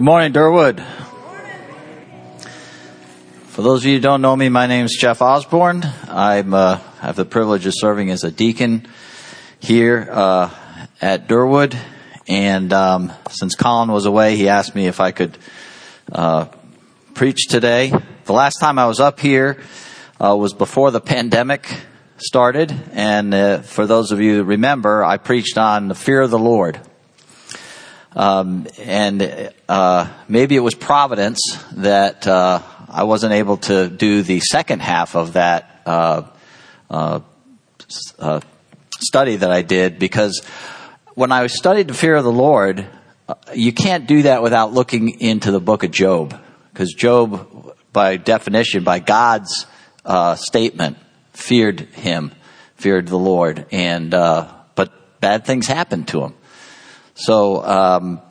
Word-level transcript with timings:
Good 0.00 0.06
morning, 0.06 0.32
Durwood. 0.32 0.82
For 3.48 3.60
those 3.60 3.82
of 3.82 3.84
you 3.84 3.96
who 3.96 4.00
don't 4.00 4.22
know 4.22 4.34
me, 4.34 4.48
my 4.48 4.66
name 4.66 4.86
is 4.86 4.96
Jeff 4.98 5.20
Osborne. 5.20 5.82
I 6.08 6.40
uh, 6.40 6.76
have 7.00 7.16
the 7.16 7.26
privilege 7.26 7.66
of 7.66 7.74
serving 7.76 8.10
as 8.10 8.24
a 8.24 8.30
deacon 8.30 8.88
here 9.58 10.08
uh, 10.10 10.54
at 11.02 11.28
Durwood. 11.28 11.76
And 12.26 12.72
um, 12.72 13.12
since 13.28 13.54
Colin 13.54 13.92
was 13.92 14.06
away, 14.06 14.36
he 14.36 14.48
asked 14.48 14.74
me 14.74 14.86
if 14.86 15.00
I 15.00 15.10
could 15.10 15.36
uh, 16.10 16.46
preach 17.12 17.48
today. 17.50 17.92
The 18.24 18.32
last 18.32 18.58
time 18.58 18.78
I 18.78 18.86
was 18.86 19.00
up 19.00 19.20
here 19.20 19.60
uh, 20.18 20.34
was 20.34 20.54
before 20.54 20.90
the 20.90 21.02
pandemic 21.02 21.68
started. 22.16 22.74
And 22.92 23.34
uh, 23.34 23.58
for 23.58 23.86
those 23.86 24.12
of 24.12 24.20
you 24.22 24.36
who 24.36 24.44
remember, 24.44 25.04
I 25.04 25.18
preached 25.18 25.58
on 25.58 25.88
the 25.88 25.94
fear 25.94 26.22
of 26.22 26.30
the 26.30 26.38
Lord. 26.38 26.80
Um, 28.14 28.66
and 28.78 29.52
uh, 29.68 30.12
maybe 30.28 30.56
it 30.56 30.60
was 30.60 30.74
providence 30.74 31.40
that 31.72 32.26
uh, 32.26 32.60
I 32.88 33.04
wasn't 33.04 33.34
able 33.34 33.58
to 33.58 33.88
do 33.88 34.22
the 34.22 34.40
second 34.40 34.82
half 34.82 35.14
of 35.14 35.34
that 35.34 35.82
uh, 35.86 36.22
uh, 36.88 37.20
uh 38.18 38.40
study 38.98 39.36
that 39.36 39.50
I 39.50 39.62
did 39.62 39.98
because 39.98 40.42
when 41.14 41.32
I 41.32 41.46
studied 41.46 41.88
the 41.88 41.94
fear 41.94 42.16
of 42.16 42.24
the 42.24 42.32
Lord, 42.32 42.86
uh, 43.28 43.34
you 43.54 43.72
can't 43.72 44.06
do 44.06 44.22
that 44.22 44.42
without 44.42 44.72
looking 44.72 45.20
into 45.20 45.52
the 45.52 45.60
book 45.60 45.84
of 45.84 45.90
Job 45.90 46.38
because 46.72 46.92
Job, 46.92 47.76
by 47.92 48.16
definition, 48.16 48.82
by 48.82 48.98
God's 48.98 49.66
statement, 50.34 50.98
feared 51.32 51.80
Him, 51.80 52.32
feared 52.74 53.06
the 53.06 53.18
Lord, 53.18 53.66
and 53.70 54.10
but 54.10 55.20
bad 55.20 55.44
things 55.44 55.66
happened 55.66 56.08
to 56.08 56.24
him. 56.24 56.34
So 57.20 57.62
um, 57.62 58.22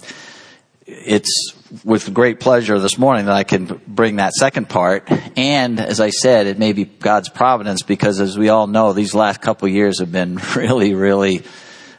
it's 0.87 1.53
with 1.83 2.11
great 2.11 2.39
pleasure 2.39 2.79
this 2.79 2.97
morning 2.97 3.25
that 3.25 3.35
I 3.35 3.43
can 3.43 3.79
bring 3.87 4.15
that 4.15 4.33
second 4.33 4.67
part. 4.67 5.07
And 5.37 5.79
as 5.79 5.99
I 5.99 6.09
said, 6.09 6.47
it 6.47 6.57
may 6.57 6.73
be 6.73 6.85
God's 6.85 7.29
providence 7.29 7.83
because, 7.83 8.19
as 8.19 8.35
we 8.35 8.49
all 8.49 8.65
know, 8.65 8.93
these 8.93 9.13
last 9.13 9.41
couple 9.41 9.67
years 9.67 9.99
have 9.99 10.11
been 10.11 10.37
really, 10.55 10.95
really 10.95 11.43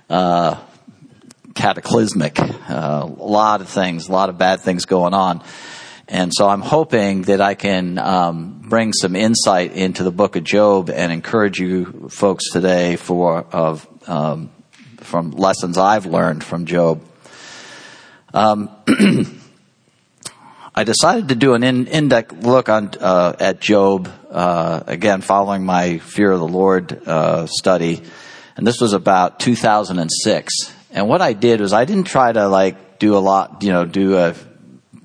uh, 0.09 0.61
cataclysmic. 1.55 2.41
Uh, 2.41 3.07
a 3.07 3.25
lot 3.25 3.61
of 3.61 3.69
things, 3.69 4.09
a 4.09 4.13
lot 4.13 4.29
of 4.29 4.37
bad 4.37 4.59
things 4.61 4.85
going 4.85 5.15
on. 5.15 5.45
And 6.09 6.33
so 6.35 6.49
I'm 6.49 6.61
hoping 6.61 7.23
that 7.23 7.41
I 7.41 7.55
can 7.55 7.99
um, 7.99 8.63
bring 8.69 8.93
some 8.95 9.15
insight 9.15 9.75
into 9.75 10.03
the 10.03 10.11
book 10.11 10.35
of 10.35 10.43
Job 10.43 10.91
and 10.91 11.13
encourage 11.13 11.61
you 11.61 12.09
folks 12.09 12.51
today 12.51 12.97
for 12.97 13.47
of 13.53 13.87
um, 14.09 14.51
from 15.11 15.33
lessons 15.33 15.77
I've 15.77 16.07
learned 16.07 16.45
from 16.45 16.67
Job. 16.67 17.03
Um, 18.33 18.71
I 20.75 20.85
decided 20.85 21.31
to 21.31 21.35
do 21.35 21.55
an 21.55 21.65
in, 21.65 21.89
in-depth 21.89 22.45
look 22.45 22.69
on 22.69 22.93
uh, 23.01 23.35
at 23.41 23.61
Job 23.61 24.09
uh, 24.31 24.85
again, 24.87 25.21
following 25.21 25.65
my 25.65 25.99
fear 25.99 26.31
of 26.31 26.39
the 26.39 26.47
Lord 26.47 26.93
uh, 27.09 27.47
study, 27.47 28.03
and 28.57 28.65
this 28.65 28.81
was 28.81 28.93
about 28.93 29.41
2006. 29.41 30.53
And 30.93 31.09
what 31.09 31.21
I 31.21 31.33
did 31.33 31.61
was 31.61 31.73
I 31.73 31.85
didn't 31.85 32.07
try 32.07 32.31
to 32.31 32.47
like 32.47 33.01
do 33.01 33.17
a 33.17 33.19
lot, 33.19 33.65
you 33.65 33.73
know, 33.73 33.85
do 33.85 34.17
a 34.17 34.35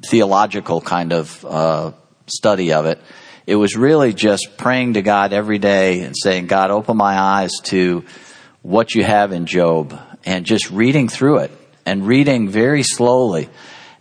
theological 0.06 0.82
kind 0.82 1.14
of 1.14 1.44
uh, 1.44 1.94
study 2.28 2.74
of 2.74 2.86
it. 2.86 3.00
It 3.48 3.56
was 3.56 3.76
really 3.76 4.14
just 4.14 4.58
praying 4.58 4.94
to 4.94 5.02
God 5.02 5.34
every 5.34 5.58
day 5.58 6.02
and 6.02 6.16
saying, 6.16 6.46
God, 6.46 6.70
open 6.70 6.96
my 6.96 7.18
eyes 7.18 7.54
to 7.66 8.06
what 8.66 8.96
you 8.96 9.04
have 9.04 9.32
in 9.32 9.46
Job 9.46 9.98
and 10.26 10.44
just 10.44 10.72
reading 10.72 11.08
through 11.08 11.38
it 11.38 11.52
and 11.86 12.08
reading 12.08 12.50
very 12.50 12.82
slowly. 12.82 13.48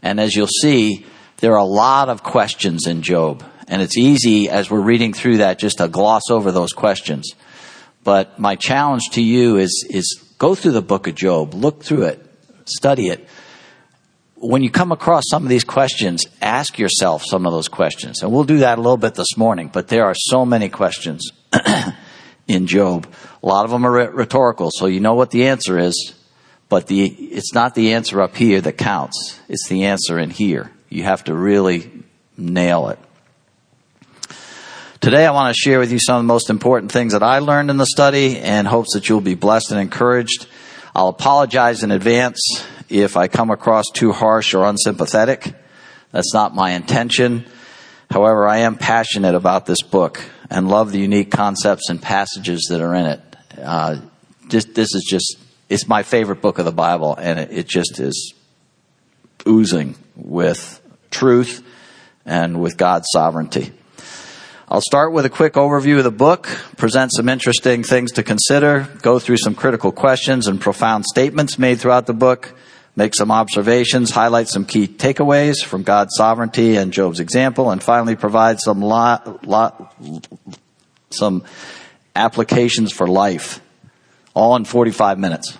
And 0.03 0.19
as 0.19 0.35
you'll 0.35 0.47
see, 0.47 1.05
there 1.37 1.53
are 1.53 1.59
a 1.59 1.65
lot 1.65 2.09
of 2.09 2.23
questions 2.23 2.87
in 2.87 3.03
Job. 3.03 3.45
And 3.69 3.83
it's 3.83 3.99
easy 3.99 4.49
as 4.49 4.71
we're 4.71 4.81
reading 4.81 5.13
through 5.13 5.39
that 5.39 5.59
just 5.59 5.79
to 5.79 5.89
gloss 5.89 6.31
over 6.31 6.51
those 6.51 6.73
questions. 6.73 7.35
But 8.05 8.39
my 8.39 8.57
challenge 8.57 9.03
to 9.13 9.23
you 9.23 9.59
is, 9.59 9.87
is 9.91 10.25
go 10.39 10.55
through 10.55 10.73
the 10.73 10.83
book 10.83 11.09
of 11.09 11.15
Job, 11.15 11.53
look 11.53 11.83
through 11.83 12.05
it, 12.05 12.27
study 12.65 13.09
it. 13.09 13.29
When 14.37 14.63
you 14.63 14.71
come 14.71 14.93
across 14.93 15.25
some 15.29 15.43
of 15.43 15.51
these 15.51 15.65
questions, 15.65 16.25
ask 16.41 16.79
yourself 16.79 17.23
some 17.27 17.45
of 17.45 17.53
those 17.53 17.69
questions. 17.69 18.23
And 18.23 18.33
we'll 18.33 18.45
do 18.45 18.59
that 18.59 18.79
a 18.79 18.81
little 18.81 18.97
bit 18.97 19.15
this 19.15 19.37
morning, 19.37 19.69
but 19.71 19.89
there 19.89 20.07
are 20.07 20.15
so 20.17 20.47
many 20.47 20.71
questions. 20.71 21.31
in 22.47 22.67
Job. 22.67 23.07
A 23.43 23.47
lot 23.47 23.65
of 23.65 23.71
them 23.71 23.87
are 23.87 24.11
rhetorical, 24.11 24.71
so 24.73 24.87
you 24.87 25.01
know 25.01 25.15
what 25.15 25.31
the 25.31 25.47
answer 25.49 25.79
is, 25.79 26.15
but 26.69 26.87
the, 26.87 27.05
it's 27.05 27.55
not 27.55 27.75
the 27.75 27.93
answer 27.93 28.21
up 28.21 28.37
here 28.37 28.61
that 28.61 28.79
counts. 28.79 29.39
It's 29.49 29.69
the 29.69 29.85
answer 29.85 30.19
in 30.19 30.31
here. 30.31 30.71
You 30.89 31.05
have 31.05 31.25
to 31.25 31.35
really 31.35 31.91
nail 32.37 32.89
it. 32.89 32.99
Today 35.01 35.27
I 35.27 35.33
want 35.33 35.55
to 35.55 35.59
share 35.59 35.79
with 35.79 35.93
you 35.93 35.99
some 36.01 36.17
of 36.17 36.23
the 36.23 36.33
most 36.33 36.49
important 36.49 36.91
things 36.91 37.13
that 37.13 37.23
I 37.23 37.41
learned 37.41 37.71
in 37.71 37.77
the 37.77 37.87
study 37.87 38.39
and 38.39 38.67
hopes 38.67 38.95
that 38.95 39.09
you'll 39.09 39.21
be 39.21 39.35
blessed 39.35 39.71
and 39.71 39.81
encouraged. 39.81 40.47
I'll 40.95 41.09
apologize 41.09 41.83
in 41.83 41.91
advance 41.91 42.41
if 42.89 43.17
I 43.17 43.29
come 43.29 43.51
across 43.51 43.87
too 43.93 44.13
harsh 44.13 44.55
or 44.55 44.65
unsympathetic. 44.65 45.55
That's 46.13 46.33
not 46.33 46.55
my 46.55 46.71
intention. 46.71 47.45
However, 48.11 48.47
I 48.47 48.59
am 48.59 48.77
passionate 48.77 49.35
about 49.35 49.67
this 49.67 49.83
book 49.83 50.23
and 50.51 50.69
love 50.69 50.93
the 50.93 50.99
unique 50.99 51.31
concepts 51.31 51.89
and 51.89 52.01
passages 52.01 52.67
that 52.71 52.81
are 52.81 52.95
in 52.95 53.07
it. 53.07 53.21
Uh, 53.59 53.97
just, 54.49 54.75
this 54.75 54.95
is 54.95 55.05
just, 55.09 55.39
it's 55.69 55.89
my 55.89 56.03
favorite 56.03 56.41
book 56.41 56.59
of 56.59 56.65
the 56.65 56.73
Bible, 56.73 57.15
and 57.15 57.39
it, 57.39 57.51
it 57.51 57.69
just 57.69 57.99
is 57.99 58.35
oozing 59.47 59.97
with 60.17 60.81
truth 61.11 61.67
and 62.25 62.61
with 62.61 62.77
God's 62.77 63.07
sovereignty. 63.13 63.73
I'll 64.67 64.81
start 64.81 65.13
with 65.13 65.27
a 65.27 65.31
quick 65.31 65.53
overview 65.55 65.99
of 65.99 66.05
the 66.05 66.11
book, 66.11 66.49
present 66.77 67.13
some 67.15 67.29
interesting 67.29 67.83
things 67.83 68.13
to 68.13 68.23
consider, 68.23 68.89
go 69.03 69.19
through 69.19 69.37
some 69.37 69.55
critical 69.55 69.93
questions 69.93 70.47
and 70.47 70.61
profound 70.61 71.05
statements 71.05 71.59
made 71.59 71.81
throughout 71.81 72.07
the 72.07 72.15
book, 72.15 72.55
make 72.97 73.15
some 73.15 73.31
observations, 73.31 74.11
highlight 74.11 74.49
some 74.49 74.65
key 74.65 74.87
takeaways 74.87 75.65
from 75.65 75.83
God's 75.83 76.15
sovereignty 76.17 76.77
and 76.77 76.93
Job's 76.93 77.21
example, 77.21 77.71
and 77.71 77.83
finally 77.83 78.17
provide 78.17 78.61
some 78.61 78.83
some 81.11 81.45
applications 82.15 82.93
for 82.93 83.07
life, 83.07 83.61
all 84.35 84.57
in 84.57 84.65
45 84.65 85.19
minutes. 85.19 85.59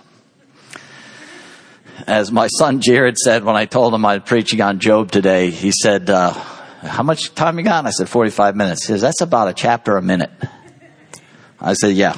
As 2.07 2.31
my 2.31 2.47
son 2.47 2.81
Jared 2.81 3.17
said 3.17 3.43
when 3.43 3.55
I 3.55 3.65
told 3.65 3.93
him 3.93 4.05
I'm 4.05 4.21
preaching 4.21 4.61
on 4.61 4.79
Job 4.79 5.11
today, 5.11 5.49
he 5.49 5.71
said, 5.71 6.09
uh, 6.09 6.31
how 6.33 7.03
much 7.03 7.33
time 7.33 7.57
you 7.57 7.63
got? 7.63 7.79
And 7.79 7.87
I 7.87 7.91
said, 7.91 8.09
45 8.09 8.55
minutes. 8.55 8.85
He 8.85 8.93
says, 8.93 9.01
that's 9.01 9.21
about 9.21 9.47
a 9.47 9.53
chapter 9.53 9.97
a 9.97 10.01
minute. 10.01 10.29
I 11.59 11.73
said, 11.73 11.93
yeah. 11.93 12.17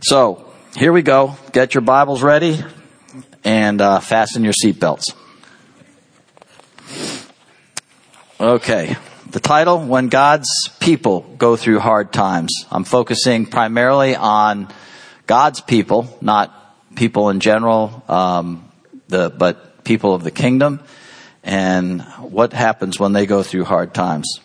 So, 0.00 0.50
here 0.76 0.92
we 0.92 1.02
go. 1.02 1.36
Get 1.52 1.74
your 1.74 1.82
Bibles 1.82 2.22
ready 2.22 2.62
and 3.44 3.80
uh, 3.80 4.00
fasten 4.00 4.44
your 4.44 4.52
seatbelts. 4.52 5.14
Okay. 8.40 8.96
The 9.30 9.40
title, 9.40 9.80
When 9.80 10.08
God's 10.08 10.48
People 10.80 11.20
Go 11.36 11.56
Through 11.56 11.80
Hard 11.80 12.12
Times. 12.12 12.64
I'm 12.70 12.84
focusing 12.84 13.46
primarily 13.46 14.16
on 14.16 14.68
God's 15.26 15.60
people, 15.60 16.16
not 16.22 16.54
people 16.94 17.28
in 17.28 17.40
general, 17.40 18.02
um, 18.08 18.70
the, 19.08 19.28
but 19.28 19.84
people 19.84 20.14
of 20.14 20.24
the 20.24 20.30
kingdom, 20.30 20.80
and 21.42 22.02
what 22.20 22.52
happens 22.52 22.98
when 22.98 23.12
they 23.12 23.26
go 23.26 23.42
through 23.42 23.64
hard 23.64 23.92
times. 23.92 24.40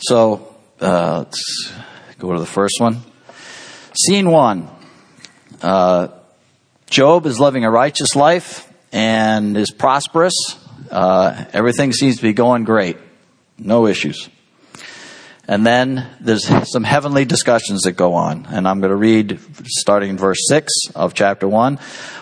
So, 0.00 0.54
uh, 0.80 1.18
let's 1.18 1.72
go 2.18 2.32
to 2.32 2.38
the 2.40 2.46
first 2.46 2.80
one. 2.80 3.02
Scene 3.94 4.30
one. 4.30 4.68
Uh, 5.62 6.08
Job 6.92 7.24
is 7.24 7.40
living 7.40 7.64
a 7.64 7.70
righteous 7.70 8.14
life 8.14 8.70
and 8.92 9.56
is 9.56 9.70
prosperous. 9.70 10.34
Uh, 10.90 11.46
everything 11.54 11.90
seems 11.90 12.16
to 12.16 12.22
be 12.22 12.34
going 12.34 12.64
great. 12.64 12.98
No 13.56 13.86
issues. 13.86 14.28
And 15.48 15.66
then 15.66 16.06
there's 16.20 16.46
some 16.70 16.84
heavenly 16.84 17.24
discussions 17.24 17.84
that 17.84 17.92
go 17.92 18.12
on. 18.12 18.44
And 18.44 18.68
I'm 18.68 18.80
going 18.80 18.90
to 18.90 18.96
read 18.96 19.40
starting 19.64 20.10
in 20.10 20.18
verse 20.18 20.36
6 20.48 20.70
of 20.94 21.14
chapter 21.14 21.48
1. 21.48 21.78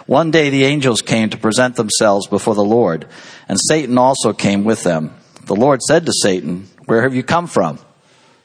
One 0.07 0.31
day 0.31 0.51
the 0.51 0.63
angels 0.63 1.03
came 1.03 1.31
to 1.31 1.37
present 1.37 1.75
themselves 1.75 2.29
before 2.29 2.55
the 2.55 2.63
Lord, 2.63 3.09
and 3.49 3.59
Satan 3.61 3.99
also 3.99 4.33
came 4.33 4.63
with 4.63 4.85
them. 4.85 5.13
The 5.47 5.57
Lord 5.57 5.83
said 5.83 6.07
to 6.07 6.13
Satan, 6.13 6.69
Where 6.85 7.03
have 7.03 7.15
you 7.17 7.25
come 7.25 7.49
from? 7.49 7.81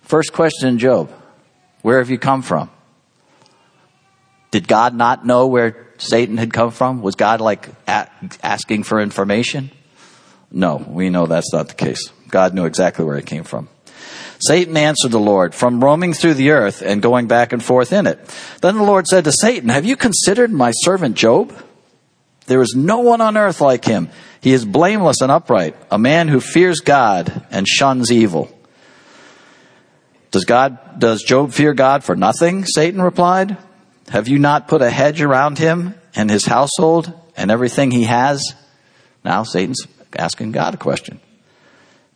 First 0.01 0.33
question 0.33 0.69
in 0.69 0.79
Job 0.79 1.11
Where 1.83 1.99
have 1.99 2.09
you 2.09 2.17
come 2.17 2.41
from? 2.41 2.71
Did 4.49 4.67
God 4.67 4.95
not 4.95 5.23
know 5.23 5.45
where 5.45 5.84
Satan 5.97 6.37
had 6.37 6.53
come 6.53 6.71
from? 6.71 7.01
Was 7.01 7.15
God 7.15 7.41
like 7.41 7.69
asking 7.87 8.83
for 8.83 8.99
information? 8.99 9.71
No, 10.51 10.77
we 10.77 11.09
know 11.09 11.25
that's 11.25 11.53
not 11.53 11.67
the 11.67 11.73
case. 11.73 12.11
God 12.29 12.53
knew 12.53 12.65
exactly 12.65 13.05
where 13.05 13.17
it 13.17 13.25
came 13.25 13.43
from. 13.43 13.69
Satan 14.39 14.75
answered 14.77 15.11
the 15.11 15.19
Lord, 15.19 15.55
from 15.55 15.83
roaming 15.83 16.13
through 16.13 16.33
the 16.35 16.51
earth 16.51 16.81
and 16.81 17.01
going 17.01 17.27
back 17.27 17.53
and 17.53 17.63
forth 17.63 17.93
in 17.93 18.05
it. 18.05 18.19
Then 18.61 18.75
the 18.75 18.83
Lord 18.83 19.07
said 19.07 19.23
to 19.23 19.31
Satan, 19.31 19.69
Have 19.69 19.85
you 19.85 19.95
considered 19.95 20.51
my 20.51 20.71
servant 20.71 21.15
Job? 21.15 21.53
There 22.47 22.61
is 22.61 22.75
no 22.75 22.99
one 22.99 23.21
on 23.21 23.37
earth 23.37 23.61
like 23.61 23.85
him. 23.85 24.09
He 24.41 24.53
is 24.53 24.65
blameless 24.65 25.21
and 25.21 25.31
upright, 25.31 25.75
a 25.89 25.97
man 25.97 26.27
who 26.27 26.39
fears 26.39 26.79
God 26.79 27.45
and 27.49 27.67
shuns 27.67 28.11
evil. 28.11 28.49
Does 30.31 30.45
God, 30.45 30.99
does 30.99 31.23
Job 31.23 31.53
fear 31.53 31.73
God 31.73 32.03
for 32.03 32.15
nothing? 32.15 32.65
Satan 32.65 33.01
replied. 33.01 33.57
Have 34.09 34.27
you 34.27 34.39
not 34.39 34.67
put 34.67 34.81
a 34.81 34.89
hedge 34.89 35.21
around 35.21 35.57
him 35.57 35.95
and 36.15 36.29
his 36.29 36.45
household 36.45 37.11
and 37.35 37.49
everything 37.49 37.91
he 37.91 38.03
has? 38.03 38.53
Now 39.23 39.43
Satan's 39.43 39.87
asking 40.15 40.51
God 40.51 40.73
a 40.73 40.77
question. 40.77 41.19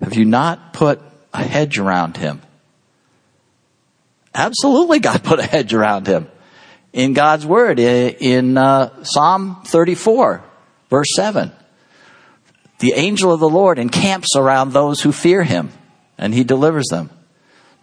Have 0.01 0.15
you 0.15 0.25
not 0.25 0.73
put 0.73 1.01
a 1.33 1.43
hedge 1.43 1.77
around 1.77 2.17
him? 2.17 2.41
Absolutely, 4.33 4.99
God 4.99 5.23
put 5.23 5.39
a 5.39 5.43
hedge 5.45 5.73
around 5.73 6.07
him. 6.07 6.27
In 6.91 7.13
God's 7.13 7.45
word, 7.45 7.79
in 7.79 8.57
uh, 8.57 9.03
Psalm 9.03 9.61
34, 9.65 10.43
verse 10.89 11.09
7, 11.15 11.51
the 12.79 12.93
angel 12.93 13.31
of 13.31 13.39
the 13.39 13.49
Lord 13.49 13.77
encamps 13.77 14.35
around 14.35 14.71
those 14.71 15.01
who 15.01 15.11
fear 15.11 15.43
him, 15.43 15.71
and 16.17 16.33
he 16.33 16.43
delivers 16.43 16.87
them. 16.89 17.09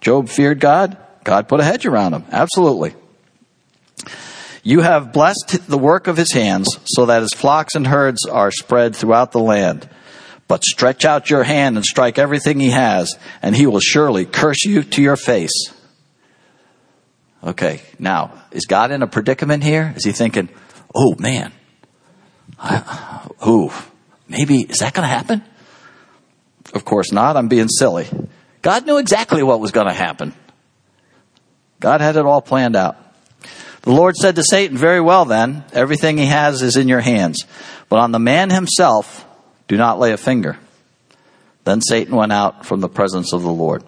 Job 0.01 0.29
feared 0.29 0.59
God. 0.59 0.97
God 1.23 1.49
put 1.49 1.61
a 1.61 1.65
hedge 1.65 1.87
around 1.87 2.15
him. 2.15 2.25
Absolutely. 2.33 2.95
You 4.63 4.81
have 4.81 5.13
blessed 5.13 5.69
the 5.69 5.79
work 5.79 6.07
of 6.09 6.17
his 6.17 6.33
hands 6.33 6.69
so 6.87 7.07
that 7.07 7.23
his 7.23 7.33
flocks 7.33 7.75
and 7.75 7.87
herds 7.87 8.27
are 8.27 8.51
spread 8.51 8.97
throughout 8.97 9.33
the 9.33 9.39
land. 9.39 9.89
But 10.49 10.65
stretch 10.65 11.05
out 11.05 11.31
your 11.31 11.45
hand 11.45 11.77
and 11.77 11.85
strike 11.85 12.19
everything 12.19 12.61
he 12.61 12.71
has, 12.71 13.17
and 13.43 13.55
he 13.55 13.67
will 13.67 13.81
surely 13.81 14.25
curse 14.25 14.65
you 14.65 14.83
to 14.83 15.03
your 15.03 15.17
face. 15.17 15.73
Okay, 17.45 17.81
now, 17.99 18.43
is 18.51 18.67
God 18.67 18.91
in 18.91 19.03
a 19.03 19.07
predicament 19.07 19.63
here? 19.63 19.93
Is 19.97 20.05
he 20.05 20.13
thinking, 20.13 20.49
oh 20.95 21.15
man, 21.19 21.53
I, 22.59 23.29
ooh, 23.47 23.71
maybe, 24.29 24.63
is 24.63 24.79
that 24.79 24.95
going 24.95 25.09
to 25.09 25.15
happen? 25.15 25.45
Of 26.75 26.85
course 26.85 27.13
not. 27.13 27.37
I'm 27.37 27.49
being 27.49 27.69
silly. 27.69 28.09
God 28.63 28.87
knew 28.87 28.99
exactly 28.99 29.43
what 29.43 29.61
was 29.61 29.71
going 29.71 29.87
to 29.87 29.93
happen. 29.93 30.35
God 31.79 32.01
had 32.01 32.17
it 32.17 32.25
all 32.25 32.43
planned 32.43 32.75
out. 32.75 32.97
The 33.87 33.93
Lord 33.93 34.17
said 34.17 34.35
to 34.35 34.43
Satan, 34.43 34.77
Very 34.77 35.01
well 35.01 35.27
then, 35.27 35.65
everything 35.73 36.19
he 36.19 36.27
has 36.27 36.61
is 36.61 36.77
in 36.77 36.89
your 36.89 36.99
hands. 36.99 37.47
But 37.89 38.01
on 38.01 38.11
the 38.11 38.19
man 38.19 38.51
himself, 38.51 39.25
do 39.69 39.77
not 39.77 40.01
lay 40.01 40.11
a 40.11 40.17
finger. 40.17 40.59
Then 41.63 41.81
Satan 41.81 42.17
went 42.17 42.33
out 42.33 42.67
from 42.67 42.81
the 42.81 42.89
presence 42.89 43.33
of 43.33 43.45
the 43.45 43.53
Lord. 43.53 43.85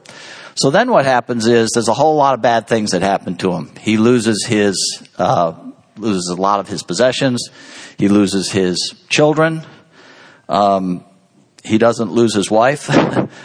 So 0.54 0.70
then 0.70 0.92
what 0.92 1.04
happens 1.04 1.48
is 1.48 1.72
there's 1.74 1.88
a 1.88 1.94
whole 1.94 2.14
lot 2.14 2.34
of 2.34 2.42
bad 2.42 2.68
things 2.68 2.92
that 2.92 3.02
happen 3.02 3.38
to 3.38 3.50
him. 3.50 3.74
He 3.80 3.96
loses 3.96 4.44
his, 4.46 5.02
uh, 5.18 5.54
loses 5.96 6.28
a 6.28 6.40
lot 6.40 6.60
of 6.60 6.68
his 6.68 6.84
possessions. 6.84 7.48
He 7.98 8.06
loses 8.06 8.52
his 8.52 8.94
children. 9.08 9.66
Um, 10.48 11.04
he 11.64 11.76
doesn't 11.76 12.12
lose 12.12 12.36
his 12.36 12.48
wife. 12.48 12.88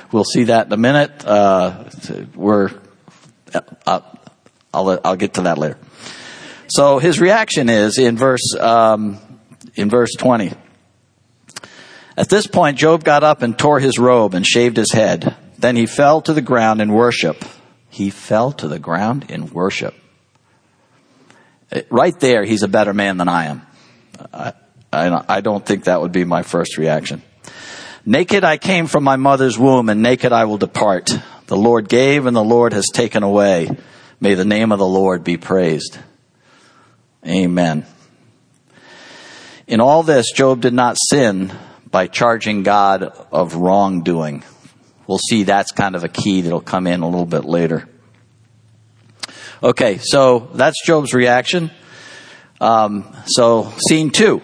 we'll 0.12 0.24
see 0.24 0.44
that 0.44 0.68
in 0.68 0.74
a 0.74 0.78
minute. 0.78 1.26
Uh, 1.26 1.86
we're, 2.36 2.70
uh, 3.56 4.02
I'll, 4.72 5.00
I'll 5.04 5.16
get 5.16 5.34
to 5.34 5.42
that 5.42 5.58
later. 5.58 5.80
So 6.74 6.98
his 6.98 7.22
reaction 7.22 7.70
is 7.70 8.00
in 8.00 8.18
verse, 8.18 8.56
um, 8.60 9.20
in 9.75 9.92
verse 9.92 10.10
20. 10.18 10.54
At 12.18 12.30
this 12.30 12.48
point, 12.48 12.80
Job 12.80 13.04
got 13.04 13.24
up 13.24 13.44
and 13.44 13.56
tore 13.56 13.80
his 13.80 14.00
robe 14.00 14.34
and 14.34 14.44
shaved 14.44 14.78
his 14.78 14.92
head. 14.92 15.36
Then 15.60 15.75
he 15.75 15.86
fell 15.86 16.22
to 16.22 16.34
the 16.34 16.42
ground 16.42 16.81
in 16.81 16.92
worship. 16.92 17.46
He 17.92 18.10
fell 18.10 18.54
to 18.54 18.68
the 18.68 18.80
ground 18.80 19.30
in 19.30 19.52
worship. 19.52 19.94
Right 21.92 22.20
there, 22.20 22.44
he's 22.44 22.64
a 22.64 22.68
better 22.68 22.92
man 22.92 23.18
than 23.18 23.30
I 23.30 23.46
am. 23.46 23.62
I, 24.34 24.54
I, 24.92 25.26
I 25.30 25.42
don't 25.42 25.64
think 25.64 25.84
that 25.84 26.02
would 26.02 26.12
be 26.12 26.26
my 26.26 26.42
first 26.42 26.80
reaction. 26.80 27.22
Naked 28.04 28.44
I 28.44 28.58
came 28.58 28.88
from 28.88 29.04
my 29.04 29.18
mother's 29.18 29.60
womb, 29.60 29.90
and 29.90 30.02
naked 30.02 30.34
I 30.34 30.46
will 30.46 30.58
depart. 30.58 31.16
The 31.46 31.56
Lord 31.56 31.88
gave, 31.88 32.26
and 32.26 32.36
the 32.36 32.44
Lord 32.44 32.74
has 32.74 32.88
taken 32.92 33.22
away. 33.22 33.78
May 34.19 34.34
the 34.34 34.44
name 34.44 34.72
of 34.72 34.80
the 34.80 34.88
Lord 34.88 35.24
be 35.24 35.38
praised. 35.38 36.00
Amen. 37.25 37.86
In 39.66 39.80
all 39.80 40.04
this, 40.04 40.31
Job 40.31 40.62
did 40.62 40.74
not 40.74 40.98
sin 41.00 41.54
by 41.90 42.08
charging 42.08 42.64
God 42.64 43.04
of 43.31 43.56
wrongdoing. 43.56 44.44
We'll 45.08 45.20
see 45.20 45.44
that's 45.44 45.72
kind 45.72 45.96
of 45.96 46.04
a 46.04 46.10
key 46.10 46.42
that'll 46.42 46.60
come 46.60 46.88
in 46.88 47.02
a 47.02 47.08
little 47.08 47.25
bit 47.25 47.46
later. 47.46 47.88
Okay, 49.62 50.00
so 50.00 50.50
that's 50.54 50.86
Job's 50.86 51.14
reaction. 51.14 51.72
Um, 52.60 53.06
so, 53.26 53.72
scene 53.88 54.10
two. 54.10 54.42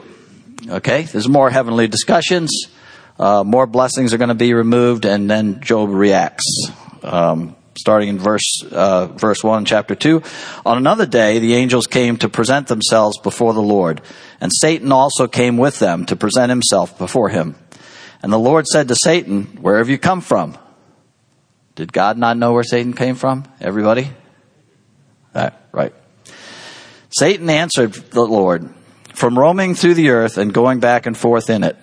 Okay, 0.68 1.04
there's 1.04 1.28
more 1.28 1.50
heavenly 1.50 1.88
discussions. 1.88 2.68
Uh, 3.18 3.44
more 3.44 3.68
blessings 3.68 4.14
are 4.14 4.18
going 4.18 4.30
to 4.30 4.36
be 4.36 4.54
removed, 4.54 5.06
and 5.06 5.30
then 5.30 5.60
Job 5.62 5.90
reacts. 5.90 6.70
Um, 7.04 7.56
starting 7.80 8.10
in 8.10 8.20
verse 8.20 8.64
uh, 8.72 9.08
verse 9.08 9.44
one, 9.44 9.66
chapter 9.66 9.96
two. 9.96 10.22
On 10.66 10.78
another 10.78 11.06
day, 11.06 11.40
the 11.40 11.56
angels 11.56 11.88
came 11.88 12.18
to 12.18 12.30
present 12.30 12.68
themselves 12.68 13.18
before 13.20 13.54
the 13.54 13.62
Lord, 13.62 14.02
and 14.40 14.52
Satan 14.54 14.92
also 14.92 15.28
came 15.28 15.58
with 15.58 15.80
them 15.80 16.06
to 16.06 16.16
present 16.16 16.50
himself 16.50 16.98
before 16.98 17.30
him. 17.30 17.56
And 18.22 18.34
the 18.34 18.40
Lord 18.40 18.68
said 18.68 18.88
to 18.90 18.96
Satan, 18.96 19.58
"Where 19.62 19.78
have 19.78 19.90
you 19.90 19.98
come 19.98 20.22
from?" 20.22 20.58
Did 21.76 21.94
God 21.94 22.18
not 22.18 22.38
know 22.38 22.52
where 22.52 22.64
Satan 22.64 22.94
came 22.94 23.16
from? 23.16 23.46
Everybody, 23.62 24.12
right? 25.34 25.54
right. 25.72 25.94
Satan 27.10 27.50
answered 27.50 27.94
the 27.94 28.26
Lord, 28.26 28.70
"From 29.14 29.40
roaming 29.40 29.76
through 29.76 29.94
the 29.94 30.10
earth 30.10 30.38
and 30.38 30.54
going 30.54 30.80
back 30.80 31.06
and 31.06 31.18
forth 31.18 31.50
in 31.50 31.64
it." 31.64 31.78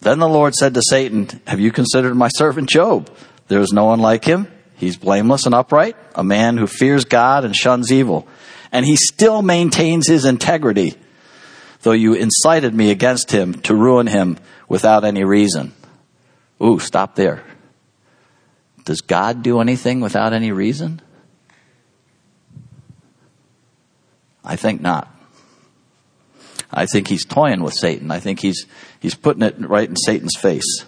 Then 0.00 0.18
the 0.18 0.28
Lord 0.28 0.54
said 0.54 0.74
to 0.74 0.82
Satan, 0.90 1.28
"Have 1.46 1.60
you 1.60 1.72
considered 1.72 2.14
my 2.14 2.28
servant 2.28 2.68
Job? 2.68 3.08
There 3.48 3.60
is 3.60 3.72
no 3.72 3.84
one 3.86 4.00
like 4.00 4.24
him." 4.24 4.48
He's 4.76 4.96
blameless 4.96 5.46
and 5.46 5.54
upright, 5.54 5.96
a 6.14 6.22
man 6.22 6.58
who 6.58 6.66
fears 6.66 7.04
God 7.04 7.44
and 7.44 7.56
shuns 7.56 7.90
evil. 7.90 8.28
And 8.70 8.84
he 8.84 8.96
still 8.96 9.42
maintains 9.42 10.06
his 10.06 10.24
integrity, 10.24 10.94
though 11.82 11.92
you 11.92 12.14
incited 12.14 12.74
me 12.74 12.90
against 12.90 13.30
him 13.30 13.54
to 13.62 13.74
ruin 13.74 14.06
him 14.06 14.38
without 14.68 15.04
any 15.04 15.24
reason. 15.24 15.72
Ooh, 16.62 16.78
stop 16.78 17.14
there. 17.14 17.42
Does 18.84 19.00
God 19.00 19.42
do 19.42 19.60
anything 19.60 20.00
without 20.00 20.32
any 20.32 20.52
reason? 20.52 21.00
I 24.44 24.56
think 24.56 24.80
not. 24.80 25.12
I 26.70 26.86
think 26.86 27.08
he's 27.08 27.24
toying 27.24 27.62
with 27.62 27.74
Satan. 27.74 28.10
I 28.10 28.20
think 28.20 28.40
he's, 28.40 28.66
he's 29.00 29.14
putting 29.14 29.42
it 29.42 29.56
right 29.58 29.88
in 29.88 29.96
Satan's 29.96 30.36
face. 30.36 30.84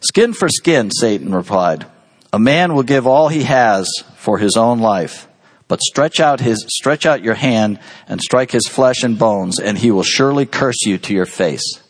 Skin 0.00 0.32
for 0.32 0.48
skin, 0.48 0.90
Satan 0.90 1.34
replied. 1.34 1.86
A 2.32 2.38
man 2.38 2.74
will 2.74 2.82
give 2.82 3.06
all 3.06 3.28
he 3.28 3.44
has 3.44 3.88
for 4.16 4.38
his 4.38 4.56
own 4.56 4.80
life, 4.80 5.28
but 5.68 5.80
stretch 5.80 6.20
out 6.20 6.40
his, 6.40 6.64
stretch 6.68 7.06
out 7.06 7.22
your 7.22 7.34
hand 7.34 7.78
and 8.08 8.20
strike 8.20 8.50
his 8.50 8.66
flesh 8.66 9.02
and 9.02 9.18
bones, 9.18 9.58
and 9.58 9.78
he 9.78 9.90
will 9.90 10.02
surely 10.02 10.46
curse 10.46 10.84
you 10.84 10.98
to 10.98 11.14
your 11.14 11.26
face. 11.26 11.80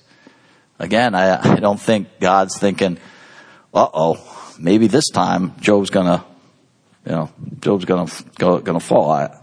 Again, 0.79 1.15
I, 1.15 1.55
I 1.55 1.57
don't 1.57 1.81
think 1.81 2.21
God's 2.21 2.59
thinking, 2.59 2.99
uh 3.73 3.89
oh, 3.93 4.55
maybe 4.59 4.87
this 4.87 5.09
time 5.09 5.59
Job's 5.61 5.91
gonna, 5.91 6.25
you 7.05 7.13
know, 7.13 7.31
Job's 7.61 7.85
gonna, 7.87 8.11
go, 8.39 8.59
gonna 8.59 8.81
fall. 8.81 9.11
I, 9.11 9.39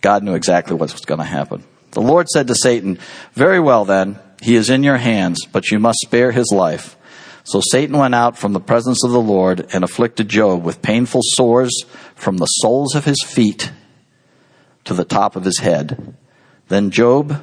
God 0.00 0.22
knew 0.22 0.34
exactly 0.34 0.76
what 0.76 0.92
was 0.92 1.04
gonna 1.04 1.24
happen. 1.24 1.64
The 1.92 2.00
Lord 2.00 2.28
said 2.28 2.46
to 2.48 2.54
Satan, 2.54 2.98
very 3.32 3.58
well 3.58 3.84
then, 3.84 4.18
he 4.40 4.54
is 4.54 4.70
in 4.70 4.82
your 4.82 4.98
hands, 4.98 5.46
but 5.50 5.70
you 5.70 5.78
must 5.78 5.98
spare 6.00 6.30
his 6.30 6.52
life. 6.52 6.96
So 7.46 7.60
Satan 7.60 7.96
went 7.96 8.14
out 8.14 8.36
from 8.36 8.54
the 8.54 8.60
presence 8.60 9.04
of 9.04 9.12
the 9.12 9.20
Lord 9.20 9.68
and 9.72 9.84
afflicted 9.84 10.28
Job 10.28 10.64
with 10.64 10.82
painful 10.82 11.20
sores 11.22 11.84
from 12.16 12.38
the 12.38 12.46
soles 12.46 12.96
of 12.96 13.04
his 13.04 13.22
feet 13.24 13.70
to 14.82 14.94
the 14.94 15.04
top 15.04 15.36
of 15.36 15.44
his 15.44 15.60
head. 15.60 16.16
Then 16.66 16.90
Job 16.90 17.40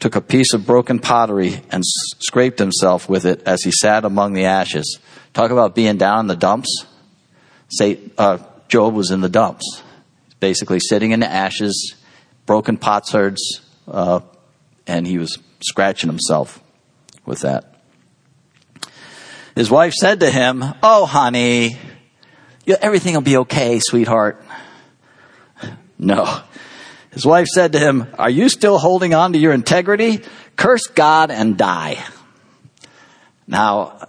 took 0.00 0.16
a 0.16 0.20
piece 0.20 0.52
of 0.52 0.66
broken 0.66 0.98
pottery 0.98 1.62
and 1.70 1.84
scraped 1.84 2.58
himself 2.58 3.08
with 3.08 3.24
it 3.24 3.40
as 3.46 3.62
he 3.62 3.70
sat 3.70 4.04
among 4.04 4.32
the 4.32 4.46
ashes. 4.46 4.98
Talk 5.32 5.52
about 5.52 5.76
being 5.76 5.96
down 5.96 6.18
in 6.18 6.26
the 6.26 6.34
dumps. 6.34 6.84
Say, 7.68 8.00
uh, 8.18 8.38
Job 8.66 8.94
was 8.94 9.12
in 9.12 9.20
the 9.20 9.28
dumps, 9.28 9.80
basically 10.40 10.80
sitting 10.80 11.12
in 11.12 11.20
the 11.20 11.30
ashes, 11.30 11.94
broken 12.46 12.78
potsherds, 12.78 13.60
uh, 13.86 14.20
and 14.88 15.06
he 15.06 15.18
was 15.18 15.38
scratching 15.60 16.10
himself 16.10 16.60
with 17.24 17.42
that. 17.42 17.73
His 19.54 19.70
wife 19.70 19.92
said 19.92 20.20
to 20.20 20.30
him, 20.30 20.64
Oh, 20.82 21.06
honey, 21.06 21.78
everything 22.66 23.14
will 23.14 23.20
be 23.20 23.36
okay, 23.38 23.80
sweetheart. 23.80 24.42
No. 25.98 26.40
His 27.12 27.24
wife 27.24 27.46
said 27.46 27.72
to 27.72 27.78
him, 27.78 28.08
Are 28.18 28.30
you 28.30 28.48
still 28.48 28.78
holding 28.78 29.14
on 29.14 29.32
to 29.32 29.38
your 29.38 29.52
integrity? 29.52 30.20
Curse 30.56 30.88
God 30.88 31.30
and 31.30 31.56
die. 31.56 32.04
Now, 33.46 34.08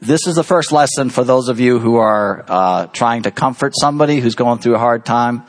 this 0.00 0.26
is 0.26 0.34
the 0.36 0.44
first 0.44 0.72
lesson 0.72 1.10
for 1.10 1.24
those 1.24 1.48
of 1.48 1.60
you 1.60 1.78
who 1.78 1.96
are 1.96 2.44
uh, 2.48 2.86
trying 2.86 3.24
to 3.24 3.30
comfort 3.30 3.74
somebody 3.78 4.20
who's 4.20 4.34
going 4.34 4.60
through 4.60 4.76
a 4.76 4.78
hard 4.78 5.04
time. 5.04 5.44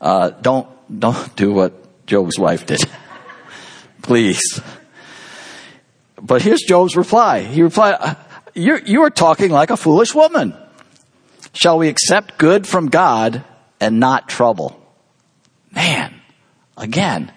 Uh, 0.00 0.30
don't 0.30 0.68
don't 1.00 1.36
do 1.36 1.52
what 1.52 2.06
Job's 2.06 2.38
wife 2.38 2.66
did, 2.66 2.80
please. 4.02 4.60
but 6.20 6.42
here's 6.42 6.62
Job's 6.62 6.96
reply. 6.96 7.40
He 7.40 7.62
replied, 7.62 8.16
you 8.54 8.78
you 8.84 9.02
are 9.02 9.10
talking 9.10 9.50
like 9.50 9.70
a 9.70 9.76
foolish 9.76 10.14
woman. 10.14 10.54
Shall 11.52 11.78
we 11.78 11.88
accept 11.88 12.38
good 12.38 12.66
from 12.66 12.88
God 12.88 13.44
and 13.80 14.00
not 14.00 14.28
trouble? 14.28 14.80
Man, 15.70 16.20
again, 16.76 17.32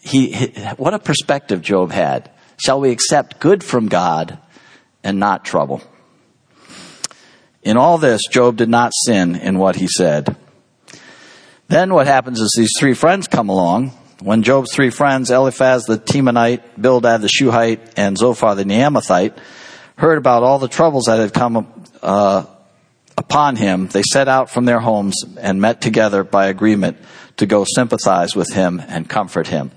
he, 0.00 0.32
he, 0.32 0.46
what 0.76 0.94
a 0.94 0.98
perspective 0.98 1.62
Job 1.62 1.92
had. 1.92 2.30
Shall 2.56 2.80
we 2.80 2.90
accept 2.90 3.40
good 3.40 3.62
from 3.62 3.88
God 3.88 4.38
and 5.04 5.18
not 5.18 5.44
trouble? 5.44 5.82
In 7.62 7.76
all 7.76 7.98
this, 7.98 8.26
Job 8.26 8.56
did 8.56 8.68
not 8.68 8.92
sin 8.94 9.36
in 9.36 9.58
what 9.58 9.76
he 9.76 9.88
said. 9.88 10.36
Then 11.68 11.92
what 11.92 12.06
happens 12.06 12.40
is 12.40 12.54
these 12.56 12.72
three 12.78 12.94
friends 12.94 13.28
come 13.28 13.48
along. 13.50 13.92
When 14.20 14.42
Job's 14.42 14.74
three 14.74 14.90
friends, 14.90 15.30
Eliphaz 15.30 15.84
the 15.84 15.98
Temanite, 15.98 16.62
Bildad 16.80 17.20
the 17.20 17.28
Shuhite, 17.28 17.92
and 17.96 18.16
Zophar 18.16 18.54
the 18.54 18.64
Naamathite, 18.64 19.36
heard 19.98 20.16
about 20.16 20.44
all 20.44 20.60
the 20.60 20.68
troubles 20.68 21.04
that 21.06 21.18
had 21.18 21.34
come 21.34 21.66
uh, 22.02 22.46
upon 23.16 23.56
him, 23.56 23.88
they 23.88 24.02
set 24.02 24.28
out 24.28 24.48
from 24.48 24.64
their 24.64 24.78
homes 24.78 25.24
and 25.40 25.60
met 25.60 25.80
together 25.80 26.22
by 26.22 26.46
agreement 26.46 26.96
to 27.36 27.46
go 27.46 27.64
sympathize 27.64 28.36
with 28.36 28.52
him 28.52 28.80
and 28.86 29.08
comfort 29.08 29.48
him. 29.48 29.72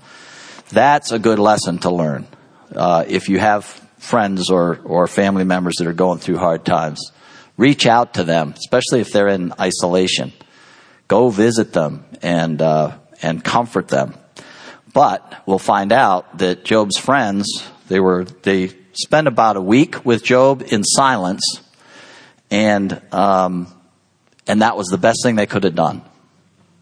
That's 0.70 1.10
a 1.10 1.18
good 1.18 1.40
lesson 1.40 1.78
to 1.80 1.90
learn. 1.90 2.28
Uh, 2.74 3.04
if 3.08 3.28
you 3.28 3.40
have 3.40 3.64
friends 3.98 4.48
or, 4.48 4.78
or 4.84 5.08
family 5.08 5.44
members 5.44 5.74
that 5.78 5.88
are 5.88 5.92
going 5.92 6.20
through 6.20 6.38
hard 6.38 6.64
times, 6.64 7.12
reach 7.56 7.84
out 7.84 8.14
to 8.14 8.24
them, 8.24 8.54
especially 8.56 9.00
if 9.00 9.10
they're 9.10 9.28
in 9.28 9.52
isolation. 9.60 10.32
Go 11.08 11.30
visit 11.30 11.72
them 11.72 12.04
and 12.22 12.62
uh, 12.62 12.96
and 13.20 13.44
comfort 13.44 13.88
them. 13.88 14.14
But 14.94 15.42
we'll 15.46 15.58
find 15.58 15.92
out 15.92 16.38
that 16.38 16.64
Job's 16.64 16.96
friends 16.96 17.46
they 17.88 18.00
were 18.00 18.24
they 18.24 18.72
spent 18.92 19.28
about 19.28 19.56
a 19.56 19.60
week 19.60 20.04
with 20.04 20.22
Job 20.24 20.62
in 20.68 20.84
silence, 20.84 21.60
and 22.50 23.00
um, 23.12 23.66
and 24.46 24.62
that 24.62 24.76
was 24.76 24.88
the 24.88 24.98
best 24.98 25.20
thing 25.22 25.36
they 25.36 25.46
could 25.46 25.64
have 25.64 25.74
done. 25.74 26.02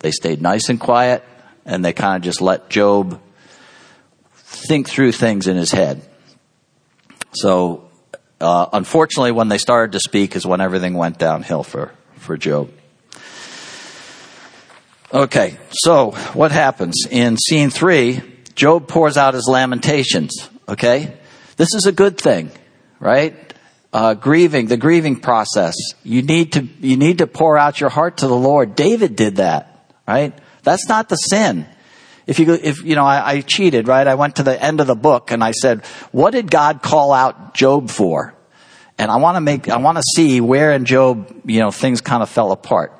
They 0.01 0.11
stayed 0.11 0.41
nice 0.41 0.69
and 0.69 0.81
quiet, 0.81 1.25
and 1.65 1.85
they 1.85 1.93
kind 1.93 2.17
of 2.17 2.23
just 2.23 2.41
let 2.41 2.71
Job 2.71 3.21
think 4.35 4.89
through 4.89 5.13
things 5.13 5.47
in 5.47 5.57
his 5.57 5.71
head. 5.71 6.03
So, 7.33 7.89
uh, 8.41 8.67
unfortunately, 8.73 9.33
when 9.33 9.49
they 9.49 9.59
started 9.59 9.93
to 9.93 10.01
speak, 10.01 10.37
is 10.37 10.47
when 10.47 10.61
everything 10.61 10.95
went 10.95 11.19
downhill 11.19 11.63
for 11.63 11.93
for 12.17 12.37
Job. 12.37 12.71
Okay, 15.13 15.59
so 15.71 16.13
what 16.35 16.53
happens 16.53 17.05
in 17.11 17.37
scene 17.37 17.71
three? 17.71 18.23
Job 18.55 18.87
pours 18.87 19.17
out 19.17 19.35
his 19.35 19.49
lamentations. 19.49 20.49
Okay, 20.69 21.17
this 21.61 21.75
is 21.75 21.85
a 21.85 21.93
good 21.93 22.17
thing, 22.17 22.51
right? 23.01 23.35
Uh, 23.93 24.15
grieving, 24.15 24.69
the 24.69 24.79
grieving 24.79 25.21
process. 25.21 25.75
You 26.03 26.23
need 26.23 26.55
to 26.55 26.67
you 26.81 26.97
need 26.97 27.19
to 27.19 27.27
pour 27.27 27.59
out 27.59 27.83
your 27.83 27.91
heart 27.91 28.17
to 28.19 28.29
the 28.29 28.35
Lord. 28.35 28.75
David 28.75 29.15
did 29.15 29.37
that, 29.37 29.93
right? 30.09 30.33
That's 30.63 30.89
not 30.89 31.11
the 31.11 31.17
sin. 31.17 31.67
If 32.27 32.39
you 32.39 32.55
if 32.55 32.83
you 32.83 32.95
know, 32.95 33.05
I, 33.05 33.33
I 33.33 33.41
cheated, 33.43 33.89
right? 33.89 34.07
I 34.07 34.15
went 34.15 34.37
to 34.37 34.43
the 34.43 34.59
end 34.59 34.81
of 34.81 34.87
the 34.87 34.95
book 34.95 35.33
and 35.33 35.45
I 35.45 35.51
said, 35.51 35.85
"What 36.13 36.31
did 36.31 36.51
God 36.51 36.81
call 36.81 37.13
out 37.13 37.53
Job 37.53 37.91
for?" 37.91 38.33
And 38.97 39.11
I 39.11 39.17
want 39.17 39.37
to 39.37 39.43
make 39.43 39.69
I 39.69 39.77
want 39.77 39.99
to 39.99 40.05
see 40.17 40.41
where 40.41 40.73
in 40.73 40.87
Job, 40.87 41.43
you 41.45 41.61
know, 41.61 41.71
things 41.71 42.01
kind 42.01 42.23
of 42.23 42.31
fell 42.31 42.53
apart 42.53 42.93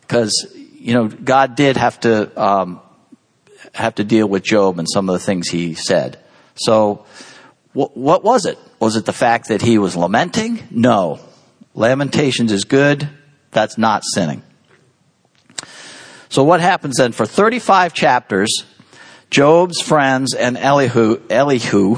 because 0.00 0.32
you 0.74 0.94
know, 0.94 1.06
God 1.06 1.54
did 1.54 1.76
have 1.76 2.00
to 2.00 2.42
um, 2.42 2.80
have 3.72 3.94
to 3.94 4.04
deal 4.04 4.26
with 4.26 4.42
Job 4.42 4.80
and 4.80 4.88
some 4.90 5.08
of 5.08 5.12
the 5.12 5.24
things 5.24 5.48
he 5.48 5.74
said. 5.74 6.18
So, 6.56 7.06
wh- 7.74 7.94
what 7.96 8.24
was 8.24 8.46
it? 8.46 8.58
Was 8.80 8.96
it 8.96 9.04
the 9.04 9.12
fact 9.12 9.48
that 9.48 9.60
he 9.60 9.78
was 9.78 9.96
lamenting? 9.96 10.62
No. 10.70 11.20
Lamentations 11.74 12.50
is 12.50 12.64
good. 12.64 13.08
That's 13.50 13.76
not 13.76 14.02
sinning. 14.04 14.42
So 16.28 16.42
what 16.42 16.60
happens 16.60 16.96
then? 16.96 17.12
For 17.12 17.26
35 17.26 17.94
chapters, 17.94 18.64
Job's 19.30 19.80
friends 19.80 20.34
and 20.34 20.56
Elihu, 20.56 21.20
Elihu 21.30 21.96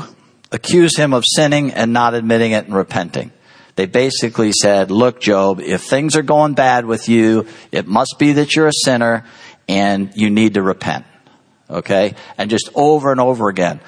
accuse 0.52 0.96
him 0.96 1.12
of 1.12 1.24
sinning 1.26 1.72
and 1.72 1.92
not 1.92 2.14
admitting 2.14 2.52
it 2.52 2.66
and 2.66 2.74
repenting. 2.74 3.32
They 3.76 3.86
basically 3.86 4.52
said, 4.52 4.90
look, 4.90 5.20
Job, 5.20 5.60
if 5.60 5.82
things 5.82 6.16
are 6.16 6.22
going 6.22 6.54
bad 6.54 6.86
with 6.86 7.08
you, 7.08 7.46
it 7.72 7.86
must 7.86 8.16
be 8.18 8.32
that 8.32 8.56
you're 8.56 8.68
a 8.68 8.72
sinner 8.84 9.24
and 9.68 10.12
you 10.14 10.30
need 10.30 10.54
to 10.54 10.62
repent. 10.62 11.04
Okay? 11.68 12.14
And 12.38 12.48
just 12.48 12.70
over 12.74 13.10
and 13.12 13.20
over 13.20 13.48
again. 13.48 13.80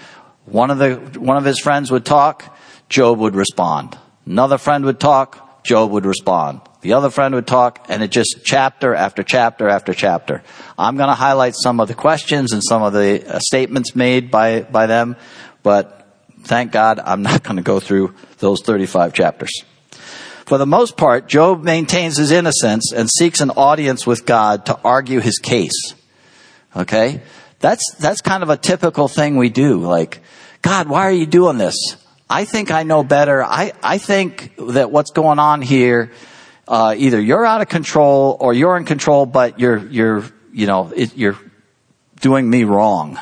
One 0.50 0.70
of 0.70 0.78
the, 0.78 1.20
one 1.20 1.36
of 1.36 1.44
his 1.44 1.60
friends 1.60 1.90
would 1.90 2.04
talk, 2.04 2.56
Job 2.88 3.18
would 3.18 3.34
respond. 3.34 3.98
Another 4.24 4.58
friend 4.58 4.84
would 4.84 4.98
talk, 4.98 5.64
Job 5.64 5.90
would 5.90 6.06
respond. 6.06 6.60
The 6.80 6.92
other 6.92 7.10
friend 7.10 7.34
would 7.34 7.46
talk, 7.46 7.84
and 7.88 8.02
it 8.02 8.10
just 8.10 8.40
chapter 8.44 8.94
after 8.94 9.22
chapter 9.22 9.68
after 9.68 9.92
chapter. 9.92 10.42
I'm 10.78 10.96
going 10.96 11.08
to 11.08 11.14
highlight 11.14 11.54
some 11.56 11.80
of 11.80 11.88
the 11.88 11.94
questions 11.94 12.52
and 12.52 12.62
some 12.64 12.82
of 12.82 12.92
the 12.92 13.34
uh, 13.34 13.38
statements 13.40 13.96
made 13.96 14.30
by, 14.30 14.62
by 14.62 14.86
them, 14.86 15.16
but 15.62 16.06
thank 16.44 16.72
God 16.72 17.00
I'm 17.00 17.22
not 17.22 17.42
going 17.42 17.56
to 17.56 17.62
go 17.62 17.80
through 17.80 18.14
those 18.38 18.62
35 18.62 19.12
chapters. 19.12 19.50
For 20.46 20.56
the 20.56 20.66
most 20.66 20.96
part, 20.96 21.28
Job 21.28 21.62
maintains 21.62 22.16
his 22.16 22.30
innocence 22.30 22.92
and 22.92 23.10
seeks 23.10 23.40
an 23.40 23.50
audience 23.50 24.06
with 24.06 24.24
God 24.24 24.64
to 24.66 24.78
argue 24.82 25.20
his 25.20 25.38
case. 25.38 25.94
Okay? 26.74 27.20
That's, 27.60 27.82
that's 27.98 28.20
kind 28.20 28.42
of 28.42 28.50
a 28.50 28.56
typical 28.56 29.08
thing 29.08 29.36
we 29.36 29.48
do. 29.48 29.80
Like, 29.80 30.20
God, 30.62 30.88
why 30.88 31.02
are 31.02 31.12
you 31.12 31.26
doing 31.26 31.58
this? 31.58 31.96
I 32.30 32.44
think 32.44 32.70
I 32.70 32.82
know 32.82 33.02
better. 33.02 33.42
I, 33.42 33.72
I 33.82 33.98
think 33.98 34.54
that 34.58 34.90
what's 34.90 35.10
going 35.10 35.38
on 35.38 35.62
here, 35.62 36.12
uh, 36.66 36.94
either 36.96 37.20
you're 37.20 37.44
out 37.44 37.62
of 37.62 37.68
control 37.68 38.36
or 38.38 38.52
you're 38.52 38.76
in 38.76 38.84
control, 38.84 39.26
but 39.26 39.58
you're, 39.58 39.78
you're, 39.88 40.24
you 40.52 40.66
know, 40.66 40.92
it, 40.94 41.16
you're 41.16 41.38
doing 42.20 42.48
me 42.48 42.64
wrong. 42.64 43.18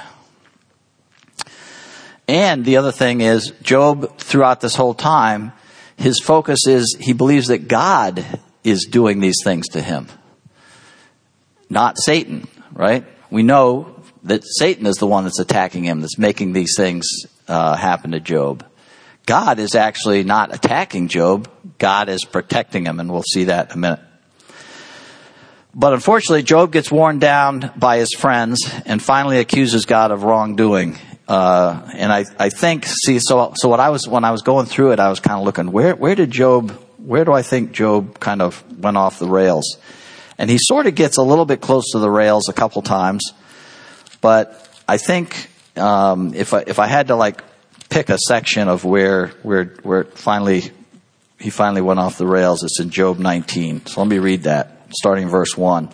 And 2.29 2.65
the 2.65 2.79
other 2.79 2.93
thing 2.93 3.21
is, 3.21 3.53
Job, 3.63 4.19
throughout 4.19 4.61
this 4.61 4.75
whole 4.75 4.95
time, 4.95 5.53
his 5.97 6.21
focus 6.21 6.67
is 6.67 6.97
he 6.99 7.13
believes 7.13 7.47
that 7.49 7.69
God 7.69 8.25
is 8.65 8.89
doing 8.91 9.21
these 9.21 9.37
things 9.45 9.69
to 9.69 9.81
him, 9.81 10.09
not 11.71 11.99
Satan, 11.99 12.49
right? 12.73 13.05
We 13.31 13.45
know 13.45 13.96
that 14.27 14.45
Satan 14.45 14.87
is 14.87 14.97
the 14.97 15.07
one 15.07 15.25
that's 15.25 15.39
attacking 15.39 15.85
him, 15.85 16.01
that's 16.01 16.19
making 16.19 16.53
these 16.53 16.75
things 16.77 17.07
uh, 17.49 17.77
happen 17.77 18.13
to 18.13 18.21
Job. 18.21 18.65
God 19.25 19.59
is 19.59 19.75
actually 19.75 20.23
not 20.23 20.55
attacking 20.55 21.09
Job. 21.09 21.51
God 21.79 22.09
is 22.09 22.25
protecting 22.25 22.87
him, 22.87 23.01
and 23.01 23.13
we'll 23.13 23.23
see 23.23 23.45
that 23.45 23.71
in 23.71 23.73
a 23.73 23.79
minute. 23.79 24.01
But 25.75 25.93
unfortunately, 25.93 26.43
Job 26.43 26.73
gets 26.73 26.91
worn 26.91 27.19
down 27.19 27.71
by 27.77 27.99
his 27.99 28.15
friends 28.15 28.61
and 28.87 29.03
finally 29.03 29.39
accuses 29.39 29.85
God 29.85 30.11
of 30.11 30.23
wrongdoing. 30.23 30.97
Uh, 31.29 31.91
and 31.93 32.13
I, 32.13 32.25
I 32.39 32.49
think, 32.49 32.87
see, 32.87 33.19
so, 33.19 33.53
so 33.57 33.69
what 33.69 33.81
I 33.81 33.91
was, 33.91 34.09
when 34.09 34.25
I 34.25 34.31
was 34.31 34.43
going 34.43 34.67
through 34.67 34.93
it, 34.93 35.01
I 35.01 35.11
was 35.11 35.21
kind 35.21 35.39
of 35.39 35.45
looking, 35.45 35.73
where, 35.73 35.95
where 35.95 36.15
did 36.15 36.31
Job, 36.31 36.71
where 36.97 37.25
do 37.25 37.33
I 37.33 37.43
think 37.43 37.73
Job 37.73 38.21
kind 38.21 38.41
of 38.41 38.65
went 38.81 38.97
off 38.97 39.19
the 39.19 39.29
rails? 39.29 39.77
And 40.39 40.49
he 40.49 40.57
sort 40.59 40.87
of 40.87 40.95
gets 40.95 41.17
a 41.17 41.23
little 41.23 41.45
bit 41.45 41.61
close 41.61 41.91
to 41.93 41.99
the 41.99 42.11
rails 42.11 42.49
a 42.49 42.53
couple 42.53 42.81
times, 42.81 43.33
but 44.21 44.69
I 44.89 44.99
think, 44.99 45.51
um, 45.77 46.35
if 46.35 46.55
I, 46.55 46.65
if 46.67 46.79
I 46.79 46.87
had 46.87 47.09
to 47.09 47.17
like 47.17 47.43
pick 47.89 48.09
a 48.09 48.19
section 48.19 48.69
of 48.69 48.85
where, 48.85 49.29
where, 49.43 49.65
where 49.83 50.05
finally, 50.05 50.71
he 51.39 51.51
finally 51.51 51.83
went 51.83 52.01
off 52.01 52.19
the 52.19 52.27
rails, 52.27 52.63
it's 52.63 52.81
in 52.81 52.91
Job 52.91 53.19
19. 53.19 53.87
So 53.87 54.01
let 54.01 54.09
me 54.09 54.19
read 54.19 54.45
that, 54.45 54.89
starting 54.91 55.29
verse 55.29 55.57
1. 55.57 55.91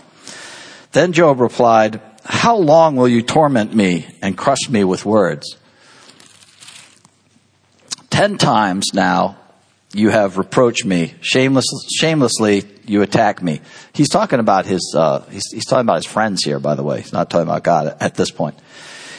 Then 0.93 1.13
Job 1.13 1.41
replied, 1.41 2.01
how 2.25 2.57
long 2.57 2.97
will 2.97 3.09
you 3.09 3.23
torment 3.23 3.75
me 3.75 4.07
and 4.23 4.37
crush 4.37 4.69
me 4.69 4.85
with 4.85 5.05
words? 5.05 5.57
Ten 8.11 8.39
times 8.39 8.93
now 8.93 9.39
you 9.95 10.11
have 10.11 10.39
reproached 10.39 10.85
me. 10.85 11.15
Shameless, 11.21 11.67
shamelessly 11.95 12.65
you 12.87 13.03
attack 13.03 13.43
me. 13.43 13.61
He's 13.93 14.09
talking 14.09 14.41
about 14.41 14.67
his, 14.67 14.95
uh, 14.97 15.21
he's, 15.31 15.51
he's 15.53 15.67
talking 15.67 15.87
about 15.87 15.97
his 15.97 16.07
friends 16.07 16.43
here, 16.45 16.59
by 16.59 16.75
the 16.75 16.83
way. 16.83 17.01
He's 17.01 17.13
not 17.13 17.31
talking 17.31 17.49
about 17.49 17.63
God 17.63 17.97
at 18.01 18.15
this 18.15 18.31
point. 18.31 18.59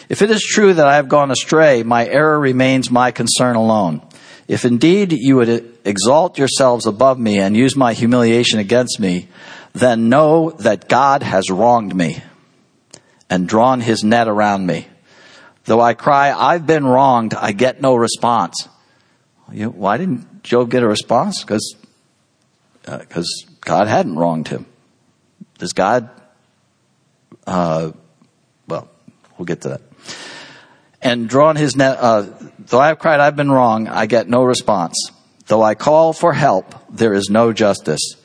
If 0.09 0.21
it 0.21 0.31
is 0.31 0.41
true 0.41 0.73
that 0.73 0.87
I 0.87 0.95
have 0.95 1.09
gone 1.09 1.31
astray, 1.31 1.83
my 1.83 2.07
error 2.07 2.39
remains 2.39 2.91
my 2.91 3.11
concern 3.11 3.55
alone. 3.55 4.01
If 4.47 4.65
indeed 4.65 5.13
you 5.13 5.37
would 5.37 5.77
exalt 5.85 6.37
yourselves 6.37 6.85
above 6.85 7.17
me 7.17 7.39
and 7.39 7.55
use 7.55 7.75
my 7.75 7.93
humiliation 7.93 8.59
against 8.59 8.99
me, 8.99 9.29
then 9.73 10.09
know 10.09 10.51
that 10.51 10.89
God 10.89 11.23
has 11.23 11.49
wronged 11.49 11.95
me 11.95 12.21
and 13.29 13.47
drawn 13.47 13.79
his 13.79 14.03
net 14.03 14.27
around 14.27 14.65
me. 14.65 14.87
Though 15.65 15.79
I 15.79 15.93
cry, 15.93 16.31
I've 16.31 16.67
been 16.67 16.85
wronged, 16.85 17.33
I 17.33 17.53
get 17.53 17.81
no 17.81 17.95
response. 17.95 18.67
You 19.51 19.69
why 19.69 19.97
didn't 19.97 20.27
Job 20.43 20.69
get 20.69 20.83
a 20.83 20.87
response? 20.87 21.43
Because 21.43 21.75
uh, 22.87 22.99
God 23.61 23.87
hadn't 23.87 24.15
wronged 24.15 24.49
him. 24.49 24.65
Does 25.57 25.73
God? 25.73 26.09
Uh, 27.47 27.91
well, 28.67 28.89
we'll 29.37 29.45
get 29.45 29.61
to 29.61 29.69
that. 29.69 29.81
and 31.01 31.27
drawn 31.27 31.55
his 31.55 31.75
net, 31.75 31.97
uh, 31.99 32.27
though 32.59 32.79
I 32.79 32.87
have 32.87 32.99
cried, 32.99 33.19
I've 33.19 33.35
been 33.35 33.51
wrong, 33.51 33.87
I 33.87 34.05
get 34.05 34.27
no 34.27 34.43
response. 34.43 35.11
Though 35.47 35.61
I 35.61 35.75
call 35.75 36.13
for 36.13 36.33
help, 36.33 36.73
there 36.89 37.13
is 37.13 37.29
no 37.29 37.51
justice. 37.51 38.15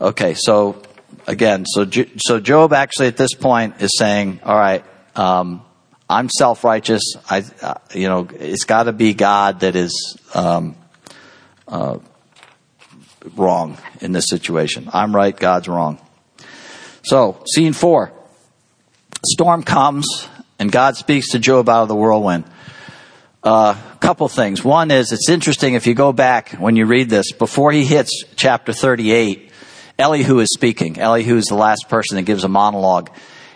Okay, 0.00 0.34
so 0.34 0.82
again, 1.26 1.64
so 1.66 1.86
so 2.18 2.40
Job 2.40 2.72
actually 2.72 3.08
at 3.08 3.16
this 3.16 3.34
point 3.34 3.80
is 3.80 3.90
saying, 3.96 4.40
all 4.42 4.56
right, 4.58 4.84
um, 5.14 5.62
I'm 6.08 6.28
self 6.28 6.64
righteous. 6.64 7.02
I, 7.28 7.44
uh, 7.60 7.74
you 7.94 8.08
know, 8.08 8.28
it's 8.32 8.64
got 8.64 8.84
to 8.84 8.92
be 8.92 9.14
God 9.14 9.60
that 9.60 9.76
is 9.76 10.16
um, 10.34 10.76
wrong 13.36 13.78
in 14.00 14.12
this 14.12 14.26
situation. 14.28 14.88
I'm 14.92 15.14
right, 15.14 15.36
God's 15.36 15.68
wrong. 15.68 16.00
So, 17.04 17.42
scene 17.52 17.72
four. 17.72 18.12
Storm 19.24 19.62
comes, 19.62 20.28
and 20.58 20.70
God 20.70 20.96
speaks 20.96 21.30
to 21.30 21.38
Job 21.38 21.68
out 21.68 21.82
of 21.82 21.88
the 21.88 21.96
whirlwind. 21.96 22.44
A 23.44 23.48
uh, 23.48 23.74
couple 23.98 24.28
things. 24.28 24.64
One 24.64 24.90
is 24.90 25.10
it's 25.10 25.28
interesting 25.28 25.74
if 25.74 25.86
you 25.86 25.94
go 25.94 26.12
back 26.12 26.50
when 26.52 26.76
you 26.76 26.86
read 26.86 27.08
this, 27.08 27.32
before 27.32 27.72
he 27.72 27.84
hits 27.84 28.24
chapter 28.36 28.72
38, 28.72 29.50
Elihu 29.98 30.38
is 30.40 30.48
speaking. 30.52 30.98
Elihu 30.98 31.36
is 31.36 31.46
the 31.46 31.56
last 31.56 31.88
person 31.88 32.16
that 32.16 32.22
gives 32.22 32.44
a 32.44 32.48
monologue. 32.48 33.10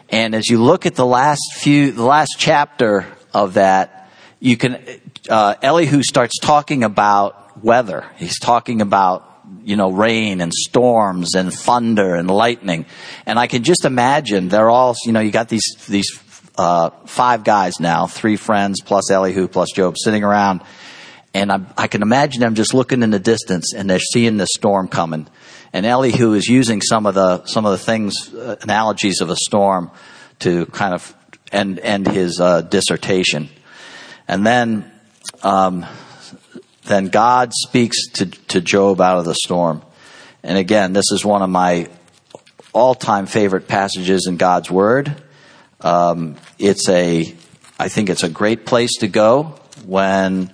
And 0.09 0.35
as 0.35 0.49
you 0.49 0.63
look 0.63 0.87
at 0.87 0.95
the 0.95 1.07
last 1.07 1.43
few, 1.55 1.93
the 1.93 2.05
last 2.05 2.37
chapter 2.39 3.07
of 3.33 3.55
that, 3.55 4.11
you 4.41 4.57
can, 4.57 4.85
uh, 5.29 5.55
Elihu 5.63 6.03
starts 6.03 6.39
talking 6.41 6.85
about 6.85 7.46
weather. 7.63 8.05
He's 8.17 8.39
talking 8.39 8.81
about, 8.81 9.25
you 9.65 9.77
know, 9.77 9.91
rain 9.91 10.41
and 10.41 10.53
storms 10.53 11.35
and 11.35 11.53
thunder 11.53 12.15
and 12.15 12.31
lightning. 12.31 12.87
And 13.27 13.39
I 13.39 13.47
can 13.47 13.63
just 13.63 13.85
imagine 13.85 14.49
they're 14.49 14.71
all, 14.71 14.95
you 15.05 15.13
know, 15.13 15.21
you 15.21 15.31
got 15.31 15.49
these, 15.49 15.65
these, 15.89 16.23
uh, 16.59 16.91
five 17.07 17.45
guys 17.45 17.81
now, 17.81 18.07
three 18.07 18.37
friends 18.37 18.81
plus 18.83 19.11
Elihu 19.11 19.49
plus 19.49 19.71
Job 19.73 19.97
sitting 19.99 20.25
around. 20.25 20.63
And 21.35 21.53
I, 21.53 21.61
I 21.77 21.87
can 21.87 22.03
imagine 22.03 22.41
them 22.41 22.55
just 22.55 22.73
looking 22.73 23.03
in 23.03 23.11
the 23.11 23.19
distance 23.19 23.75
and 23.75 23.91
they're 23.91 23.99
seeing 23.99 24.39
the 24.39 24.47
storm 24.47 24.89
coming 24.89 25.29
and 25.77 25.85
Elihu 25.85 26.33
is 26.33 26.47
using 26.47 26.81
some 26.81 27.05
of 27.05 27.15
the 27.15 27.45
some 27.45 27.67
of 27.67 27.73
the 27.73 27.79
things 27.79 28.33
uh, 28.35 28.57
analogies 28.63 29.21
of 29.21 29.29
a 29.29 29.37
storm 29.37 29.91
to 30.39 30.65
kind 30.67 30.95
of 30.95 31.15
end 31.53 31.79
end 31.81 32.09
his 32.09 32.41
uh, 32.41 32.63
dissertation, 32.63 33.51
and 34.27 34.47
then 34.47 34.91
um, 35.43 35.85
then 36.87 37.09
God 37.09 37.53
speaks 37.53 38.09
to 38.15 38.27
to 38.27 38.61
Job 38.61 39.01
out 39.01 39.19
of 39.19 39.25
the 39.25 39.35
storm, 39.35 39.83
and 40.43 40.59
again, 40.59 40.93
this 40.93 41.11
is 41.13 41.25
one 41.25 41.43
of 41.43 41.51
my 41.51 41.89
all 42.73 42.95
time 42.95 43.27
favorite 43.27 43.69
passages 43.69 44.27
in 44.29 44.37
God's 44.37 44.71
Word. 44.71 45.23
Um, 45.81 46.37
it's 46.59 46.89
a 46.89 47.35
I 47.79 47.89
think 47.89 48.11
it's 48.11 48.23
a 48.23 48.29
great 48.29 48.67
place 48.67 48.99
to 48.99 49.09
go 49.09 49.55
when 49.85 50.53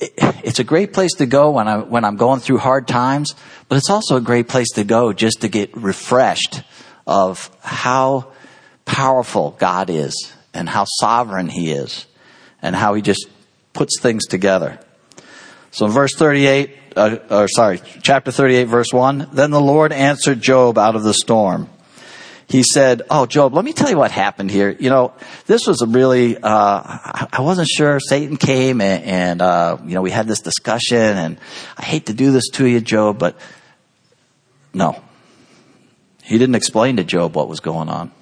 it's 0.00 0.58
a 0.58 0.64
great 0.64 0.92
place 0.92 1.14
to 1.14 1.26
go 1.26 1.50
when 1.50 1.68
I 1.68 1.78
when 1.78 2.04
I'm 2.04 2.16
going 2.16 2.40
through 2.40 2.58
hard 2.58 2.86
times, 2.86 3.34
but 3.68 3.78
it's 3.78 3.90
also 3.90 4.16
a 4.16 4.20
great 4.20 4.48
place 4.48 4.70
to 4.74 4.84
go 4.84 5.12
just 5.12 5.40
to 5.40 5.48
get 5.48 5.76
refreshed 5.76 6.62
of 7.06 7.50
how 7.60 8.32
powerful 8.84 9.56
God 9.58 9.90
is 9.90 10.32
and 10.54 10.68
how 10.68 10.84
sovereign 11.00 11.48
He 11.48 11.72
is 11.72 12.06
and 12.62 12.76
how 12.76 12.94
He 12.94 13.02
just 13.02 13.26
puts 13.72 14.00
things 14.00 14.26
together. 14.26 14.78
So 15.70 15.86
in 15.86 15.92
verse 15.92 16.14
38, 16.14 16.76
uh, 16.96 17.16
or 17.30 17.48
sorry, 17.48 17.80
chapter 18.02 18.30
38, 18.30 18.64
verse 18.64 18.92
1, 18.92 19.30
then 19.32 19.50
the 19.50 19.60
Lord 19.60 19.92
answered 19.92 20.40
Job 20.40 20.78
out 20.78 20.96
of 20.96 21.02
the 21.02 21.14
storm 21.14 21.68
he 22.48 22.62
said, 22.62 23.02
"Oh, 23.10 23.26
Job, 23.26 23.52
let 23.52 23.64
me 23.64 23.74
tell 23.74 23.90
you 23.90 23.98
what 23.98 24.10
happened 24.10 24.50
here. 24.50 24.70
You 24.70 24.88
know, 24.88 25.12
this 25.46 25.66
was 25.66 25.82
a 25.82 25.86
really 25.86 26.36
uh, 26.36 26.40
I 26.42 27.40
wasn't 27.40 27.68
sure. 27.68 28.00
Satan 28.00 28.38
came 28.38 28.80
and, 28.80 29.04
and 29.04 29.42
uh, 29.42 29.76
you 29.84 29.94
know 29.94 30.00
we 30.00 30.10
had 30.10 30.26
this 30.26 30.40
discussion, 30.40 30.96
and 30.96 31.38
I 31.76 31.84
hate 31.84 32.06
to 32.06 32.14
do 32.14 32.32
this 32.32 32.48
to 32.54 32.66
you, 32.66 32.80
Job, 32.80 33.18
but 33.18 33.36
no, 34.72 35.00
he 36.22 36.38
didn't 36.38 36.54
explain 36.54 36.96
to 36.96 37.04
Job 37.04 37.36
what 37.36 37.48
was 37.48 37.60
going 37.60 37.90
on. 37.90 38.12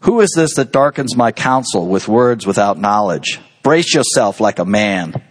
Who 0.00 0.20
is 0.20 0.30
this 0.36 0.54
that 0.56 0.72
darkens 0.72 1.16
my 1.16 1.30
counsel 1.30 1.86
with 1.86 2.08
words 2.08 2.46
without 2.46 2.78
knowledge? 2.78 3.40
Brace 3.62 3.94
yourself 3.94 4.40
like 4.40 4.58
a 4.58 4.64
man. 4.64 5.22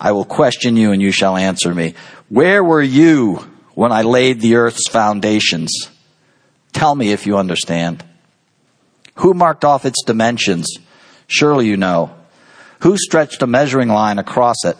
I 0.00 0.12
will 0.12 0.24
question 0.24 0.76
you, 0.76 0.92
and 0.92 1.02
you 1.02 1.12
shall 1.12 1.36
answer 1.36 1.74
me. 1.74 1.94
Where 2.28 2.64
were 2.64 2.82
you 2.82 3.46
when 3.74 3.92
I 3.92 4.02
laid 4.02 4.40
the 4.40 4.56
earth's 4.56 4.88
foundations?" 4.88 5.88
Tell 6.72 6.94
me 6.94 7.12
if 7.12 7.26
you 7.26 7.36
understand. 7.36 8.04
Who 9.16 9.34
marked 9.34 9.64
off 9.64 9.84
its 9.84 10.02
dimensions? 10.04 10.66
Surely 11.26 11.66
you 11.66 11.76
know. 11.76 12.14
Who 12.80 12.96
stretched 12.96 13.42
a 13.42 13.46
measuring 13.46 13.88
line 13.88 14.18
across 14.18 14.64
it? 14.64 14.76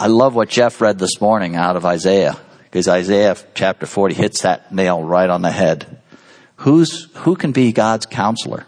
I 0.00 0.06
love 0.06 0.34
what 0.34 0.48
Jeff 0.48 0.80
read 0.80 0.98
this 0.98 1.20
morning 1.20 1.54
out 1.54 1.76
of 1.76 1.84
Isaiah, 1.84 2.38
because 2.62 2.88
Isaiah 2.88 3.36
chapter 3.54 3.86
40 3.86 4.14
hits 4.14 4.42
that 4.42 4.72
nail 4.72 5.02
right 5.02 5.28
on 5.28 5.42
the 5.42 5.50
head. 5.50 5.98
Who's, 6.56 7.08
who 7.16 7.36
can 7.36 7.52
be 7.52 7.72
God's 7.72 8.06
counselor? 8.06 8.66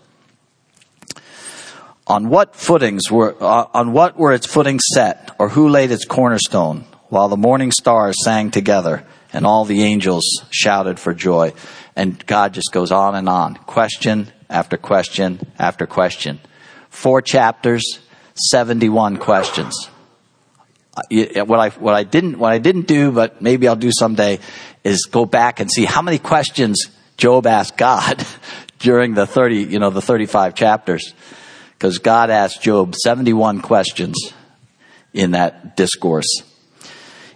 On 2.06 2.28
what 2.28 2.54
footings 2.54 3.10
were, 3.10 3.36
uh, 3.40 3.66
on 3.74 3.92
what 3.92 4.16
were 4.16 4.32
its 4.32 4.46
footings 4.46 4.82
set, 4.94 5.34
or 5.38 5.48
who 5.48 5.68
laid 5.68 5.90
its 5.90 6.04
cornerstone, 6.04 6.84
while 7.08 7.28
the 7.28 7.36
morning 7.36 7.72
stars 7.72 8.16
sang 8.22 8.50
together? 8.50 9.04
and 9.36 9.46
all 9.46 9.66
the 9.66 9.82
angels 9.82 10.24
shouted 10.50 10.98
for 10.98 11.12
joy. 11.12 11.52
And 11.94 12.24
God 12.26 12.54
just 12.54 12.72
goes 12.72 12.90
on 12.90 13.14
and 13.14 13.28
on. 13.28 13.54
Question 13.54 14.32
after 14.48 14.78
question 14.78 15.52
after 15.58 15.86
question. 15.86 16.40
Four 16.88 17.20
chapters, 17.20 18.00
71 18.34 19.18
questions. 19.18 19.90
What 21.10 21.60
I, 21.60 21.68
what 21.68 21.94
I 21.94 22.04
didn't, 22.04 22.38
what 22.38 22.50
I 22.50 22.58
didn't 22.58 22.86
do, 22.86 23.12
but 23.12 23.42
maybe 23.42 23.68
I'll 23.68 23.76
do 23.76 23.92
someday, 23.92 24.40
is 24.82 25.04
go 25.04 25.26
back 25.26 25.60
and 25.60 25.70
see 25.70 25.84
how 25.84 26.00
many 26.00 26.18
questions 26.18 26.86
Job 27.18 27.46
asked 27.46 27.76
God 27.76 28.24
during 28.78 29.12
the 29.12 29.26
30, 29.26 29.64
you 29.64 29.78
know, 29.78 29.90
the 29.90 30.00
35 30.00 30.54
chapters. 30.54 31.12
Because 31.78 31.98
God 31.98 32.30
asked 32.30 32.62
Job 32.62 32.94
71 32.94 33.60
questions 33.60 34.32
in 35.12 35.32
that 35.32 35.76
discourse 35.76 36.42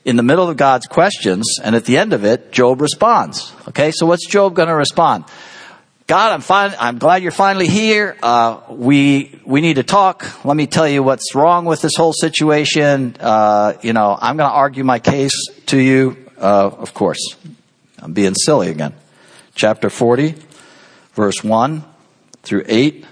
in 0.04 0.16
the 0.16 0.22
middle 0.22 0.48
of 0.48 0.56
God's 0.56 0.86
questions, 0.86 1.58
and 1.62 1.76
at 1.76 1.84
the 1.84 1.98
end 1.98 2.12
of 2.12 2.24
it, 2.24 2.52
Job 2.52 2.80
responds. 2.80 3.52
Okay, 3.68 3.90
so 3.90 4.06
what's 4.06 4.26
Job 4.26 4.54
going 4.54 4.68
to 4.68 4.74
respond? 4.74 5.24
God, 6.06 6.32
I'm 6.32 6.40
fine. 6.40 6.74
I'm 6.78 6.98
glad 6.98 7.22
you're 7.22 7.30
finally 7.30 7.68
here. 7.68 8.16
Uh, 8.20 8.60
we 8.68 9.40
we 9.44 9.60
need 9.60 9.74
to 9.74 9.84
talk. 9.84 10.44
Let 10.44 10.56
me 10.56 10.66
tell 10.66 10.88
you 10.88 11.04
what's 11.04 11.34
wrong 11.34 11.66
with 11.66 11.82
this 11.82 11.94
whole 11.96 12.12
situation. 12.12 13.16
Uh, 13.20 13.74
you 13.82 13.92
know, 13.92 14.18
I'm 14.20 14.36
going 14.36 14.48
to 14.48 14.54
argue 14.54 14.82
my 14.82 14.98
case 14.98 15.46
to 15.66 15.78
you. 15.78 16.16
Uh, 16.36 16.66
of 16.66 16.94
course, 16.94 17.36
I'm 18.00 18.12
being 18.12 18.34
silly 18.34 18.70
again. 18.70 18.94
Chapter 19.54 19.90
40, 19.90 20.34
verse 21.12 21.44
1 21.44 21.84
through 22.42 22.64
8. 22.66 23.04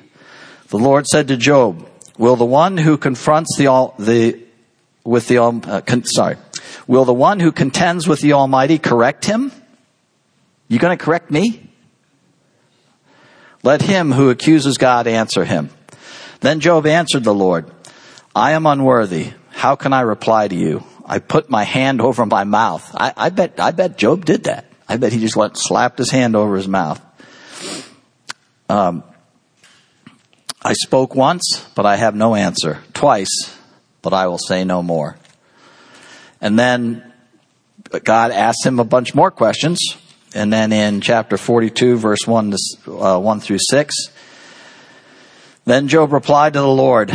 The 0.68 0.78
Lord 0.78 1.06
said 1.06 1.28
to 1.28 1.36
Job, 1.36 1.88
"Will 2.18 2.36
the 2.36 2.44
one 2.44 2.76
who 2.76 2.96
confronts 2.96 3.56
the 3.56 3.68
all 3.68 3.94
the 3.98 4.40
with 5.04 5.28
the 5.28 5.42
uh, 5.42 5.80
con, 5.80 6.04
sorry 6.04 6.36
Will 6.88 7.04
the 7.04 7.14
one 7.14 7.38
who 7.38 7.52
contends 7.52 8.08
with 8.08 8.20
the 8.20 8.32
Almighty 8.32 8.78
correct 8.78 9.26
him? 9.26 9.52
You 10.68 10.78
going 10.78 10.96
to 10.96 11.02
correct 11.02 11.30
me? 11.30 11.70
Let 13.62 13.82
him 13.82 14.10
who 14.10 14.30
accuses 14.30 14.78
God 14.78 15.06
answer 15.06 15.44
him. 15.44 15.68
Then 16.40 16.60
Job 16.60 16.86
answered 16.86 17.24
the 17.24 17.34
Lord, 17.34 17.70
I 18.34 18.52
am 18.52 18.64
unworthy. 18.64 19.32
How 19.50 19.76
can 19.76 19.92
I 19.92 20.00
reply 20.00 20.48
to 20.48 20.54
you? 20.54 20.84
I 21.04 21.18
put 21.18 21.50
my 21.50 21.64
hand 21.64 22.00
over 22.00 22.24
my 22.24 22.44
mouth. 22.44 22.90
I, 22.94 23.12
I 23.16 23.30
bet, 23.30 23.60
I 23.60 23.72
bet 23.72 23.98
Job 23.98 24.24
did 24.24 24.44
that. 24.44 24.64
I 24.88 24.96
bet 24.96 25.12
he 25.12 25.20
just 25.20 25.36
went, 25.36 25.58
slapped 25.58 25.98
his 25.98 26.10
hand 26.10 26.36
over 26.36 26.56
his 26.56 26.68
mouth. 26.68 27.04
Um, 28.70 29.02
I 30.62 30.72
spoke 30.72 31.14
once, 31.14 31.66
but 31.74 31.86
I 31.86 31.96
have 31.96 32.14
no 32.14 32.34
answer. 32.34 32.78
Twice, 32.92 33.56
but 34.02 34.12
I 34.12 34.26
will 34.26 34.38
say 34.38 34.64
no 34.64 34.82
more. 34.82 35.16
And 36.40 36.58
then 36.58 37.12
God 38.04 38.30
asks 38.30 38.64
him 38.64 38.80
a 38.80 38.84
bunch 38.84 39.14
more 39.14 39.30
questions. 39.30 39.78
And 40.34 40.52
then 40.52 40.72
in 40.72 41.00
chapter 41.00 41.36
42, 41.36 41.96
verse 41.96 42.26
1 42.26 42.50
to, 42.50 42.98
uh, 43.00 43.18
1 43.18 43.40
through 43.40 43.58
6, 43.60 43.94
then 45.64 45.88
Job 45.88 46.12
replied 46.12 46.54
to 46.54 46.60
the 46.60 46.66
Lord, 46.66 47.10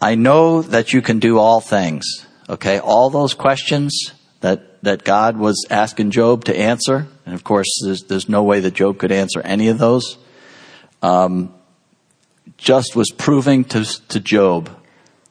I 0.00 0.14
know 0.14 0.62
that 0.62 0.92
you 0.92 1.02
can 1.02 1.18
do 1.18 1.38
all 1.38 1.60
things. 1.60 2.04
Okay, 2.48 2.78
all 2.78 3.10
those 3.10 3.34
questions 3.34 4.12
that, 4.40 4.82
that 4.82 5.04
God 5.04 5.36
was 5.36 5.66
asking 5.70 6.10
Job 6.10 6.44
to 6.44 6.58
answer, 6.58 7.06
and 7.24 7.34
of 7.34 7.42
course, 7.44 7.66
there's, 7.84 8.04
there's 8.04 8.28
no 8.28 8.42
way 8.42 8.60
that 8.60 8.74
Job 8.74 8.98
could 8.98 9.12
answer 9.12 9.40
any 9.40 9.68
of 9.68 9.78
those, 9.78 10.18
um, 11.02 11.54
just 12.64 12.96
was 12.96 13.10
proving 13.10 13.64
to, 13.66 13.84
to 14.08 14.18
Job 14.18 14.70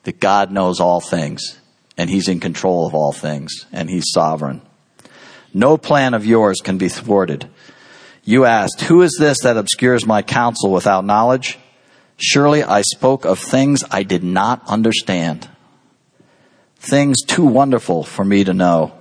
that 0.03 0.19
God 0.19 0.51
knows 0.51 0.79
all 0.79 1.01
things 1.01 1.59
and 1.97 2.09
he's 2.09 2.27
in 2.27 2.39
control 2.39 2.87
of 2.87 2.95
all 2.95 3.11
things, 3.11 3.65
and 3.71 3.89
he's 3.89 4.11
sovereign. 4.11 4.61
No 5.53 5.77
plan 5.77 6.13
of 6.13 6.25
yours 6.25 6.59
can 6.63 6.77
be 6.77 6.89
thwarted. 6.89 7.47
You 8.23 8.45
asked, 8.45 8.81
Who 8.81 9.01
is 9.01 9.15
this 9.19 9.41
that 9.41 9.57
obscures 9.57 10.05
my 10.05 10.21
counsel 10.21 10.71
without 10.71 11.05
knowledge? 11.05 11.59
Surely 12.17 12.63
I 12.63 12.81
spoke 12.81 13.25
of 13.25 13.37
things 13.37 13.83
I 13.91 14.03
did 14.03 14.23
not 14.23 14.63
understand, 14.67 15.49
things 16.77 17.21
too 17.21 17.45
wonderful 17.45 18.03
for 18.03 18.25
me 18.25 18.43
to 18.43 18.53
know. 18.53 18.93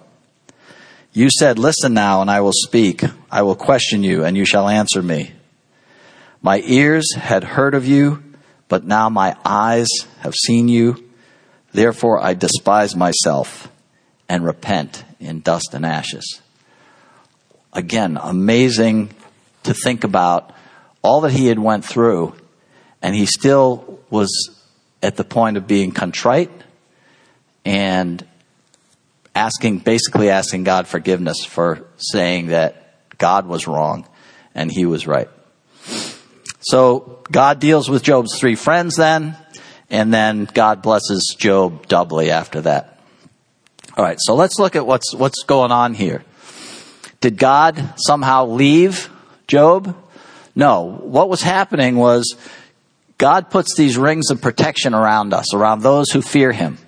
You 1.12 1.28
said, 1.30 1.58
Listen 1.58 1.94
now, 1.94 2.20
and 2.20 2.30
I 2.30 2.40
will 2.40 2.52
speak. 2.52 3.02
I 3.30 3.42
will 3.42 3.56
question 3.56 4.02
you, 4.02 4.24
and 4.24 4.36
you 4.36 4.44
shall 4.44 4.68
answer 4.68 5.02
me. 5.02 5.32
My 6.42 6.60
ears 6.66 7.14
had 7.14 7.44
heard 7.44 7.74
of 7.74 7.86
you, 7.86 8.20
but 8.68 8.84
now 8.84 9.08
my 9.08 9.36
eyes 9.44 9.88
have 10.20 10.34
seen 10.34 10.66
you. 10.66 11.08
Therefore 11.72 12.20
I 12.20 12.34
despise 12.34 12.96
myself 12.96 13.70
and 14.28 14.44
repent 14.44 15.04
in 15.20 15.40
dust 15.40 15.70
and 15.72 15.86
ashes. 15.86 16.42
Again, 17.72 18.18
amazing 18.20 19.10
to 19.62 19.72
think 19.72 20.02
about 20.02 20.52
all 21.00 21.20
that 21.20 21.30
he 21.30 21.46
had 21.46 21.60
went 21.60 21.84
through, 21.84 22.34
and 23.00 23.14
he 23.14 23.26
still 23.26 24.00
was 24.10 24.58
at 25.00 25.16
the 25.16 25.24
point 25.24 25.56
of 25.56 25.68
being 25.68 25.92
contrite 25.92 26.50
and 27.64 28.26
asking, 29.34 29.78
basically 29.78 30.28
asking 30.28 30.64
God 30.64 30.88
forgiveness 30.88 31.44
for 31.44 31.86
saying 31.96 32.48
that 32.48 33.18
God 33.18 33.46
was 33.46 33.68
wrong 33.68 34.06
and 34.54 34.70
he 34.70 34.86
was 34.86 35.06
right. 35.06 35.28
So 36.62 37.22
God 37.30 37.60
deals 37.60 37.88
with 37.88 38.02
Job's 38.02 38.38
three 38.38 38.54
friends 38.54 38.96
then, 38.96 39.36
and 39.90 40.12
then 40.12 40.44
God 40.44 40.82
blesses 40.82 41.34
Job 41.38 41.86
doubly 41.88 42.30
after 42.30 42.62
that. 42.62 43.00
All 43.96 44.04
right, 44.04 44.18
so 44.20 44.34
let's 44.34 44.58
look 44.58 44.76
at 44.76 44.86
what's 44.86 45.14
what's 45.14 45.42
going 45.44 45.72
on 45.72 45.94
here. 45.94 46.24
Did 47.20 47.36
God 47.36 47.94
somehow 47.96 48.46
leave 48.46 49.10
Job? 49.46 49.96
No. 50.54 50.84
What 50.84 51.28
was 51.28 51.42
happening 51.42 51.96
was 51.96 52.36
God 53.18 53.50
puts 53.50 53.76
these 53.76 53.98
rings 53.98 54.30
of 54.30 54.40
protection 54.40 54.94
around 54.94 55.34
us, 55.34 55.54
around 55.54 55.82
those 55.82 56.10
who 56.10 56.22
fear 56.22 56.52
Him. 56.52 56.78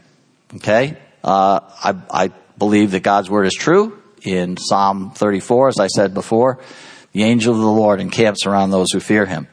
Okay? 0.57 0.97
Uh, 1.23 1.61
I, 1.63 1.95
I 2.11 2.31
believe 2.59 2.93
that 2.93 3.03
God's 3.03 3.31
word 3.31 3.47
is 3.47 3.55
true. 3.55 4.01
In 4.23 4.57
Psalm 4.57 5.11
34, 5.11 5.69
as 5.69 5.79
I 5.79 5.87
said 5.89 6.15
before, 6.15 6.59
the 7.13 7.23
angel 7.23 7.55
of 7.55 7.61
the 7.61 7.67
Lord 7.67 8.01
encamps 8.01 8.47
around 8.47 8.71
those 8.71 8.89
who 8.93 9.01
fear 9.01 9.25
him. 9.25 9.47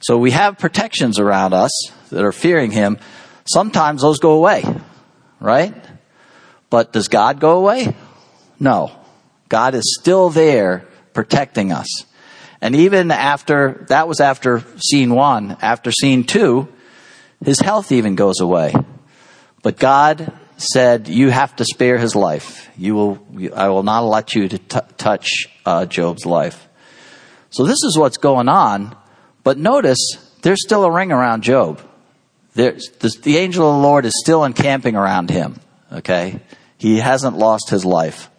So 0.00 0.18
we 0.18 0.30
have 0.30 0.58
protections 0.58 1.18
around 1.18 1.52
us 1.52 1.70
that 2.10 2.24
are 2.24 2.32
fearing 2.32 2.70
him. 2.70 2.98
Sometimes 3.44 4.02
those 4.02 4.18
go 4.18 4.32
away, 4.32 4.64
right? 5.40 5.74
But 6.70 6.92
does 6.92 7.08
God 7.08 7.40
go 7.40 7.58
away? 7.58 7.94
No. 8.58 8.92
God 9.48 9.74
is 9.74 9.96
still 10.00 10.30
there 10.30 10.86
protecting 11.12 11.72
us. 11.72 12.04
And 12.60 12.76
even 12.76 13.10
after, 13.10 13.84
that 13.88 14.06
was 14.06 14.20
after 14.20 14.62
scene 14.76 15.14
one, 15.14 15.56
after 15.60 15.90
scene 15.90 16.24
two, 16.24 16.68
his 17.44 17.58
health 17.58 17.90
even 17.90 18.14
goes 18.14 18.40
away. 18.40 18.74
But 19.62 19.78
God 19.78 20.32
said, 20.56 21.08
"You 21.08 21.30
have 21.30 21.56
to 21.56 21.64
spare 21.64 21.98
his 21.98 22.14
life. 22.14 22.68
You 22.76 22.94
will. 22.94 23.26
I 23.54 23.68
will 23.68 23.82
not 23.82 24.00
let 24.00 24.34
you 24.34 24.48
to 24.48 24.58
t- 24.58 24.78
touch 24.98 25.46
uh, 25.64 25.86
Job's 25.86 26.26
life." 26.26 26.68
So 27.50 27.64
this 27.64 27.82
is 27.82 27.96
what's 27.98 28.18
going 28.18 28.48
on. 28.48 28.94
But 29.42 29.58
notice 29.58 29.98
there's 30.42 30.62
still 30.62 30.84
a 30.84 30.90
ring 30.90 31.12
around 31.12 31.42
Job. 31.42 31.80
The, 32.54 32.80
the 33.22 33.38
angel 33.38 33.68
of 33.68 33.76
the 33.76 33.82
Lord 33.82 34.04
is 34.04 34.12
still 34.20 34.44
encamping 34.44 34.96
around 34.96 35.30
him. 35.30 35.60
Okay, 35.92 36.40
he 36.78 36.98
hasn't 36.98 37.36
lost 37.36 37.70
his 37.70 37.84
life. 37.84 38.30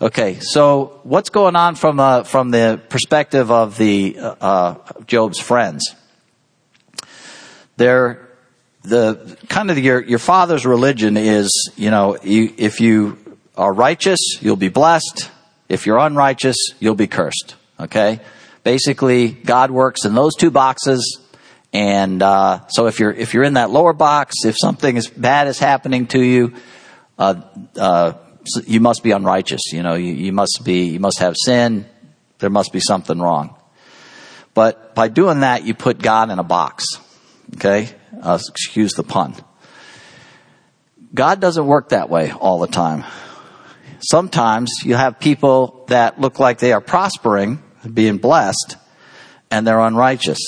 Okay, 0.00 0.38
so 0.40 1.00
what's 1.02 1.30
going 1.30 1.56
on 1.56 1.74
from 1.74 1.98
uh, 1.98 2.22
from 2.22 2.50
the 2.50 2.80
perspective 2.88 3.50
of 3.50 3.76
the 3.76 4.16
uh, 4.18 4.34
uh 4.40 4.74
Job's 5.06 5.40
friends? 5.40 5.94
They're 7.76 8.28
the 8.82 9.36
kind 9.48 9.70
of 9.70 9.78
your 9.78 10.02
your 10.02 10.18
father's 10.18 10.64
religion 10.64 11.16
is, 11.16 11.72
you 11.76 11.90
know, 11.90 12.16
you, 12.22 12.54
if 12.56 12.80
you 12.80 13.18
are 13.56 13.72
righteous, 13.72 14.20
you'll 14.40 14.56
be 14.56 14.68
blessed. 14.68 15.30
If 15.68 15.86
you're 15.86 15.98
unrighteous, 15.98 16.56
you'll 16.78 16.94
be 16.94 17.08
cursed. 17.08 17.56
Okay, 17.80 18.20
basically, 18.68 19.28
God 19.28 19.70
works 19.70 20.04
in 20.04 20.14
those 20.14 20.34
two 20.34 20.50
boxes. 20.50 21.22
And 21.72 22.22
uh, 22.22 22.66
so, 22.68 22.86
if 22.86 23.00
you're 23.00 23.10
if 23.10 23.32
you're 23.32 23.44
in 23.44 23.54
that 23.54 23.70
lower 23.70 23.94
box, 23.94 24.44
if 24.44 24.56
something 24.58 24.94
is 24.94 25.08
bad 25.08 25.48
is 25.48 25.58
happening 25.58 26.06
to 26.08 26.22
you, 26.22 26.52
uh, 27.18 27.40
uh, 27.78 28.12
you 28.66 28.80
must 28.80 29.02
be 29.02 29.12
unrighteous. 29.12 29.72
You 29.72 29.82
know, 29.82 29.94
you, 29.94 30.12
you 30.12 30.32
must 30.34 30.60
be 30.64 30.90
you 30.90 31.00
must 31.00 31.20
have 31.20 31.34
sin. 31.42 31.86
There 32.40 32.50
must 32.50 32.70
be 32.70 32.80
something 32.80 33.18
wrong. 33.18 33.56
But 34.52 34.94
by 34.94 35.08
doing 35.08 35.40
that, 35.40 35.64
you 35.64 35.72
put 35.72 35.98
God 35.98 36.30
in 36.30 36.38
a 36.38 36.44
box. 36.44 36.84
Okay, 37.54 37.88
uh, 38.22 38.38
excuse 38.50 38.92
the 38.92 39.02
pun. 39.02 39.34
God 41.14 41.40
doesn't 41.40 41.66
work 41.66 41.88
that 41.88 42.10
way 42.10 42.32
all 42.32 42.58
the 42.58 42.66
time. 42.66 43.04
Sometimes 44.00 44.70
you 44.84 44.94
have 44.94 45.18
people 45.18 45.86
that 45.88 46.20
look 46.20 46.38
like 46.38 46.58
they 46.58 46.72
are 46.72 46.82
prospering, 46.82 47.62
being 47.92 48.18
blessed, 48.18 48.76
and 49.50 49.66
they're 49.66 49.80
unrighteous. 49.80 50.38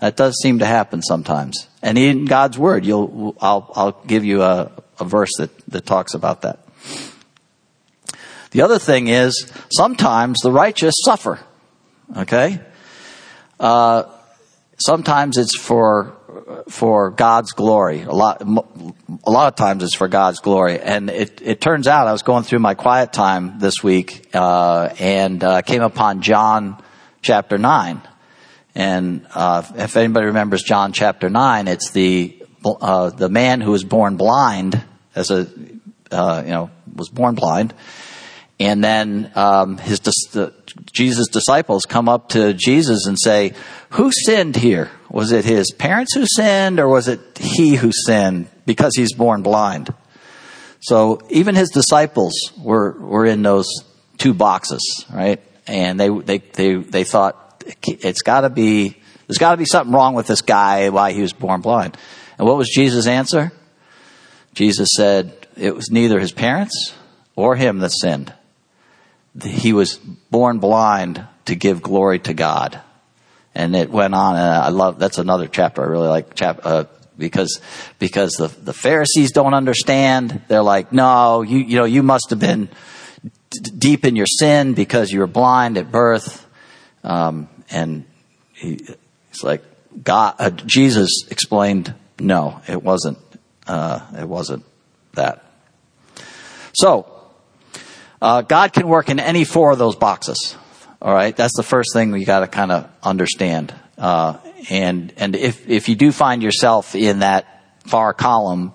That 0.00 0.16
does 0.16 0.36
seem 0.42 0.60
to 0.60 0.66
happen 0.66 1.02
sometimes. 1.02 1.68
And 1.82 1.98
in 1.98 2.24
God's 2.24 2.58
word, 2.58 2.86
you'll, 2.86 3.36
I'll, 3.40 3.70
I'll 3.74 4.02
give 4.06 4.24
you 4.24 4.42
a, 4.42 4.72
a 4.98 5.04
verse 5.04 5.30
that, 5.38 5.56
that 5.68 5.86
talks 5.86 6.14
about 6.14 6.42
that. 6.42 6.60
The 8.50 8.62
other 8.62 8.78
thing 8.78 9.08
is, 9.08 9.50
sometimes 9.70 10.38
the 10.42 10.50
righteous 10.50 10.94
suffer. 11.04 11.38
Okay? 12.16 12.60
Uh, 13.60 14.04
sometimes 14.78 15.36
it's 15.36 15.56
for 15.56 16.16
for 16.68 17.10
God's 17.10 17.52
glory. 17.52 18.02
A 18.02 18.12
lot, 18.12 18.42
a 18.42 19.30
lot 19.30 19.48
of 19.48 19.56
times 19.56 19.82
it's 19.82 19.94
for 19.94 20.08
God's 20.08 20.40
glory. 20.40 20.78
And 20.80 21.10
it, 21.10 21.40
it 21.42 21.60
turns 21.60 21.86
out 21.86 22.06
I 22.06 22.12
was 22.12 22.22
going 22.22 22.44
through 22.44 22.60
my 22.60 22.74
quiet 22.74 23.12
time 23.12 23.58
this 23.58 23.82
week, 23.82 24.28
uh, 24.34 24.90
and, 24.98 25.42
uh, 25.42 25.62
came 25.62 25.82
upon 25.82 26.22
John 26.22 26.82
chapter 27.22 27.58
9. 27.58 28.02
And, 28.74 29.26
uh, 29.34 29.62
if 29.76 29.96
anybody 29.96 30.26
remembers 30.26 30.62
John 30.62 30.92
chapter 30.92 31.28
9, 31.28 31.68
it's 31.68 31.90
the, 31.90 32.36
uh, 32.64 33.10
the 33.10 33.28
man 33.28 33.60
who 33.60 33.72
was 33.72 33.84
born 33.84 34.16
blind 34.16 34.82
as 35.14 35.30
a, 35.30 35.46
uh, 36.10 36.42
you 36.44 36.52
know, 36.52 36.70
was 36.94 37.08
born 37.08 37.34
blind. 37.34 37.74
And 38.60 38.84
then, 38.84 39.32
um, 39.36 39.78
his, 39.78 40.00
Jesus' 40.92 41.28
disciples 41.28 41.86
come 41.86 42.10
up 42.10 42.28
to 42.30 42.52
Jesus 42.52 43.06
and 43.06 43.18
say, 43.18 43.54
who 43.90 44.12
sinned 44.12 44.54
here? 44.54 44.90
Was 45.08 45.32
it 45.32 45.46
his 45.46 45.72
parents 45.72 46.14
who 46.14 46.26
sinned 46.26 46.78
or 46.78 46.86
was 46.86 47.08
it 47.08 47.38
he 47.38 47.74
who 47.74 47.90
sinned 47.90 48.48
because 48.66 48.94
he's 48.94 49.14
born 49.14 49.42
blind? 49.42 49.94
So 50.80 51.22
even 51.30 51.54
his 51.54 51.70
disciples 51.70 52.34
were, 52.62 52.92
were 52.92 53.24
in 53.24 53.42
those 53.42 53.66
two 54.18 54.34
boxes, 54.34 55.06
right? 55.10 55.40
And 55.66 55.98
they, 55.98 56.10
they, 56.10 56.38
they, 56.38 56.74
they 56.74 57.04
thought 57.04 57.64
it's 57.82 58.20
gotta 58.20 58.50
be, 58.50 58.94
there's 59.26 59.38
gotta 59.38 59.56
be 59.56 59.64
something 59.64 59.94
wrong 59.94 60.14
with 60.14 60.26
this 60.26 60.42
guy 60.42 60.90
why 60.90 61.12
he 61.12 61.22
was 61.22 61.32
born 61.32 61.62
blind. 61.62 61.96
And 62.38 62.46
what 62.46 62.58
was 62.58 62.68
Jesus' 62.68 63.06
answer? 63.06 63.52
Jesus 64.52 64.90
said 64.94 65.46
it 65.56 65.74
was 65.74 65.90
neither 65.90 66.20
his 66.20 66.32
parents 66.32 66.94
or 67.36 67.56
him 67.56 67.78
that 67.78 67.92
sinned. 67.92 68.34
He 69.42 69.72
was 69.72 69.96
born 69.96 70.58
blind 70.58 71.26
to 71.46 71.54
give 71.54 71.82
glory 71.82 72.18
to 72.20 72.34
God 72.34 72.80
and 73.54 73.74
it 73.74 73.90
went 73.90 74.14
on. 74.14 74.36
And 74.36 74.44
I 74.44 74.68
love 74.68 74.98
that's 74.98 75.18
another 75.18 75.46
chapter 75.46 75.82
I 75.82 75.86
really 75.86 76.08
like. 76.08 76.34
Chap, 76.34 76.60
uh, 76.64 76.84
because 77.18 77.60
because 77.98 78.32
the 78.32 78.48
the 78.48 78.72
Pharisees 78.72 79.32
don't 79.32 79.54
understand. 79.54 80.42
They're 80.48 80.62
like, 80.62 80.92
no, 80.92 81.42
you 81.42 81.58
you 81.58 81.76
know 81.76 81.84
you 81.84 82.02
must 82.02 82.30
have 82.30 82.40
been 82.40 82.68
d- 83.50 83.70
deep 83.76 84.04
in 84.04 84.16
your 84.16 84.26
sin 84.26 84.74
because 84.74 85.10
you 85.10 85.20
were 85.20 85.26
blind 85.26 85.78
at 85.78 85.90
birth. 85.90 86.46
Um, 87.02 87.48
and 87.70 88.04
he, 88.52 88.86
he's 89.28 89.42
like, 89.42 89.62
God, 90.02 90.34
uh, 90.38 90.50
Jesus 90.50 91.26
explained, 91.30 91.94
no, 92.18 92.60
it 92.68 92.82
wasn't. 92.82 93.18
Uh, 93.66 94.00
it 94.18 94.28
wasn't 94.28 94.64
that. 95.14 95.44
So, 96.72 97.19
uh, 98.20 98.42
God 98.42 98.72
can 98.72 98.88
work 98.88 99.08
in 99.08 99.18
any 99.18 99.44
four 99.44 99.70
of 99.70 99.78
those 99.78 99.96
boxes. 99.96 100.56
All 101.00 101.14
right, 101.14 101.34
that's 101.34 101.56
the 101.56 101.62
first 101.62 101.94
thing 101.94 102.10
we 102.10 102.24
got 102.24 102.40
to 102.40 102.46
kind 102.46 102.70
of 102.70 102.90
understand. 103.02 103.74
Uh, 103.96 104.36
and 104.68 105.12
and 105.16 105.34
if 105.34 105.68
if 105.68 105.88
you 105.88 105.94
do 105.94 106.12
find 106.12 106.42
yourself 106.42 106.94
in 106.94 107.20
that 107.20 107.62
far 107.86 108.12
column, 108.12 108.74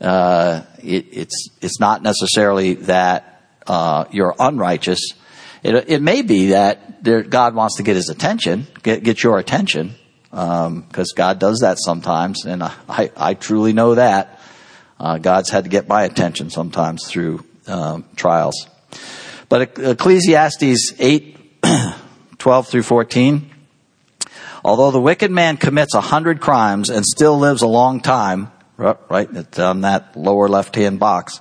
uh, 0.00 0.62
it, 0.82 1.06
it's 1.10 1.48
it's 1.62 1.80
not 1.80 2.02
necessarily 2.02 2.74
that 2.74 3.42
uh, 3.66 4.04
you're 4.10 4.34
unrighteous. 4.38 5.14
It 5.62 5.88
it 5.88 6.02
may 6.02 6.20
be 6.20 6.48
that 6.48 7.02
there, 7.02 7.22
God 7.22 7.54
wants 7.54 7.76
to 7.76 7.82
get 7.82 7.96
His 7.96 8.10
attention, 8.10 8.66
get 8.82 9.02
get 9.02 9.22
your 9.22 9.38
attention, 9.38 9.94
because 10.30 10.66
um, 10.66 11.16
God 11.16 11.38
does 11.38 11.60
that 11.60 11.78
sometimes, 11.78 12.44
and 12.44 12.62
I 12.62 13.10
I 13.16 13.34
truly 13.34 13.72
know 13.72 13.94
that. 13.94 14.40
Uh, 15.00 15.18
God's 15.18 15.50
had 15.50 15.64
to 15.64 15.70
get 15.70 15.88
my 15.88 16.04
attention 16.04 16.50
sometimes 16.50 17.06
through 17.08 17.44
um, 17.66 18.04
trials. 18.14 18.68
But 19.48 19.78
Ecclesiastes 19.78 20.94
8 20.98 21.62
12 22.38 22.68
through 22.68 22.82
14. 22.82 23.50
Although 24.64 24.90
the 24.90 25.00
wicked 25.00 25.30
man 25.30 25.56
commits 25.56 25.94
a 25.94 26.00
hundred 26.00 26.40
crimes 26.40 26.88
and 26.88 27.04
still 27.04 27.38
lives 27.38 27.62
a 27.62 27.66
long 27.66 28.00
time, 28.00 28.52
uh, 28.78 28.94
right, 29.08 29.28
it's 29.32 29.58
on 29.58 29.82
that 29.82 30.16
lower 30.16 30.48
left 30.48 30.74
hand 30.76 31.00
box, 31.00 31.40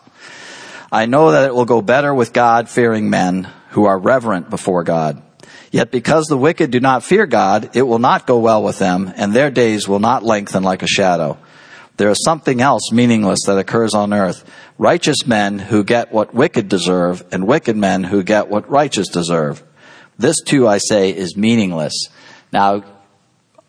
I 0.91 1.05
know 1.05 1.31
that 1.31 1.45
it 1.45 1.55
will 1.55 1.65
go 1.65 1.81
better 1.81 2.13
with 2.13 2.33
God 2.33 2.67
fearing 2.67 3.09
men 3.09 3.47
who 3.69 3.85
are 3.85 3.97
reverent 3.97 4.49
before 4.49 4.83
God. 4.83 5.21
Yet 5.71 5.89
because 5.89 6.27
the 6.27 6.37
wicked 6.37 6.71
do 6.71 6.81
not 6.81 7.03
fear 7.03 7.25
God, 7.25 7.75
it 7.75 7.83
will 7.83 7.99
not 7.99 8.27
go 8.27 8.39
well 8.39 8.61
with 8.61 8.77
them, 8.77 9.13
and 9.15 9.33
their 9.33 9.49
days 9.49 9.87
will 9.87 9.99
not 9.99 10.23
lengthen 10.23 10.63
like 10.63 10.83
a 10.83 10.87
shadow. 10.87 11.37
There 12.01 12.09
is 12.09 12.23
something 12.25 12.61
else 12.61 12.91
meaningless 12.91 13.41
that 13.45 13.59
occurs 13.59 13.93
on 13.93 14.11
earth. 14.11 14.43
Righteous 14.79 15.27
men 15.27 15.59
who 15.59 15.83
get 15.83 16.11
what 16.11 16.33
wicked 16.33 16.67
deserve, 16.67 17.23
and 17.31 17.45
wicked 17.45 17.77
men 17.77 18.03
who 18.03 18.23
get 18.23 18.47
what 18.47 18.67
righteous 18.67 19.07
deserve. 19.07 19.61
This 20.17 20.41
too, 20.41 20.67
I 20.67 20.79
say, 20.79 21.11
is 21.11 21.37
meaningless. 21.37 21.93
Now, 22.51 22.83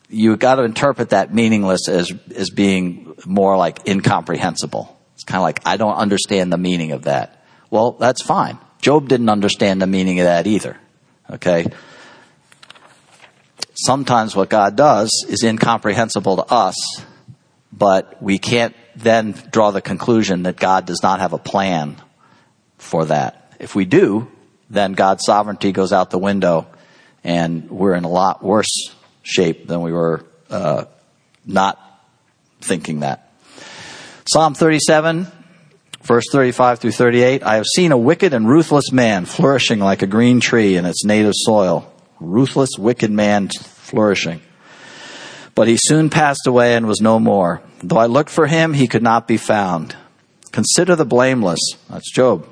you've 0.09 0.39
got 0.39 0.55
to 0.55 0.63
interpret 0.63 1.11
that 1.11 1.35
meaningless 1.35 1.91
as, 1.91 2.11
as 2.35 2.49
being 2.49 3.15
more 3.27 3.59
like 3.59 3.87
incomprehensible. 3.87 4.99
It's 5.13 5.25
kind 5.25 5.37
of 5.37 5.43
like, 5.43 5.61
I 5.67 5.77
don't 5.77 5.97
understand 5.97 6.51
the 6.51 6.57
meaning 6.57 6.93
of 6.93 7.03
that. 7.03 7.45
Well, 7.69 7.93
that's 7.93 8.23
fine. 8.23 8.57
Job 8.81 9.09
didn't 9.09 9.29
understand 9.29 9.83
the 9.83 9.87
meaning 9.87 10.21
of 10.21 10.25
that 10.25 10.47
either. 10.47 10.79
Okay? 11.29 11.67
Sometimes 13.75 14.35
what 14.35 14.49
God 14.49 14.75
does 14.75 15.11
is 15.29 15.43
incomprehensible 15.43 16.37
to 16.37 16.45
us, 16.51 17.03
but 17.73 18.23
we 18.23 18.39
can't 18.39 18.77
then 18.95 19.33
draw 19.51 19.71
the 19.71 19.81
conclusion 19.81 20.43
that 20.43 20.57
God 20.57 20.87
does 20.87 21.03
not 21.03 21.21
have 21.21 21.33
a 21.33 21.39
plan 21.39 21.97
for 22.79 23.07
that. 23.07 23.55
If 23.59 23.75
we 23.75 23.85
do, 23.85 24.31
then 24.69 24.93
God's 24.93 25.25
sovereignty 25.25 25.73
goes 25.73 25.93
out 25.93 26.11
the 26.11 26.19
window 26.19 26.67
and 27.25 27.71
we're 27.71 27.95
in 27.95 28.05
a 28.05 28.11
lot 28.11 28.43
worse 28.43 28.95
shape 29.23 29.67
than 29.67 29.81
we 29.83 29.93
were 29.93 30.25
uh, 30.51 30.85
not 31.47 31.79
thinking 32.61 33.01
that. 33.01 33.33
Psalm 34.27 34.55
37, 34.55 35.27
verse 36.03 36.25
35 36.31 36.81
through 36.81 36.93
38. 36.93 37.43
I 37.43 37.57
have 37.57 37.67
seen 37.67 37.93
a 37.93 37.99
wicked 37.99 38.35
and 38.35 38.49
ruthless 38.49 38.93
man 38.93 39.25
flourishing 39.25 39.79
like 39.79 40.03
a 40.03 40.07
green 40.07 40.41
tree 40.41 40.77
in 40.77 40.85
its 40.85 41.05
native 41.05 41.33
soil. 41.35 41.93
Ruthless, 42.21 42.71
wicked 42.79 43.11
man 43.11 43.49
flourishing. 43.49 44.41
But 45.55 45.69
he 45.69 45.77
soon 45.79 46.09
passed 46.09 46.47
away 46.47 46.75
and 46.75 46.87
was 46.87 47.01
no 47.01 47.19
more. 47.19 47.63
Though 47.83 47.99
I 47.99 48.07
looked 48.07 48.31
for 48.31 48.47
him, 48.47 48.73
he 48.73 48.89
could 48.89 49.03
not 49.03 49.29
be 49.29 49.37
found. 49.37 49.97
Consider 50.51 50.97
the 50.97 51.05
blameless. 51.05 51.61
That's 51.91 52.11
Job. 52.11 52.47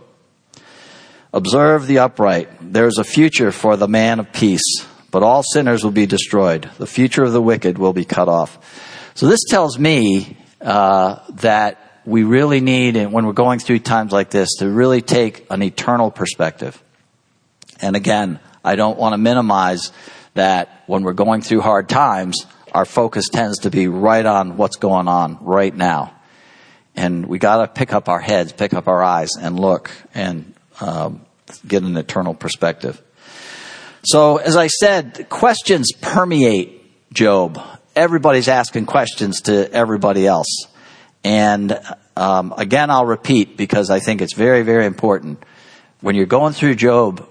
Observe 1.32 1.86
the 1.86 2.00
upright. 2.00 2.48
There 2.60 2.86
is 2.86 2.98
a 2.98 3.04
future 3.04 3.52
for 3.52 3.76
the 3.76 3.88
man 3.88 4.18
of 4.20 4.32
peace, 4.32 4.84
but 5.10 5.22
all 5.22 5.42
sinners 5.42 5.84
will 5.84 5.92
be 5.92 6.06
destroyed. 6.06 6.68
The 6.78 6.86
future 6.86 7.22
of 7.22 7.32
the 7.32 7.42
wicked 7.42 7.78
will 7.78 7.92
be 7.92 8.04
cut 8.04 8.28
off. 8.28 9.12
So 9.14 9.28
this 9.28 9.40
tells 9.48 9.78
me 9.78 10.36
uh, 10.60 11.20
that 11.36 12.02
we 12.04 12.24
really 12.24 12.60
need, 12.60 12.96
when 12.96 13.26
we're 13.26 13.32
going 13.32 13.60
through 13.60 13.80
times 13.80 14.12
like 14.12 14.30
this, 14.30 14.56
to 14.58 14.68
really 14.68 15.02
take 15.02 15.46
an 15.50 15.62
eternal 15.62 16.10
perspective. 16.10 16.82
And 17.80 17.96
again, 17.96 18.40
I 18.64 18.76
don't 18.76 18.98
want 18.98 19.12
to 19.12 19.18
minimize 19.18 19.92
that 20.34 20.82
when 20.86 21.02
we're 21.02 21.12
going 21.12 21.42
through 21.42 21.60
hard 21.60 21.88
times, 21.88 22.46
our 22.72 22.85
focus 22.85 23.28
tends 23.28 23.61
to 23.61 23.70
be 23.70 23.88
right 23.88 24.24
on 24.24 24.56
what's 24.56 24.76
going 24.76 25.09
on 25.09 25.38
right 25.40 25.74
now. 25.74 26.14
And 26.96 27.26
we 27.26 27.38
got 27.38 27.59
to 27.59 27.68
pick 27.68 27.92
up 27.92 28.09
our 28.09 28.20
heads, 28.20 28.52
pick 28.52 28.74
up 28.74 28.88
our 28.88 29.02
eyes, 29.02 29.30
and 29.40 29.59
look 29.59 29.90
and 30.14 30.54
um, 30.80 31.22
get 31.66 31.83
an 31.83 31.96
eternal 31.96 32.35
perspective. 32.35 33.00
So, 34.02 34.38
as 34.38 34.56
I 34.56 34.66
said, 34.66 35.28
questions 35.28 35.92
permeate 36.00 37.12
Job 37.12 37.61
everybody's 37.96 38.48
asking 38.48 38.87
questions 38.87 39.42
to 39.42 39.70
everybody 39.72 40.26
else. 40.26 40.66
And 41.24 41.78
um, 42.16 42.54
again, 42.56 42.90
I'll 42.90 43.06
repeat 43.06 43.56
because 43.56 43.90
I 43.90 44.00
think 44.00 44.22
it's 44.22 44.35
very, 44.35 44.62
very 44.62 44.87
important. 44.87 45.42
When 46.00 46.14
you're 46.14 46.26
going 46.26 46.54
through 46.54 46.76
Job, 46.76 47.26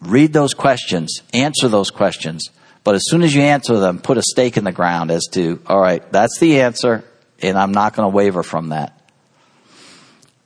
read 0.00 0.32
those 0.32 0.54
questions, 0.54 1.22
answer 1.32 1.68
those 1.68 1.90
questions. 1.90 2.48
But 2.84 2.94
as 2.94 3.02
soon 3.06 3.22
as 3.22 3.34
you 3.34 3.40
answer 3.40 3.78
them, 3.78 3.98
put 3.98 4.18
a 4.18 4.22
stake 4.22 4.58
in 4.58 4.64
the 4.64 4.72
ground 4.72 5.10
as 5.10 5.24
to, 5.32 5.60
all 5.66 5.80
right, 5.80 6.02
that's 6.12 6.38
the 6.38 6.60
answer, 6.60 7.02
and 7.40 7.58
I'm 7.58 7.72
not 7.72 7.96
going 7.96 8.10
to 8.10 8.14
waver 8.14 8.42
from 8.42 8.68
that. 8.68 9.00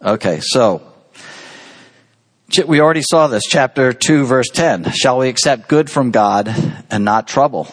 Okay, 0.01 0.39
so 0.41 0.81
we 2.67 2.81
already 2.81 3.03
saw 3.03 3.27
this, 3.27 3.43
chapter 3.45 3.93
2, 3.93 4.25
verse 4.25 4.49
10. 4.49 4.93
Shall 4.93 5.19
we 5.19 5.29
accept 5.29 5.69
good 5.69 5.91
from 5.91 6.13
God 6.13 6.49
and 6.91 7.05
not 7.05 7.27
trouble? 7.27 7.69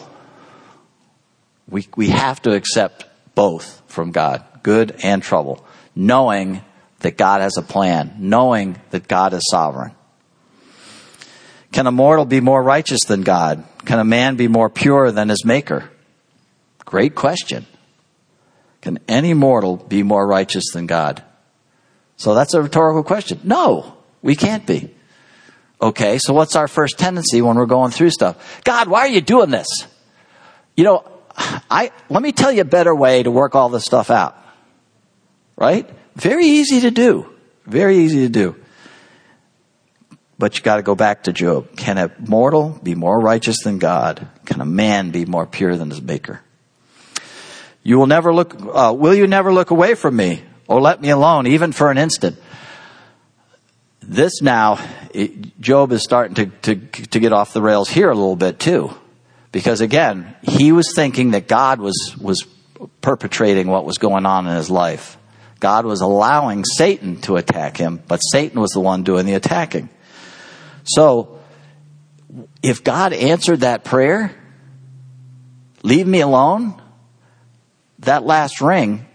We, 1.68 1.86
we 1.96 2.08
have 2.10 2.42
to 2.42 2.52
accept 2.52 3.06
both 3.36 3.82
from 3.86 4.10
God, 4.10 4.44
good 4.62 4.96
and 5.02 5.22
trouble, 5.22 5.64
knowing 5.94 6.62
that 7.00 7.16
God 7.16 7.40
has 7.40 7.56
a 7.56 7.62
plan, 7.62 8.16
knowing 8.18 8.80
that 8.90 9.06
God 9.06 9.32
is 9.32 9.42
sovereign. 9.50 9.95
Can 11.72 11.86
a 11.86 11.92
mortal 11.92 12.24
be 12.24 12.40
more 12.40 12.62
righteous 12.62 13.00
than 13.06 13.22
God? 13.22 13.64
Can 13.84 13.98
a 13.98 14.04
man 14.04 14.36
be 14.36 14.48
more 14.48 14.70
pure 14.70 15.10
than 15.10 15.28
his 15.28 15.44
maker? 15.44 15.90
Great 16.84 17.14
question. 17.14 17.66
Can 18.80 18.98
any 19.08 19.34
mortal 19.34 19.76
be 19.76 20.02
more 20.02 20.26
righteous 20.26 20.64
than 20.72 20.86
God? 20.86 21.22
So 22.16 22.34
that's 22.34 22.54
a 22.54 22.62
rhetorical 22.62 23.02
question. 23.02 23.40
No, 23.44 23.96
we 24.22 24.36
can't 24.36 24.66
be. 24.66 24.94
Okay, 25.80 26.18
so 26.18 26.32
what's 26.32 26.56
our 26.56 26.68
first 26.68 26.98
tendency 26.98 27.42
when 27.42 27.56
we're 27.56 27.66
going 27.66 27.90
through 27.90 28.10
stuff? 28.10 28.62
God, 28.64 28.88
why 28.88 29.00
are 29.00 29.08
you 29.08 29.20
doing 29.20 29.50
this? 29.50 29.66
You 30.76 30.84
know, 30.84 31.04
I, 31.36 31.92
let 32.08 32.22
me 32.22 32.32
tell 32.32 32.50
you 32.50 32.62
a 32.62 32.64
better 32.64 32.94
way 32.94 33.22
to 33.22 33.30
work 33.30 33.54
all 33.54 33.68
this 33.68 33.84
stuff 33.84 34.10
out. 34.10 34.36
Right? 35.56 35.88
Very 36.14 36.46
easy 36.46 36.80
to 36.80 36.90
do. 36.90 37.30
Very 37.66 37.98
easy 37.98 38.20
to 38.20 38.28
do. 38.28 38.56
But 40.38 40.56
you 40.56 40.62
gotta 40.62 40.82
go 40.82 40.94
back 40.94 41.24
to 41.24 41.32
Job. 41.32 41.76
Can 41.76 41.96
a 41.98 42.10
mortal 42.18 42.78
be 42.82 42.94
more 42.94 43.18
righteous 43.18 43.62
than 43.64 43.78
God? 43.78 44.28
Can 44.44 44.60
a 44.60 44.66
man 44.66 45.10
be 45.10 45.24
more 45.24 45.46
pure 45.46 45.76
than 45.76 45.90
his 45.90 46.02
maker? 46.02 46.40
You 47.82 47.98
will 47.98 48.06
never 48.06 48.34
look, 48.34 48.54
uh, 48.74 48.92
will 48.96 49.14
you 49.14 49.26
never 49.26 49.52
look 49.52 49.70
away 49.70 49.94
from 49.94 50.16
me 50.16 50.42
or 50.66 50.80
let 50.80 51.00
me 51.00 51.10
alone 51.10 51.46
even 51.46 51.72
for 51.72 51.90
an 51.90 51.98
instant? 51.98 52.36
This 54.02 54.42
now, 54.42 54.78
it, 55.14 55.58
Job 55.60 55.92
is 55.92 56.02
starting 56.02 56.34
to, 56.34 56.46
to, 56.76 57.06
to 57.06 57.20
get 57.20 57.32
off 57.32 57.52
the 57.52 57.62
rails 57.62 57.88
here 57.88 58.10
a 58.10 58.14
little 58.14 58.36
bit 58.36 58.58
too. 58.58 58.92
Because 59.52 59.80
again, 59.80 60.34
he 60.42 60.72
was 60.72 60.92
thinking 60.94 61.30
that 61.30 61.48
God 61.48 61.80
was, 61.80 62.14
was 62.20 62.44
perpetrating 63.00 63.68
what 63.68 63.84
was 63.84 63.98
going 63.98 64.26
on 64.26 64.46
in 64.46 64.54
his 64.56 64.68
life. 64.68 65.16
God 65.60 65.86
was 65.86 66.02
allowing 66.02 66.64
Satan 66.64 67.20
to 67.22 67.36
attack 67.36 67.76
him, 67.76 68.02
but 68.06 68.18
Satan 68.18 68.60
was 68.60 68.72
the 68.72 68.80
one 68.80 69.02
doing 69.02 69.24
the 69.26 69.34
attacking. 69.34 69.88
So, 70.86 71.40
if 72.62 72.82
God 72.84 73.12
answered 73.12 73.60
that 73.60 73.84
prayer, 73.84 74.34
leave 75.82 76.06
me 76.06 76.20
alone, 76.20 76.80
that 78.00 78.24
last 78.24 78.60
ring 78.60 79.06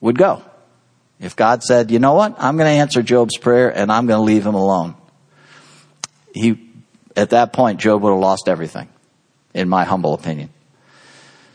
would 0.00 0.18
go. 0.18 0.42
If 1.20 1.36
God 1.36 1.62
said, 1.62 1.90
you 1.90 1.98
know 1.98 2.14
what, 2.14 2.34
I'm 2.38 2.56
going 2.56 2.66
to 2.66 2.80
answer 2.80 3.02
Job's 3.02 3.38
prayer 3.38 3.70
and 3.74 3.92
I'm 3.92 4.06
going 4.06 4.18
to 4.18 4.24
leave 4.24 4.44
him 4.44 4.54
alone. 4.54 4.96
He, 6.34 6.58
at 7.16 7.30
that 7.30 7.52
point, 7.52 7.78
Job 7.80 8.02
would 8.02 8.10
have 8.10 8.18
lost 8.18 8.48
everything 8.48 8.88
in 9.54 9.68
my 9.68 9.84
humble 9.84 10.14
opinion. 10.14 10.50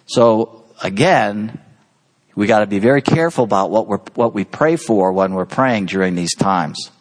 So 0.05 0.63
again, 0.81 1.59
we 2.35 2.47
got 2.47 2.59
to 2.59 2.67
be 2.67 2.79
very 2.79 3.01
careful 3.01 3.43
about 3.43 3.71
what 3.71 3.87
we 3.87 3.97
what 4.13 4.33
we 4.33 4.45
pray 4.45 4.75
for 4.75 5.11
when 5.11 5.33
we're 5.33 5.45
praying 5.45 5.87
during 5.87 6.15
these 6.15 6.35
times. 6.35 6.91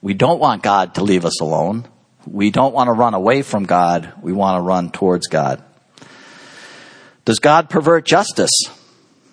We 0.00 0.14
don't 0.14 0.38
want 0.38 0.62
God 0.62 0.94
to 0.94 1.04
leave 1.04 1.24
us 1.24 1.40
alone. 1.40 1.86
We 2.26 2.50
don't 2.50 2.74
want 2.74 2.88
to 2.88 2.92
run 2.92 3.14
away 3.14 3.42
from 3.42 3.64
God. 3.64 4.12
We 4.22 4.32
want 4.32 4.58
to 4.58 4.62
run 4.62 4.90
towards 4.90 5.26
God. 5.26 5.62
Does 7.24 7.40
God 7.40 7.68
pervert 7.68 8.04
justice? 8.04 8.50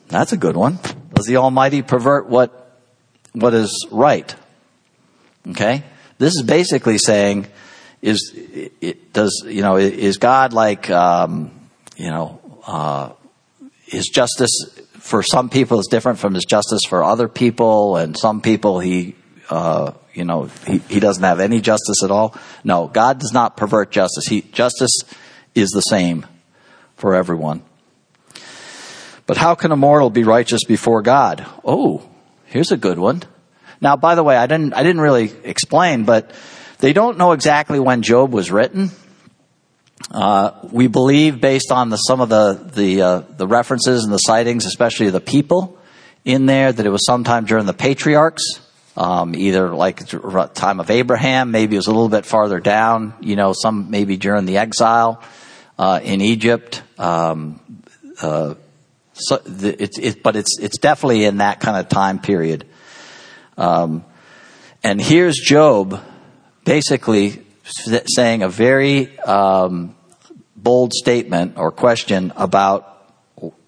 That's 0.07 0.33
a 0.33 0.37
good 0.37 0.55
one. 0.55 0.79
Does 1.13 1.25
the 1.25 1.37
Almighty 1.37 1.81
pervert 1.81 2.27
what 2.27 2.81
what 3.33 3.53
is 3.53 3.87
right? 3.91 4.33
Okay? 5.49 5.83
This 6.17 6.35
is 6.35 6.43
basically 6.43 6.97
saying 6.97 7.47
is 8.01 8.31
it, 8.35 9.13
does 9.13 9.43
you 9.45 9.61
know 9.61 9.77
is 9.77 10.17
God 10.17 10.53
like 10.53 10.89
um, 10.89 11.51
you 11.97 12.09
know 12.09 12.39
uh, 12.67 13.11
his 13.83 14.07
justice 14.07 14.51
for 14.99 15.21
some 15.23 15.49
people 15.49 15.79
is 15.79 15.87
different 15.87 16.19
from 16.19 16.33
his 16.33 16.45
justice 16.45 16.81
for 16.87 17.03
other 17.03 17.27
people, 17.27 17.97
and 17.97 18.17
some 18.17 18.41
people 18.41 18.79
he 18.79 19.15
uh, 19.49 19.91
you 20.15 20.25
know 20.25 20.49
he, 20.65 20.79
he 20.89 20.99
doesn't 20.99 21.23
have 21.23 21.39
any 21.39 21.61
justice 21.61 22.03
at 22.03 22.11
all. 22.11 22.35
No, 22.63 22.87
God 22.87 23.19
does 23.19 23.33
not 23.33 23.57
pervert 23.57 23.91
justice. 23.91 24.25
He 24.27 24.41
justice 24.41 24.91
is 25.53 25.69
the 25.69 25.81
same 25.81 26.25
for 26.95 27.15
everyone. 27.15 27.63
But 29.27 29.37
how 29.37 29.55
can 29.55 29.71
a 29.71 29.75
mortal 29.75 30.09
be 30.09 30.23
righteous 30.23 30.63
before 30.63 31.01
God? 31.01 31.45
Oh, 31.63 32.07
here's 32.45 32.71
a 32.71 32.77
good 32.77 32.99
one. 32.99 33.23
Now, 33.81 33.95
by 33.95 34.15
the 34.15 34.23
way, 34.23 34.37
I 34.37 34.47
didn't 34.47 34.73
I 34.73 34.83
didn't 34.83 35.01
really 35.01 35.31
explain, 35.43 36.05
but 36.05 36.31
they 36.79 36.93
don't 36.93 37.17
know 37.17 37.31
exactly 37.31 37.79
when 37.79 38.01
Job 38.01 38.31
was 38.31 38.51
written. 38.51 38.91
Uh, 40.11 40.51
we 40.71 40.87
believe, 40.87 41.41
based 41.41 41.71
on 41.71 41.89
the, 41.89 41.97
some 41.97 42.21
of 42.21 42.29
the 42.29 42.69
the, 42.73 43.01
uh, 43.01 43.19
the 43.37 43.47
references 43.47 44.03
and 44.03 44.13
the 44.13 44.19
sightings, 44.19 44.65
especially 44.65 45.09
the 45.09 45.21
people 45.21 45.79
in 46.23 46.45
there, 46.45 46.71
that 46.71 46.85
it 46.85 46.89
was 46.89 47.05
sometime 47.05 47.45
during 47.45 47.65
the 47.65 47.73
patriarchs, 47.73 48.59
um, 48.97 49.35
either 49.35 49.75
like 49.75 50.05
time 50.53 50.79
of 50.79 50.89
Abraham, 50.89 51.51
maybe 51.51 51.75
it 51.75 51.79
was 51.79 51.87
a 51.87 51.91
little 51.91 52.09
bit 52.09 52.25
farther 52.25 52.59
down. 52.59 53.13
You 53.19 53.35
know, 53.35 53.53
some 53.53 53.91
maybe 53.91 54.17
during 54.17 54.45
the 54.45 54.57
exile 54.57 55.21
uh, 55.77 55.99
in 56.03 56.21
Egypt. 56.21 56.81
Um, 56.97 57.59
uh, 58.21 58.55
so 59.13 59.37
the, 59.37 59.81
it's 59.81 59.97
it, 59.97 60.23
but 60.23 60.35
it's 60.35 60.59
it's 60.59 60.77
definitely 60.77 61.25
in 61.25 61.37
that 61.37 61.59
kind 61.59 61.77
of 61.77 61.89
time 61.89 62.19
period. 62.19 62.65
Um, 63.57 64.03
and 64.83 65.01
here's 65.01 65.35
Job, 65.35 66.01
basically 66.63 67.41
saying 67.63 68.43
a 68.43 68.49
very 68.49 69.17
um, 69.19 69.95
bold 70.55 70.93
statement 70.93 71.57
or 71.57 71.71
question 71.71 72.31
about 72.35 72.91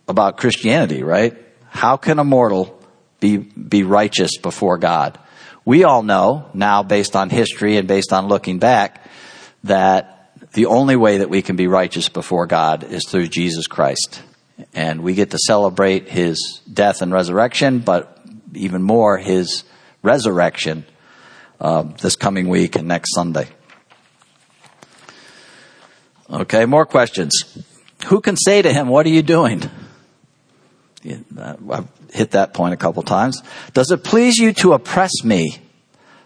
about 0.08 0.38
Christianity, 0.38 1.04
right? 1.04 1.36
How 1.70 1.98
can 1.98 2.20
a 2.20 2.24
mortal 2.24 2.77
be 3.20 3.38
be 3.38 3.84
righteous 3.84 4.38
before 4.38 4.78
God? 4.78 5.20
We 5.66 5.84
all 5.84 6.02
know 6.02 6.50
now, 6.54 6.84
based 6.84 7.16
on 7.16 7.30
history 7.30 7.78
and 7.78 7.88
based 7.88 8.14
on 8.14 8.28
looking 8.28 8.60
back, 8.60 9.06
that 9.66 10.32
the 10.54 10.68
only 10.68 10.96
way 10.96 11.18
that 11.18 11.30
we 11.30 11.42
can 11.42 11.56
be 11.56 11.68
righteous 11.68 12.10
before 12.10 12.48
God 12.48 12.84
is 12.84 13.04
through 13.08 13.28
Jesus 13.28 13.68
Christ. 13.68 14.22
And 14.74 15.02
we 15.02 15.14
get 15.14 15.32
to 15.32 15.38
celebrate 15.38 16.08
his 16.08 16.62
death 16.72 17.02
and 17.02 17.12
resurrection, 17.12 17.80
but 17.80 18.20
even 18.54 18.82
more, 18.82 19.18
his 19.18 19.64
resurrection 20.02 20.86
uh, 21.60 21.84
this 22.02 22.16
coming 22.16 22.48
week 22.48 22.76
and 22.76 22.88
next 22.88 23.14
Sunday. 23.14 23.48
Okay, 26.30 26.66
more 26.66 26.86
questions. 26.86 27.58
Who 28.08 28.22
can 28.22 28.36
say 28.36 28.62
to 28.62 28.72
him, 28.72 28.88
What 28.88 29.06
are 29.06 29.10
you 29.10 29.22
doing? 29.22 29.64
I've 31.06 31.88
hit 32.12 32.32
that 32.32 32.54
point 32.54 32.74
a 32.74 32.78
couple 32.78 33.04
times. 33.04 33.42
Does 33.74 33.92
it 33.92 34.04
please 34.04 34.38
you 34.38 34.54
to 34.54 34.74
oppress 34.74 35.24
me, 35.24 35.60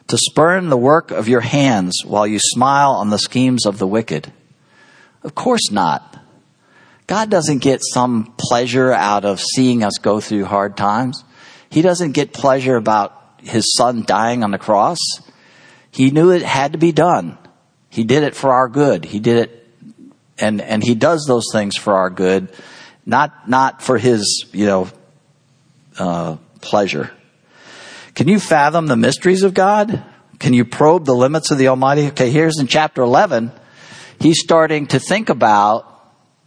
to 0.07 0.17
spurn 0.17 0.69
the 0.69 0.77
work 0.77 1.11
of 1.11 1.27
your 1.27 1.41
hands 1.41 2.01
while 2.05 2.27
you 2.27 2.39
smile 2.39 2.91
on 2.91 3.09
the 3.09 3.17
schemes 3.17 3.65
of 3.65 3.77
the 3.77 3.87
wicked? 3.87 4.31
Of 5.23 5.35
course 5.35 5.71
not. 5.71 6.19
God 7.07 7.29
doesn't 7.29 7.59
get 7.59 7.81
some 7.83 8.33
pleasure 8.39 8.91
out 8.91 9.25
of 9.25 9.41
seeing 9.41 9.83
us 9.83 9.93
go 10.01 10.19
through 10.19 10.45
hard 10.45 10.77
times. 10.77 11.23
He 11.69 11.81
doesn't 11.81 12.13
get 12.13 12.33
pleasure 12.33 12.75
about 12.75 13.17
his 13.41 13.73
son 13.75 14.03
dying 14.05 14.43
on 14.43 14.51
the 14.51 14.57
cross. 14.57 14.99
He 15.91 16.11
knew 16.11 16.31
it 16.31 16.41
had 16.41 16.73
to 16.73 16.77
be 16.77 16.91
done. 16.91 17.37
He 17.89 18.03
did 18.03 18.23
it 18.23 18.35
for 18.35 18.53
our 18.53 18.69
good. 18.69 19.03
He 19.03 19.19
did 19.19 19.37
it 19.37 19.61
and 20.41 20.59
and 20.61 20.83
he 20.83 20.95
does 20.95 21.25
those 21.27 21.45
things 21.51 21.77
for 21.77 21.95
our 21.95 22.09
good, 22.09 22.51
not 23.05 23.47
not 23.47 23.81
for 23.81 23.97
his 23.97 24.45
you 24.51 24.65
know 24.65 24.89
uh, 25.97 26.37
pleasure. 26.61 27.11
Can 28.15 28.27
you 28.27 28.39
fathom 28.39 28.87
the 28.87 28.97
mysteries 28.97 29.43
of 29.43 29.53
God? 29.53 30.03
Can 30.39 30.53
you 30.53 30.65
probe 30.65 31.05
the 31.05 31.15
limits 31.15 31.51
of 31.51 31.57
the 31.57 31.67
Almighty? 31.67 32.07
Okay, 32.07 32.29
here's 32.29 32.59
in 32.59 32.67
chapter 32.67 33.01
eleven, 33.01 33.51
he's 34.19 34.39
starting 34.39 34.87
to 34.87 34.99
think 34.99 35.29
about 35.29 35.87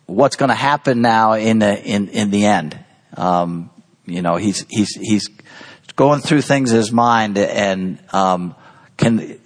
what's 0.07 0.37
going 0.37 0.50
to 0.50 0.54
happen 0.54 1.00
now 1.00 1.35
in 1.35 1.61
the 1.61 1.83
in 1.83 2.09
in 2.09 2.30
the 2.30 2.44
end. 2.44 2.78
Um, 3.16 3.70
you 4.07 4.20
know, 4.22 4.37
he's 4.37 4.66
he's 4.68 4.94
he's 4.94 5.28
going 5.96 6.20
through 6.20 6.42
things 6.42 6.72
in 6.72 6.76
his 6.76 6.92
mind 6.92 7.38
and 7.38 7.98
um, 8.12 8.54
can 8.96 9.38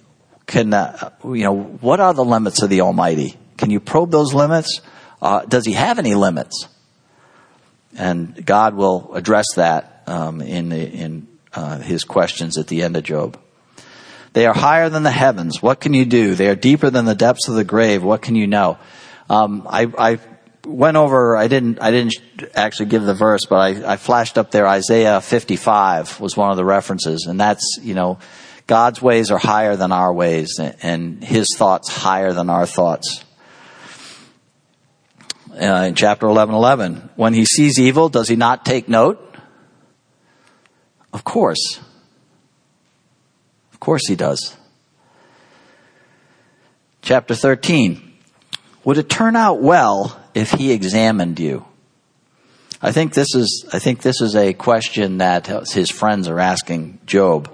can 0.45 0.73
uh, 0.73 1.11
you 1.23 1.43
know 1.43 1.53
what 1.53 1.99
are 1.99 2.13
the 2.13 2.25
limits 2.25 2.61
of 2.61 2.69
the 2.69 2.81
Almighty? 2.81 3.37
Can 3.57 3.69
you 3.69 3.79
probe 3.79 4.11
those 4.11 4.33
limits? 4.33 4.81
Uh, 5.21 5.45
does 5.45 5.65
he 5.65 5.73
have 5.73 5.99
any 5.99 6.15
limits? 6.15 6.67
And 7.97 8.45
God 8.45 8.75
will 8.75 9.13
address 9.13 9.45
that 9.55 10.03
um, 10.07 10.41
in 10.41 10.69
the, 10.69 10.89
in 10.89 11.27
uh, 11.53 11.79
his 11.79 12.03
questions 12.03 12.57
at 12.57 12.67
the 12.67 12.83
end 12.83 12.95
of 12.95 13.03
Job. 13.03 13.39
They 14.33 14.45
are 14.45 14.53
higher 14.53 14.89
than 14.89 15.03
the 15.03 15.11
heavens. 15.11 15.61
What 15.61 15.79
can 15.79 15.93
you 15.93 16.05
do? 16.05 16.35
They 16.35 16.49
are 16.49 16.55
deeper 16.55 16.89
than 16.89 17.05
the 17.05 17.15
depths 17.15 17.47
of 17.47 17.55
the 17.55 17.63
grave. 17.63 18.03
What 18.03 18.21
can 18.21 18.35
you 18.35 18.47
know? 18.47 18.77
Um, 19.29 19.65
I, 19.67 19.91
I, 19.97 20.19
went 20.65 20.97
over. 20.97 21.35
I 21.35 21.47
didn't. 21.47 21.81
I 21.81 21.91
didn't 21.91 22.15
actually 22.53 22.87
give 22.87 23.03
the 23.03 23.13
verse, 23.13 23.45
but 23.49 23.55
I, 23.55 23.93
I 23.93 23.97
flashed 23.97 24.37
up 24.37 24.51
there. 24.51 24.67
Isaiah 24.67 25.21
55 25.21 26.19
was 26.19 26.37
one 26.37 26.51
of 26.51 26.57
the 26.57 26.65
references, 26.65 27.25
and 27.27 27.39
that's 27.39 27.79
you 27.81 27.95
know, 27.95 28.19
God's 28.67 29.01
ways 29.01 29.31
are 29.31 29.39
higher 29.39 29.75
than 29.75 29.91
our 29.91 30.13
ways, 30.13 30.59
and 30.59 31.23
His 31.23 31.47
thoughts 31.57 31.89
higher 31.89 32.33
than 32.33 32.49
our 32.49 32.65
thoughts 32.65 33.23
uh, 35.59 35.85
in 35.87 35.95
chapter 35.95 36.27
11 36.27 36.55
11. 36.55 37.09
When 37.15 37.33
he 37.33 37.45
sees 37.45 37.79
evil, 37.79 38.09
does 38.09 38.27
he 38.27 38.35
not 38.35 38.65
take 38.65 38.87
note? 38.87 39.25
Of 41.13 41.23
course. 41.23 41.79
Of 43.73 43.79
course 43.79 44.07
he 44.07 44.15
does. 44.15 44.55
Chapter 47.01 47.35
13. 47.35 48.13
Would 48.85 48.97
it 48.97 49.09
turn 49.09 49.35
out 49.35 49.61
well 49.61 50.19
if 50.33 50.51
he 50.51 50.71
examined 50.71 51.39
you? 51.39 51.65
I 52.81 52.91
think 52.91 53.13
this 53.13 53.35
is, 53.35 53.65
I 53.73 53.79
think 53.79 54.01
this 54.01 54.21
is 54.21 54.35
a 54.35 54.53
question 54.53 55.17
that 55.17 55.47
his 55.47 55.91
friends 55.91 56.29
are 56.29 56.39
asking 56.39 56.99
Job. 57.05 57.53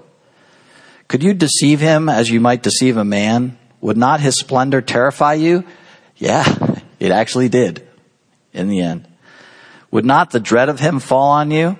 Could 1.08 1.22
you 1.22 1.34
deceive 1.34 1.80
him 1.80 2.08
as 2.08 2.28
you 2.28 2.40
might 2.40 2.62
deceive 2.62 2.96
a 2.96 3.04
man? 3.04 3.58
Would 3.80 3.96
not 3.96 4.20
his 4.20 4.36
splendor 4.36 4.80
terrify 4.80 5.34
you? 5.34 5.64
Yeah, 6.16 6.44
it 7.00 7.10
actually 7.10 7.48
did 7.48 7.85
in 8.56 8.68
the 8.68 8.80
end. 8.80 9.06
Would 9.90 10.04
not 10.04 10.30
the 10.30 10.40
dread 10.40 10.68
of 10.68 10.80
him 10.80 10.98
fall 10.98 11.30
on 11.30 11.50
you? 11.50 11.78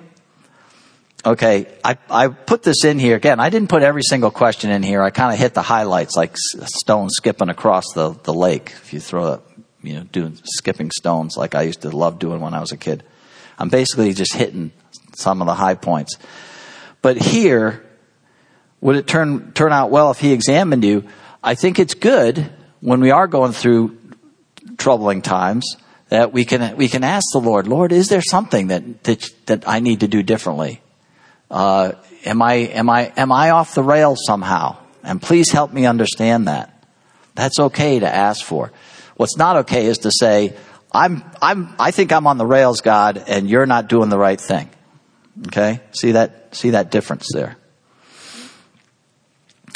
Okay, 1.25 1.67
I, 1.83 1.97
I 2.09 2.27
put 2.29 2.63
this 2.63 2.85
in 2.85 2.99
here 2.99 3.15
again. 3.15 3.39
I 3.39 3.49
didn't 3.49 3.69
put 3.69 3.83
every 3.83 4.03
single 4.03 4.31
question 4.31 4.69
in 4.69 4.83
here. 4.83 5.01
I 5.01 5.09
kind 5.09 5.33
of 5.33 5.39
hit 5.39 5.53
the 5.53 5.61
highlights 5.61 6.15
like 6.15 6.37
stones 6.37 7.13
skipping 7.17 7.49
across 7.49 7.91
the, 7.93 8.11
the 8.23 8.33
lake. 8.33 8.71
If 8.81 8.93
you 8.93 8.99
throw 8.99 9.33
it, 9.33 9.41
you 9.83 9.95
know, 9.95 10.03
doing 10.03 10.39
skipping 10.45 10.89
stones 10.91 11.35
like 11.35 11.55
I 11.55 11.63
used 11.63 11.81
to 11.81 11.89
love 11.89 12.19
doing 12.19 12.39
when 12.39 12.53
I 12.53 12.61
was 12.61 12.71
a 12.71 12.77
kid. 12.77 13.03
I'm 13.59 13.69
basically 13.69 14.13
just 14.13 14.35
hitting 14.35 14.71
some 15.15 15.41
of 15.41 15.47
the 15.47 15.55
high 15.55 15.75
points. 15.75 16.17
But 17.01 17.17
here, 17.17 17.83
would 18.79 18.95
it 18.95 19.07
turn, 19.07 19.51
turn 19.53 19.73
out 19.73 19.89
well 19.89 20.11
if 20.11 20.19
he 20.19 20.31
examined 20.31 20.83
you? 20.83 21.03
I 21.43 21.55
think 21.55 21.79
it's 21.79 21.95
good 21.95 22.49
when 22.79 23.01
we 23.01 23.11
are 23.11 23.27
going 23.27 23.51
through 23.51 23.97
troubling 24.77 25.21
times 25.21 25.75
that 26.09 26.31
we 26.33 26.45
can 26.45 26.75
we 26.77 26.87
can 26.87 27.03
ask 27.03 27.25
the 27.33 27.39
Lord, 27.39 27.67
Lord, 27.67 27.91
is 27.91 28.09
there 28.09 28.21
something 28.21 28.67
that 28.67 29.03
that, 29.03 29.29
that 29.45 29.67
I 29.67 29.79
need 29.79 30.01
to 30.01 30.07
do 30.07 30.23
differently? 30.23 30.81
Uh, 31.49 31.93
am 32.25 32.41
I 32.41 32.53
am 32.53 32.89
I 32.89 33.11
am 33.17 33.31
I 33.31 33.51
off 33.51 33.75
the 33.75 33.83
rails 33.83 34.19
somehow? 34.25 34.77
And 35.03 35.21
please 35.21 35.51
help 35.51 35.71
me 35.71 35.85
understand 35.85 36.47
that. 36.47 36.73
That's 37.35 37.59
okay 37.59 37.99
to 37.99 38.07
ask 38.07 38.43
for. 38.43 38.71
What's 39.15 39.37
not 39.37 39.57
okay 39.57 39.85
is 39.85 39.99
to 39.99 40.11
say, 40.11 40.55
I'm 40.91 41.23
I'm 41.41 41.75
I 41.79 41.91
think 41.91 42.11
I'm 42.11 42.27
on 42.27 42.37
the 42.37 42.45
rails, 42.45 42.81
God, 42.81 43.23
and 43.27 43.49
you're 43.49 43.65
not 43.65 43.87
doing 43.87 44.09
the 44.09 44.17
right 44.17 44.39
thing. 44.39 44.69
Okay? 45.47 45.81
See 45.91 46.13
that 46.13 46.55
see 46.55 46.71
that 46.71 46.91
difference 46.91 47.29
there. 47.33 47.57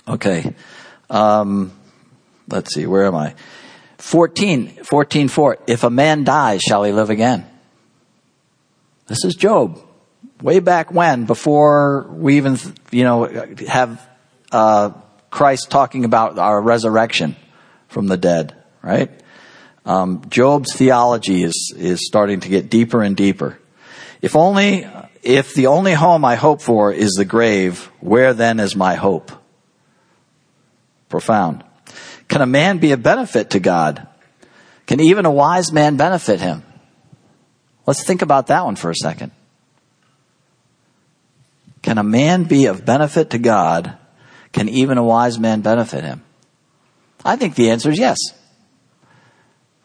Okay. 0.08 0.54
Um, 1.10 1.72
let's 2.50 2.74
see, 2.74 2.86
where 2.86 3.06
am 3.06 3.16
I? 3.16 3.36
14, 4.02 4.70
14, 4.84 5.28
4. 5.28 5.58
If 5.68 5.84
a 5.84 5.90
man 5.90 6.24
dies, 6.24 6.62
shall 6.62 6.84
he 6.84 6.92
live 6.92 7.10
again? 7.10 7.46
This 9.08 9.24
is 9.24 9.36
Job. 9.36 9.80
Way 10.42 10.60
back 10.60 10.92
when, 10.92 11.26
before 11.26 12.08
we 12.10 12.38
even, 12.38 12.58
you 12.90 13.04
know, 13.04 13.26
have 13.68 14.10
uh, 14.52 14.92
Christ 15.30 15.70
talking 15.70 16.04
about 16.04 16.40
our 16.40 16.60
resurrection 16.60 17.36
from 17.90 18.08
the 18.08 18.18
dead, 18.18 18.56
right? 18.82 19.12
Um, 19.86 20.24
Job's 20.30 20.76
theology 20.76 21.44
is 21.44 21.74
is 21.78 22.06
starting 22.06 22.40
to 22.40 22.50
get 22.50 22.70
deeper 22.70 23.04
and 23.04 23.16
deeper. 23.16 23.60
If 24.22 24.36
only, 24.36 24.88
if 25.22 25.54
the 25.54 25.68
only 25.68 25.94
home 25.94 26.26
I 26.26 26.36
hope 26.36 26.62
for 26.62 26.92
is 26.92 27.12
the 27.14 27.26
grave, 27.26 27.86
where 28.00 28.34
then 28.34 28.60
is 28.60 28.76
my 28.76 28.96
hope? 28.96 29.32
Profound. 31.10 31.64
Can 32.32 32.42
a 32.42 32.46
man 32.46 32.78
be 32.78 32.94
a 32.94 32.98
benefit 32.98 33.50
to 33.50 33.60
God? 33.60 34.08
Can 34.86 35.02
even 35.02 35.26
a 35.26 35.32
wise 35.32 35.74
man 35.74 35.98
benefit 35.98 36.40
him? 36.40 36.64
Let's 37.86 38.06
think 38.06 38.22
about 38.22 38.48
that 38.48 38.64
one 38.64 38.78
for 38.78 38.90
a 38.90 38.96
second. 38.96 39.34
Can 41.82 41.98
a 41.98 42.04
man 42.04 42.46
be 42.46 42.68
of 42.68 42.86
benefit 42.86 43.32
to 43.32 43.38
God? 43.38 43.98
Can 44.54 44.70
even 44.70 44.98
a 44.98 45.04
wise 45.04 45.40
man 45.40 45.60
benefit 45.60 46.06
him? 46.06 46.24
I 47.26 47.36
think 47.36 47.56
the 47.56 47.70
answer 47.70 47.92
is 47.92 48.00
yes. 48.00 48.18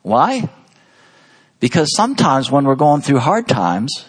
Why? 0.03 0.49
Because 1.59 1.97
sometimes 1.97 2.49
when 2.49 2.65
we're 2.65 2.77
going 2.77 3.03
through 3.03 3.19
hard 3.19 3.49
times, 3.49 4.07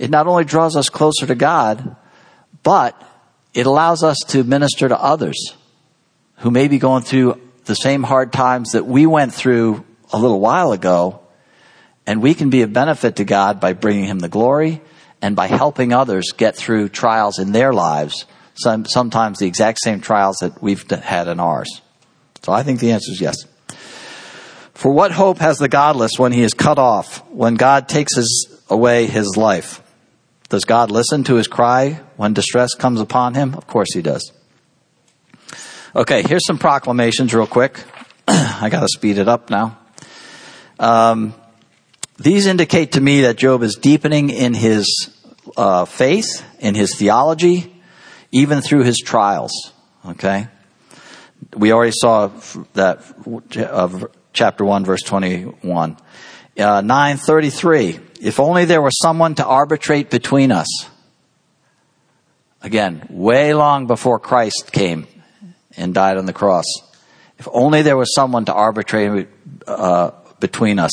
it 0.00 0.10
not 0.10 0.26
only 0.26 0.42
draws 0.42 0.74
us 0.74 0.88
closer 0.88 1.28
to 1.28 1.36
God, 1.36 1.94
but 2.64 3.00
it 3.54 3.66
allows 3.66 4.02
us 4.02 4.16
to 4.30 4.42
minister 4.42 4.88
to 4.88 5.00
others 5.00 5.54
who 6.40 6.50
may 6.50 6.68
be 6.68 6.78
going 6.78 7.02
through 7.02 7.40
the 7.66 7.74
same 7.74 8.02
hard 8.02 8.32
times 8.32 8.72
that 8.72 8.86
we 8.86 9.06
went 9.06 9.32
through 9.32 9.84
a 10.12 10.18
little 10.18 10.40
while 10.40 10.72
ago, 10.72 11.20
and 12.06 12.20
we 12.20 12.34
can 12.34 12.50
be 12.50 12.62
a 12.62 12.66
benefit 12.66 13.16
to 13.16 13.24
God 13.24 13.60
by 13.60 13.74
bringing 13.74 14.04
Him 14.04 14.18
the 14.18 14.28
glory 14.28 14.80
and 15.22 15.36
by 15.36 15.46
helping 15.46 15.92
others 15.92 16.32
get 16.36 16.56
through 16.56 16.88
trials 16.88 17.38
in 17.38 17.52
their 17.52 17.72
lives, 17.72 18.24
some, 18.54 18.86
sometimes 18.86 19.38
the 19.38 19.46
exact 19.46 19.78
same 19.82 20.00
trials 20.00 20.38
that 20.40 20.62
we've 20.62 20.88
had 20.90 21.28
in 21.28 21.40
ours. 21.40 21.82
So 22.42 22.52
I 22.52 22.62
think 22.62 22.80
the 22.80 22.92
answer 22.92 23.12
is 23.12 23.20
yes. 23.20 23.36
For 24.72 24.90
what 24.90 25.12
hope 25.12 25.38
has 25.38 25.58
the 25.58 25.68
godless 25.68 26.12
when 26.16 26.32
he 26.32 26.42
is 26.42 26.54
cut 26.54 26.78
off, 26.78 27.18
when 27.30 27.56
God 27.56 27.86
takes 27.86 28.16
his, 28.16 28.62
away 28.70 29.06
his 29.06 29.36
life? 29.36 29.82
Does 30.48 30.64
God 30.64 30.90
listen 30.90 31.22
to 31.24 31.34
his 31.34 31.46
cry 31.46 32.00
when 32.16 32.32
distress 32.32 32.74
comes 32.74 33.00
upon 33.00 33.34
him? 33.34 33.54
Of 33.54 33.66
course 33.66 33.92
he 33.92 34.00
does. 34.00 34.32
Okay, 35.94 36.22
here's 36.22 36.46
some 36.46 36.58
proclamations 36.58 37.34
real 37.34 37.48
quick. 37.48 37.82
I 38.28 38.68
gotta 38.70 38.86
speed 38.86 39.18
it 39.18 39.26
up 39.26 39.50
now. 39.50 39.76
Um, 40.78 41.34
these 42.16 42.46
indicate 42.46 42.92
to 42.92 43.00
me 43.00 43.22
that 43.22 43.36
Job 43.36 43.64
is 43.64 43.74
deepening 43.74 44.30
in 44.30 44.54
his 44.54 45.10
uh, 45.56 45.86
faith, 45.86 46.44
in 46.60 46.76
his 46.76 46.94
theology, 46.96 47.74
even 48.30 48.60
through 48.60 48.84
his 48.84 48.98
trials. 48.98 49.72
Okay? 50.06 50.46
We 51.56 51.72
already 51.72 51.92
saw 51.92 52.28
that 52.74 53.02
uh, 53.58 54.06
chapter 54.32 54.64
1 54.64 54.84
verse 54.84 55.02
21. 55.02 55.96
Uh, 56.56 56.80
933. 56.82 57.98
If 58.20 58.38
only 58.38 58.64
there 58.64 58.80
was 58.80 58.96
someone 59.02 59.34
to 59.36 59.44
arbitrate 59.44 60.08
between 60.08 60.52
us. 60.52 60.68
Again, 62.62 63.06
way 63.10 63.54
long 63.54 63.88
before 63.88 64.20
Christ 64.20 64.70
came 64.70 65.08
and 65.76 65.94
died 65.94 66.16
on 66.16 66.26
the 66.26 66.32
cross. 66.32 66.64
If 67.38 67.48
only 67.52 67.82
there 67.82 67.96
was 67.96 68.14
someone 68.14 68.44
to 68.46 68.52
arbitrate 68.52 69.28
uh, 69.66 70.10
between 70.40 70.78
us. 70.78 70.92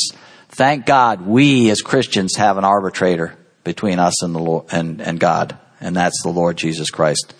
Thank 0.49 0.85
God 0.85 1.21
we 1.21 1.69
as 1.69 1.81
Christians 1.81 2.35
have 2.37 2.57
an 2.57 2.63
arbitrator 2.63 3.37
between 3.63 3.99
us 3.99 4.23
and 4.23 4.33
the 4.33 4.39
Lord 4.39 4.65
and, 4.71 5.01
and 5.01 5.19
God, 5.19 5.57
and 5.81 5.95
that's 5.95 6.21
the 6.23 6.29
Lord 6.29 6.57
Jesus 6.57 6.89
Christ. 6.89 7.33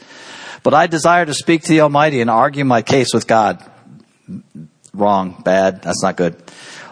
But 0.64 0.74
I 0.74 0.88
desire 0.88 1.26
to 1.26 1.34
speak 1.34 1.62
to 1.64 1.70
the 1.70 1.82
Almighty 1.82 2.20
and 2.20 2.30
argue 2.30 2.66
my 2.66 2.82
case 2.82 3.14
with 3.14 3.28
God. 3.28 3.64
Wrong, 4.94 5.42
bad, 5.44 5.82
that's 5.82 6.04
not 6.04 6.18
good. 6.18 6.36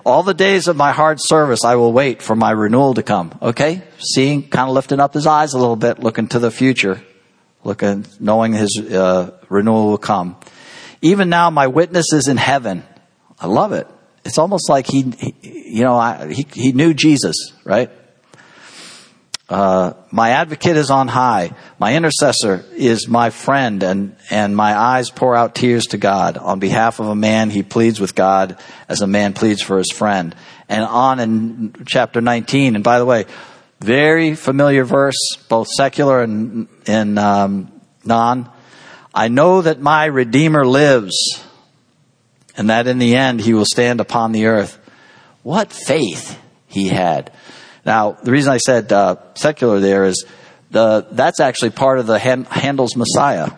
All 0.06 0.24
the 0.24 0.34
days 0.34 0.68
of 0.68 0.78
my 0.78 0.92
hard 0.92 1.18
service, 1.20 1.66
I 1.66 1.76
will 1.76 1.92
wait 1.92 2.22
for 2.22 2.36
my 2.36 2.52
renewal 2.52 2.94
to 2.94 3.04
come. 3.04 3.38
Okay? 3.42 3.82
Seeing, 3.98 4.48
kind 4.48 4.70
of 4.70 4.76
lifting 4.76 5.00
up 5.00 5.14
his 5.14 5.28
eyes 5.28 5.54
a 5.54 5.58
little 5.58 5.76
bit, 5.76 6.00
looking 6.00 6.28
to 6.30 6.40
the 6.40 6.52
future 6.52 7.02
looking, 7.66 8.06
knowing 8.20 8.54
his 8.54 8.80
uh, 8.80 9.32
renewal 9.50 9.88
will 9.88 9.98
come. 9.98 10.38
Even 11.02 11.30
now, 11.30 11.50
my 11.50 11.68
witness 11.68 12.14
is 12.14 12.28
in 12.28 12.38
heaven. 12.38 12.84
I 13.40 13.48
love 13.48 13.74
it. 13.74 13.88
It's 14.24 14.38
almost 14.38 14.70
like 14.70 14.88
he, 14.88 15.02
he 15.20 15.36
you 15.76 15.84
know, 15.84 15.98
I, 15.98 16.32
he, 16.32 16.48
he 16.54 16.72
knew 16.72 16.94
Jesus, 16.94 17.36
right? 17.66 17.92
Uh, 19.48 19.94
my 20.10 20.32
advocate 20.32 20.78
is 20.78 20.90
on 20.90 21.08
high. 21.08 21.52
My 21.78 21.96
intercessor 21.96 22.66
is 22.74 23.08
my 23.08 23.30
friend, 23.30 23.84
and, 23.84 24.16
and 24.32 24.56
my 24.56 24.76
eyes 24.76 25.12
pour 25.12 25.36
out 25.36 25.54
tears 25.54 25.88
to 25.88 25.98
God. 25.98 26.38
On 26.38 26.60
behalf 26.60 27.00
of 27.00 27.08
a 27.08 27.16
man, 27.16 27.52
he 27.52 27.62
pleads 27.62 28.00
with 28.00 28.16
God 28.16 28.58
as 28.90 29.02
a 29.02 29.08
man 29.08 29.34
pleads 29.34 29.62
for 29.62 29.78
his 29.78 29.92
friend. 29.92 30.36
And 30.68 30.84
on 30.84 31.20
in 31.20 31.86
chapter 31.86 32.22
19, 32.22 32.76
and 32.76 32.84
by 32.84 32.98
the 32.98 33.06
way, 33.06 33.26
very 33.80 34.36
familiar 34.36 34.84
verse, 34.84 35.38
both 35.50 35.68
secular 35.68 36.22
and, 36.22 36.68
and 36.88 37.20
um, 37.20 37.82
non. 38.04 38.50
I 39.14 39.28
know 39.28 39.62
that 39.62 39.80
my 39.80 40.06
Redeemer 40.06 40.66
lives, 40.66 41.16
and 42.58 42.70
that 42.70 42.88
in 42.88 43.00
the 43.00 43.16
end 43.16 43.42
he 43.42 43.54
will 43.54 43.66
stand 43.66 44.02
upon 44.02 44.32
the 44.32 44.48
earth. 44.48 44.80
What 45.44 45.72
faith 45.72 46.40
he 46.68 46.88
had. 46.88 47.32
Now, 47.86 48.14
the 48.14 48.32
reason 48.32 48.52
I 48.52 48.58
said 48.58 48.92
uh, 48.92 49.18
secular 49.36 49.80
there 49.80 50.06
is 50.06 50.26
the 50.72 51.08
that's 51.12 51.40
actually 51.40 51.70
part 51.70 52.00
of 52.00 52.08
the 52.08 52.18
Handel's 52.20 52.96
Messiah. 52.96 53.52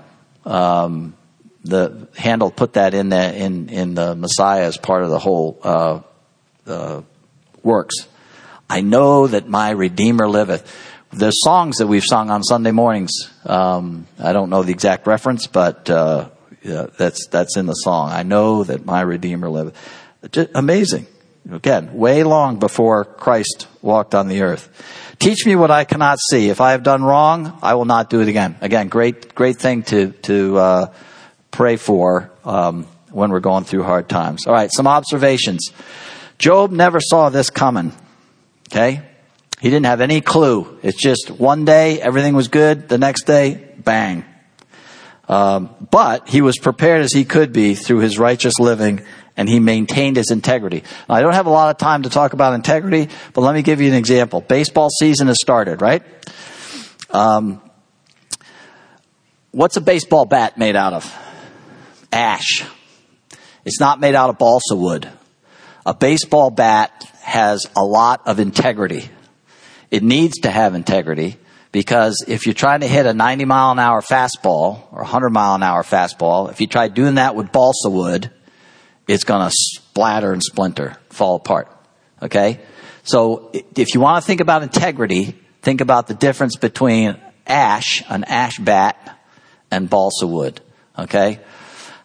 Um, 0.45 1.15
the 1.63 2.07
Handel 2.15 2.51
put 2.51 2.73
that 2.73 2.93
in 2.93 3.09
the 3.09 3.35
in 3.35 3.69
in 3.69 3.95
the 3.95 4.15
Messiah 4.15 4.65
as 4.65 4.77
part 4.77 5.03
of 5.03 5.09
the 5.09 5.19
whole 5.19 5.59
uh, 5.63 6.01
uh, 6.65 7.01
works. 7.63 7.95
I 8.69 8.81
know 8.81 9.27
that 9.27 9.47
my 9.47 9.71
Redeemer 9.71 10.27
liveth. 10.27 10.65
The 11.11 11.31
songs 11.31 11.77
that 11.77 11.87
we've 11.87 12.03
sung 12.03 12.29
on 12.29 12.43
Sunday 12.43 12.71
mornings, 12.71 13.11
um, 13.45 14.07
I 14.19 14.33
don't 14.33 14.49
know 14.49 14.63
the 14.63 14.73
exact 14.73 15.07
reference, 15.07 15.47
but 15.47 15.89
uh, 15.89 16.29
yeah, 16.61 16.87
that's 16.97 17.27
that's 17.27 17.55
in 17.55 17.65
the 17.65 17.73
song. 17.73 18.11
I 18.11 18.23
know 18.23 18.63
that 18.65 18.85
my 18.85 19.01
Redeemer 19.01 19.49
liveth. 19.49 19.75
Just 20.31 20.49
amazing. 20.53 21.07
Again, 21.49 21.93
way 21.93 22.23
long 22.23 22.59
before 22.59 23.05
Christ 23.05 23.67
walked 23.81 24.13
on 24.13 24.27
the 24.27 24.41
earth. 24.41 25.15
Teach 25.17 25.45
me 25.45 25.55
what 25.55 25.71
I 25.71 25.85
cannot 25.85 26.19
see. 26.29 26.49
If 26.49 26.59
I 26.59 26.71
have 26.71 26.83
done 26.83 27.03
wrong, 27.03 27.57
I 27.61 27.75
will 27.75 27.85
not 27.85 28.09
do 28.09 28.19
it 28.19 28.27
again. 28.27 28.57
Again, 28.59 28.89
great 28.89 29.33
great 29.33 29.57
thing 29.57 29.83
to 29.83 30.11
to 30.23 30.57
uh, 30.57 30.93
pray 31.51 31.77
for 31.77 32.31
um, 32.43 32.85
when 33.11 33.31
we're 33.31 33.39
going 33.39 33.63
through 33.63 33.83
hard 33.83 34.09
times. 34.09 34.45
All 34.45 34.53
right, 34.53 34.69
some 34.73 34.87
observations. 34.87 35.71
Job 36.37 36.71
never 36.71 36.99
saw 36.99 37.29
this 37.29 37.49
coming. 37.49 37.93
Okay? 38.67 39.01
He 39.59 39.69
didn't 39.69 39.85
have 39.87 40.01
any 40.01 40.21
clue. 40.21 40.77
It's 40.83 41.01
just 41.01 41.31
one 41.31 41.65
day, 41.65 41.99
everything 41.99 42.35
was 42.35 42.47
good. 42.47 42.89
The 42.89 42.97
next 42.97 43.23
day, 43.23 43.73
bang. 43.77 44.23
Um, 45.27 45.69
but 45.91 46.29
he 46.29 46.41
was 46.41 46.57
prepared 46.57 47.01
as 47.01 47.11
he 47.11 47.25
could 47.25 47.51
be 47.51 47.75
through 47.75 47.99
his 47.99 48.17
righteous 48.17 48.59
living 48.59 49.01
and 49.35 49.47
he 49.47 49.59
maintained 49.59 50.17
his 50.17 50.31
integrity. 50.31 50.83
Now, 51.07 51.15
I 51.15 51.21
don't 51.21 51.33
have 51.33 51.45
a 51.45 51.51
lot 51.51 51.69
of 51.69 51.77
time 51.77 52.03
to 52.03 52.09
talk 52.09 52.33
about 52.33 52.53
integrity, 52.53 53.09
but 53.33 53.41
let 53.41 53.53
me 53.53 53.61
give 53.61 53.81
you 53.81 53.89
an 53.89 53.95
example. 53.95 54.41
Baseball 54.41 54.89
season 54.89 55.27
has 55.27 55.37
started, 55.41 55.81
right? 55.81 56.03
Um, 57.11 57.61
what's 59.51 59.77
a 59.77 59.81
baseball 59.81 60.25
bat 60.25 60.57
made 60.57 60.75
out 60.75 60.93
of? 60.93 61.15
Ash. 62.11 62.63
It's 63.65 63.79
not 63.79 63.99
made 63.99 64.15
out 64.15 64.29
of 64.29 64.37
balsa 64.37 64.75
wood. 64.75 65.09
A 65.85 65.93
baseball 65.93 66.49
bat 66.49 67.11
has 67.27 67.65
a 67.75 67.83
lot 67.83 68.21
of 68.25 68.39
integrity. 68.39 69.09
It 69.91 70.01
needs 70.01 70.39
to 70.39 70.49
have 70.49 70.75
integrity 70.75 71.35
because 71.73 72.23
if 72.25 72.45
you're 72.45 72.53
trying 72.53 72.79
to 72.79 72.87
hit 72.87 73.05
a 73.05 73.13
90 73.13 73.43
mile 73.43 73.73
an 73.73 73.79
hour 73.79 74.01
fastball 74.01 74.81
or 74.93 74.99
100 74.99 75.29
mile 75.29 75.55
an 75.55 75.61
hour 75.61 75.83
fastball, 75.83 76.49
if 76.49 76.61
you 76.61 76.67
try 76.67 76.87
doing 76.87 77.15
that 77.15 77.35
with 77.35 77.51
balsa 77.51 77.89
wood, 77.89 78.31
it's 79.09 79.25
going 79.25 79.45
to 79.45 79.53
splatter 79.53 80.31
and 80.31 80.41
splinter, 80.41 80.95
fall 81.09 81.35
apart. 81.35 81.69
Okay? 82.21 82.61
So 83.03 83.51
if 83.75 83.93
you 83.93 83.99
want 83.99 84.23
to 84.23 84.25
think 84.25 84.39
about 84.39 84.63
integrity, 84.63 85.37
think 85.61 85.81
about 85.81 86.07
the 86.07 86.13
difference 86.13 86.55
between 86.55 87.17
ash, 87.45 88.03
an 88.07 88.23
ash 88.23 88.57
bat, 88.57 89.19
and 89.69 89.89
balsa 89.89 90.27
wood. 90.27 90.61
Okay? 90.97 91.41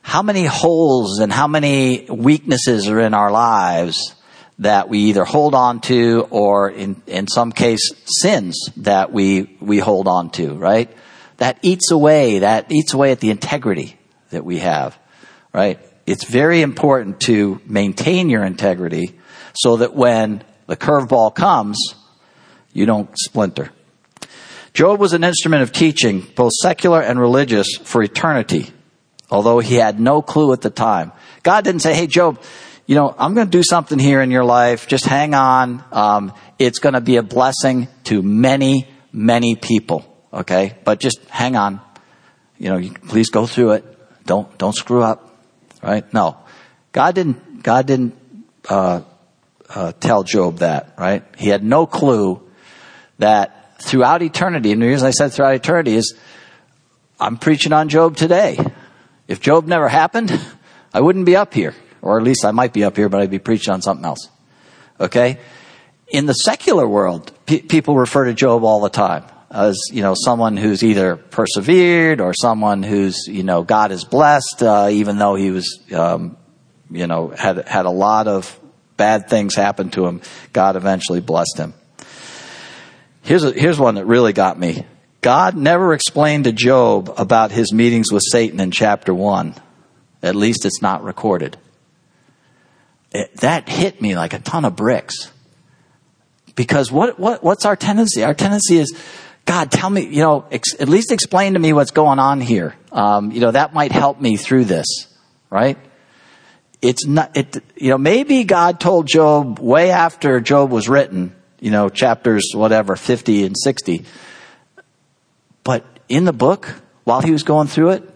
How 0.00 0.22
many 0.22 0.46
holes 0.46 1.20
and 1.20 1.32
how 1.32 1.46
many 1.46 2.06
weaknesses 2.10 2.88
are 2.88 2.98
in 2.98 3.14
our 3.14 3.30
lives 3.30 4.16
that 4.58 4.88
we 4.88 4.98
either 4.98 5.24
hold 5.24 5.54
on 5.54 5.80
to 5.80 6.26
or 6.30 6.70
in, 6.70 7.02
in 7.06 7.26
some 7.26 7.52
case 7.52 7.90
sins 8.04 8.70
that 8.78 9.12
we, 9.12 9.56
we 9.60 9.78
hold 9.78 10.06
on 10.08 10.30
to, 10.30 10.54
right? 10.54 10.94
That 11.38 11.58
eats 11.62 11.90
away, 11.90 12.40
that 12.40 12.70
eats 12.70 12.92
away 12.92 13.12
at 13.12 13.20
the 13.20 13.30
integrity 13.30 13.98
that 14.30 14.44
we 14.44 14.58
have, 14.58 14.98
right? 15.52 15.80
It's 16.06 16.24
very 16.24 16.62
important 16.62 17.20
to 17.22 17.60
maintain 17.66 18.28
your 18.28 18.44
integrity 18.44 19.18
so 19.54 19.78
that 19.78 19.94
when 19.94 20.42
the 20.66 20.76
curveball 20.76 21.34
comes, 21.34 21.94
you 22.72 22.86
don't 22.86 23.10
splinter. 23.18 23.70
Job 24.74 24.98
was 24.98 25.12
an 25.12 25.24
instrument 25.24 25.62
of 25.62 25.72
teaching, 25.72 26.26
both 26.34 26.52
secular 26.62 27.02
and 27.02 27.20
religious, 27.20 27.76
for 27.76 28.02
eternity, 28.02 28.70
although 29.30 29.58
he 29.58 29.74
had 29.74 30.00
no 30.00 30.22
clue 30.22 30.52
at 30.52 30.62
the 30.62 30.70
time. 30.70 31.12
God 31.42 31.64
didn't 31.64 31.82
say, 31.82 31.94
hey, 31.94 32.06
Job, 32.06 32.40
you 32.86 32.96
know, 32.96 33.14
I'm 33.16 33.34
going 33.34 33.46
to 33.46 33.50
do 33.50 33.62
something 33.62 33.98
here 33.98 34.20
in 34.20 34.30
your 34.30 34.44
life. 34.44 34.88
Just 34.88 35.06
hang 35.06 35.34
on. 35.34 35.84
Um, 35.92 36.32
it's 36.58 36.78
going 36.78 36.94
to 36.94 37.00
be 37.00 37.16
a 37.16 37.22
blessing 37.22 37.88
to 38.04 38.22
many, 38.22 38.88
many 39.12 39.54
people. 39.54 40.04
Okay, 40.32 40.76
but 40.84 40.98
just 40.98 41.20
hang 41.28 41.56
on. 41.56 41.80
You 42.58 42.70
know, 42.70 42.90
please 43.08 43.30
go 43.30 43.46
through 43.46 43.72
it. 43.72 44.24
Don't 44.24 44.56
don't 44.58 44.74
screw 44.74 45.02
up. 45.02 45.36
Right? 45.82 46.10
No, 46.12 46.38
God 46.92 47.14
didn't. 47.14 47.62
God 47.62 47.86
didn't 47.86 48.16
uh, 48.68 49.02
uh, 49.68 49.92
tell 49.92 50.24
Job 50.24 50.58
that. 50.58 50.94
Right? 50.98 51.22
He 51.36 51.48
had 51.48 51.62
no 51.62 51.86
clue 51.86 52.42
that 53.18 53.80
throughout 53.80 54.22
eternity. 54.22 54.72
And 54.72 54.80
the 54.82 54.86
reason 54.86 55.06
I 55.06 55.10
said 55.10 55.32
throughout 55.32 55.54
eternity 55.54 55.94
is, 55.94 56.14
I'm 57.20 57.36
preaching 57.36 57.72
on 57.72 57.88
Job 57.88 58.16
today. 58.16 58.58
If 59.28 59.40
Job 59.40 59.66
never 59.66 59.88
happened, 59.88 60.32
I 60.94 61.00
wouldn't 61.00 61.26
be 61.26 61.36
up 61.36 61.54
here 61.54 61.74
or 62.02 62.18
at 62.18 62.24
least 62.24 62.44
I 62.44 62.50
might 62.50 62.72
be 62.72 62.84
up 62.84 62.96
here, 62.96 63.08
but 63.08 63.22
I'd 63.22 63.30
be 63.30 63.38
preaching 63.38 63.72
on 63.72 63.80
something 63.80 64.04
else. 64.04 64.28
Okay? 65.00 65.38
In 66.08 66.26
the 66.26 66.34
secular 66.34 66.86
world, 66.86 67.32
pe- 67.46 67.60
people 67.60 67.96
refer 67.96 68.26
to 68.26 68.34
Job 68.34 68.64
all 68.64 68.80
the 68.80 68.90
time 68.90 69.24
as, 69.50 69.78
you 69.90 70.02
know, 70.02 70.14
someone 70.14 70.56
who's 70.56 70.82
either 70.82 71.16
persevered 71.16 72.20
or 72.20 72.34
someone 72.34 72.82
who's, 72.82 73.26
you 73.26 73.42
know, 73.42 73.62
God 73.62 73.92
is 73.92 74.04
blessed, 74.04 74.62
uh, 74.62 74.88
even 74.90 75.18
though 75.18 75.34
he 75.34 75.50
was, 75.50 75.80
um, 75.94 76.36
you 76.90 77.06
know, 77.06 77.28
had, 77.28 77.66
had 77.66 77.86
a 77.86 77.90
lot 77.90 78.28
of, 78.28 78.58
bad 78.96 79.28
things 79.28 79.54
happen 79.54 79.90
to 79.90 80.06
him, 80.06 80.20
God 80.52 80.76
eventually 80.76 81.20
blessed 81.20 81.58
him. 81.58 81.74
Here's, 83.22 83.42
a, 83.42 83.52
here's 83.52 83.78
one 83.78 83.96
that 83.96 84.06
really 84.06 84.32
got 84.32 84.58
me. 84.58 84.86
God 85.20 85.56
never 85.56 85.92
explained 85.92 86.44
to 86.44 86.52
Job 86.52 87.12
about 87.16 87.52
his 87.52 87.72
meetings 87.72 88.12
with 88.12 88.22
Satan 88.24 88.60
in 88.60 88.70
chapter 88.70 89.14
1. 89.14 89.54
At 90.22 90.36
least 90.36 90.64
it's 90.64 90.82
not 90.82 91.04
recorded. 91.04 91.56
It, 93.14 93.36
that 93.38 93.68
hit 93.68 94.00
me 94.00 94.16
like 94.16 94.32
a 94.32 94.38
ton 94.38 94.64
of 94.64 94.76
bricks. 94.76 95.30
Because 96.54 96.90
what, 96.90 97.18
what, 97.18 97.42
what's 97.42 97.64
our 97.64 97.76
tendency? 97.76 98.24
Our 98.24 98.34
tendency 98.34 98.78
is, 98.78 98.96
God, 99.44 99.70
tell 99.70 99.90
me, 99.90 100.02
you 100.02 100.22
know, 100.22 100.46
ex- 100.50 100.78
at 100.80 100.88
least 100.88 101.12
explain 101.12 101.54
to 101.54 101.58
me 101.58 101.72
what's 101.72 101.90
going 101.90 102.18
on 102.18 102.40
here. 102.40 102.74
Um, 102.90 103.32
you 103.32 103.40
know, 103.40 103.50
that 103.50 103.74
might 103.74 103.92
help 103.92 104.20
me 104.20 104.36
through 104.36 104.64
this, 104.64 104.86
right? 105.50 105.78
It's 106.80 107.06
not, 107.06 107.36
it, 107.36 107.62
you 107.76 107.90
know, 107.90 107.98
maybe 107.98 108.44
God 108.44 108.80
told 108.80 109.06
Job 109.06 109.58
way 109.58 109.90
after 109.90 110.40
Job 110.40 110.70
was 110.70 110.88
written, 110.88 111.34
you 111.60 111.70
know, 111.70 111.88
chapters 111.88 112.52
whatever, 112.54 112.96
50 112.96 113.44
and 113.44 113.56
60. 113.56 114.04
But 115.64 115.84
in 116.08 116.24
the 116.24 116.32
book, 116.32 116.74
while 117.04 117.20
he 117.20 117.30
was 117.30 117.44
going 117.44 117.68
through 117.68 117.90
it, 117.90 118.11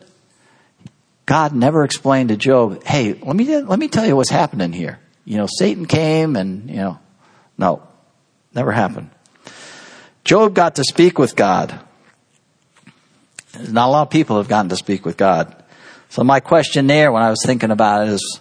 God 1.27 1.53
never 1.53 1.85
explained 1.85 2.29
to 2.29 2.37
Job, 2.37 2.85
hey, 2.85 3.15
let 3.15 3.35
me, 3.35 3.61
let 3.61 3.79
me 3.79 3.89
tell 3.89 4.07
you 4.07 4.15
what's 4.15 4.31
happening 4.31 4.73
here. 4.73 5.01
You 5.25 5.39
know, 5.39 5.49
Satan 5.59 5.87
came 5.87 6.37
and, 6.37 6.71
you 6.71 6.77
know, 6.77 6.99
no, 7.59 7.83
never 8.55 8.71
happened. 8.71 9.11
Job 10.25 10.55
got 10.55 10.77
to 10.77 10.85
speak 10.85 11.19
with 11.19 11.35
God. 11.35 11.81
Not 13.69 13.89
a 13.89 13.91
lot 13.91 14.03
of 14.03 14.11
people 14.11 14.37
have 14.37 14.49
gotten 14.49 14.69
to 14.69 14.77
speak 14.77 15.05
with 15.05 15.17
God. 15.17 15.65
So 16.11 16.23
my 16.23 16.39
question 16.39 16.87
there 16.87 17.11
when 17.11 17.23
I 17.23 17.31
was 17.31 17.43
thinking 17.45 17.73
about 17.73 18.07
it 18.07 18.13
is, 18.13 18.41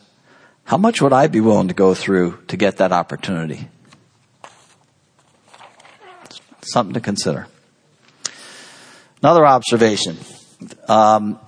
how 0.63 0.77
much 0.77 1.01
would 1.01 1.13
I 1.13 1.27
be 1.27 1.41
willing 1.41 1.67
to 1.69 1.73
go 1.73 1.93
through 1.93 2.39
to 2.47 2.57
get 2.57 2.77
that 2.77 2.91
opportunity? 2.91 3.67
Something 6.61 6.93
to 6.95 7.01
consider. 7.01 7.47
Another 9.21 9.45
observation. 9.45 10.17
Um, 10.87 11.39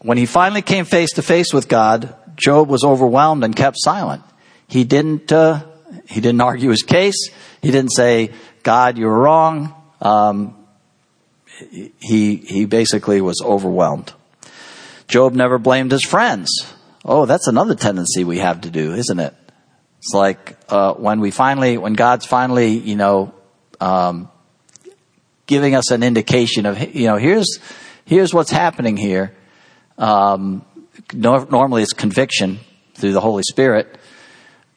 when 0.00 0.18
he 0.18 0.26
finally 0.26 0.62
came 0.62 0.84
face 0.84 1.12
to 1.12 1.22
face 1.22 1.52
with 1.52 1.68
God, 1.68 2.14
Job 2.36 2.68
was 2.68 2.84
overwhelmed 2.84 3.44
and 3.44 3.54
kept 3.56 3.76
silent. 3.78 4.22
He 4.68 4.84
didn't. 4.84 5.32
Uh, 5.32 5.64
he 6.08 6.20
didn't 6.20 6.40
argue 6.40 6.70
his 6.70 6.82
case. 6.82 7.30
He 7.62 7.70
didn't 7.70 7.92
say, 7.92 8.30
"God, 8.62 8.98
you're 8.98 9.16
wrong." 9.16 9.74
Um, 10.00 10.56
he 11.98 12.36
he 12.36 12.66
basically 12.66 13.20
was 13.20 13.40
overwhelmed. 13.42 14.12
Job 15.08 15.34
never 15.34 15.58
blamed 15.58 15.92
his 15.92 16.04
friends. 16.04 16.48
Oh, 17.04 17.26
that's 17.26 17.46
another 17.46 17.74
tendency 17.74 18.24
we 18.24 18.38
have 18.38 18.62
to 18.62 18.70
do, 18.70 18.92
isn't 18.94 19.20
it? 19.20 19.34
It's 19.98 20.12
like 20.12 20.56
uh, 20.68 20.94
when 20.94 21.20
we 21.20 21.30
finally, 21.30 21.78
when 21.78 21.94
God's 21.94 22.26
finally, 22.26 22.76
you 22.76 22.96
know, 22.96 23.32
um, 23.80 24.28
giving 25.46 25.74
us 25.74 25.90
an 25.92 26.02
indication 26.02 26.66
of, 26.66 26.94
you 26.94 27.06
know, 27.06 27.16
here's 27.16 27.58
here's 28.04 28.34
what's 28.34 28.50
happening 28.50 28.96
here. 28.96 29.34
Um, 29.98 30.64
normally, 31.12 31.82
it's 31.82 31.92
conviction 31.92 32.58
through 32.94 33.12
the 33.12 33.20
Holy 33.20 33.42
Spirit. 33.42 33.98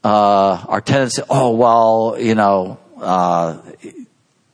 Uh, 0.03 0.63
our 0.67 0.81
tendency, 0.81 1.21
oh 1.29 1.55
well, 1.55 2.15
you 2.17 2.35
know, 2.35 2.79
uh, 3.01 3.59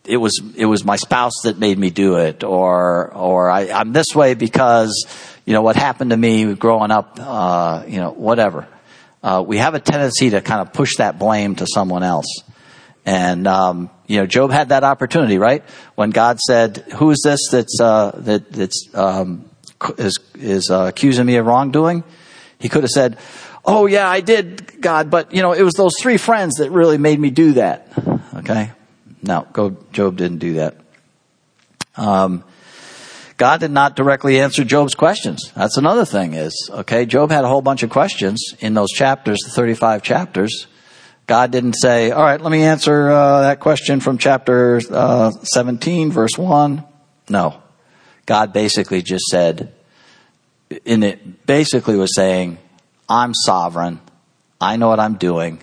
it 0.03 0.17
was 0.17 0.41
it 0.55 0.65
was 0.65 0.83
my 0.83 0.95
spouse 0.95 1.41
that 1.43 1.57
made 1.57 1.77
me 1.77 1.89
do 1.89 2.15
it, 2.15 2.43
or 2.43 3.13
or 3.13 3.49
I, 3.49 3.69
I'm 3.69 3.93
this 3.93 4.15
way 4.15 4.33
because 4.33 5.05
you 5.45 5.53
know, 5.53 5.61
what 5.61 5.75
happened 5.75 6.09
to 6.09 6.17
me 6.17 6.53
growing 6.55 6.91
up, 6.91 7.19
uh, 7.21 7.83
you 7.87 7.97
know, 7.97 8.11
whatever. 8.11 8.67
Uh, 9.21 9.43
we 9.45 9.57
have 9.57 9.75
a 9.75 9.79
tendency 9.79 10.31
to 10.31 10.41
kind 10.41 10.61
of 10.61 10.73
push 10.73 10.97
that 10.97 11.17
blame 11.19 11.55
to 11.55 11.67
someone 11.67 12.03
else. 12.03 12.41
And, 13.05 13.47
um, 13.47 13.91
you 14.07 14.17
know, 14.17 14.25
Job 14.25 14.51
had 14.51 14.69
that 14.69 14.83
opportunity, 14.83 15.37
right? 15.37 15.63
When 15.93 16.09
God 16.09 16.39
said, 16.39 16.77
who 16.95 17.11
is 17.11 17.21
this 17.23 17.39
that's, 17.51 17.79
uh, 17.79 18.11
that, 18.23 18.51
that's, 18.51 18.89
um, 18.95 19.49
is, 19.97 20.19
is 20.35 20.69
uh, 20.69 20.85
accusing 20.89 21.25
me 21.25 21.37
of 21.37 21.45
wrongdoing? 21.45 22.03
He 22.59 22.69
could 22.69 22.83
have 22.83 22.91
said, 22.91 23.17
oh 23.65 23.85
yeah, 23.85 24.09
I 24.09 24.21
did, 24.21 24.81
God, 24.81 25.09
but, 25.09 25.33
you 25.33 25.41
know, 25.41 25.53
it 25.53 25.63
was 25.63 25.73
those 25.73 25.93
three 25.99 26.17
friends 26.17 26.55
that 26.55 26.71
really 26.71 26.97
made 26.97 27.19
me 27.19 27.29
do 27.29 27.53
that. 27.53 27.91
Okay? 28.35 28.71
No, 29.21 29.47
go, 29.53 29.77
Job 29.91 30.17
didn't 30.17 30.39
do 30.39 30.53
that. 30.53 30.77
Um, 31.97 32.43
God 33.37 33.59
did 33.59 33.71
not 33.71 33.95
directly 33.95 34.39
answer 34.39 34.63
Job's 34.63 34.95
questions. 34.95 35.51
That's 35.55 35.77
another 35.77 36.05
thing 36.05 36.33
is, 36.33 36.69
okay, 36.71 37.05
Job 37.05 37.31
had 37.31 37.43
a 37.43 37.47
whole 37.47 37.61
bunch 37.61 37.83
of 37.83 37.89
questions 37.89 38.53
in 38.59 38.73
those 38.73 38.91
chapters, 38.91 39.39
the 39.43 39.51
35 39.51 40.03
chapters. 40.03 40.67
God 41.27 41.51
didn't 41.51 41.73
say, 41.73 42.11
all 42.11 42.23
right, 42.23 42.39
let 42.39 42.51
me 42.51 42.63
answer 42.63 43.09
uh, 43.09 43.41
that 43.41 43.59
question 43.59 43.99
from 43.99 44.19
chapter 44.19 44.79
uh, 44.91 45.31
17, 45.31 46.11
verse 46.11 46.37
1. 46.37 46.83
No. 47.29 47.61
God 48.25 48.53
basically 48.53 49.01
just 49.01 49.25
said, 49.25 49.73
in 50.83 51.03
it 51.03 51.45
basically 51.45 51.95
was 51.95 52.15
saying, 52.15 52.57
I'm 53.07 53.33
sovereign. 53.33 53.99
I 54.59 54.77
know 54.77 54.87
what 54.87 54.99
I'm 54.99 55.15
doing. 55.15 55.61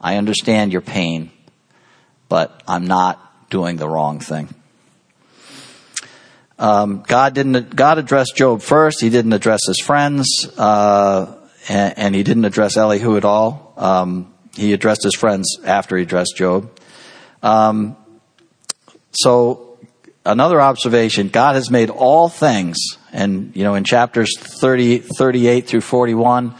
I 0.00 0.16
understand 0.16 0.72
your 0.72 0.80
pain, 0.80 1.30
but 2.28 2.62
I'm 2.66 2.86
not 2.86 3.50
doing 3.50 3.76
the 3.76 3.88
wrong 3.88 4.20
thing. 4.20 4.48
Um, 6.58 7.04
God 7.06 7.34
didn't. 7.34 7.76
God 7.76 7.98
addressed 7.98 8.34
Job 8.34 8.62
first. 8.62 9.00
He 9.00 9.10
didn't 9.10 9.34
address 9.34 9.60
his 9.66 9.78
friends, 9.78 10.48
uh, 10.56 11.36
and, 11.68 11.98
and, 11.98 12.14
he 12.14 12.22
didn't 12.22 12.46
address 12.46 12.78
Elihu 12.78 13.18
at 13.18 13.26
all. 13.26 13.74
Um, 13.76 14.32
he 14.54 14.72
addressed 14.72 15.02
his 15.02 15.14
friends 15.14 15.58
after 15.64 15.98
he 15.98 16.04
addressed 16.04 16.34
Job. 16.36 16.70
Um, 17.42 17.96
so, 19.12 19.65
another 20.26 20.60
observation: 20.60 21.28
God 21.28 21.54
has 21.54 21.70
made 21.70 21.90
all 21.90 22.28
things, 22.28 22.76
and 23.12 23.54
you 23.54 23.64
know, 23.64 23.74
in 23.74 23.84
chapters 23.84 24.36
30, 24.38 24.98
38 24.98 25.66
through 25.66 25.80
forty-one, 25.80 26.54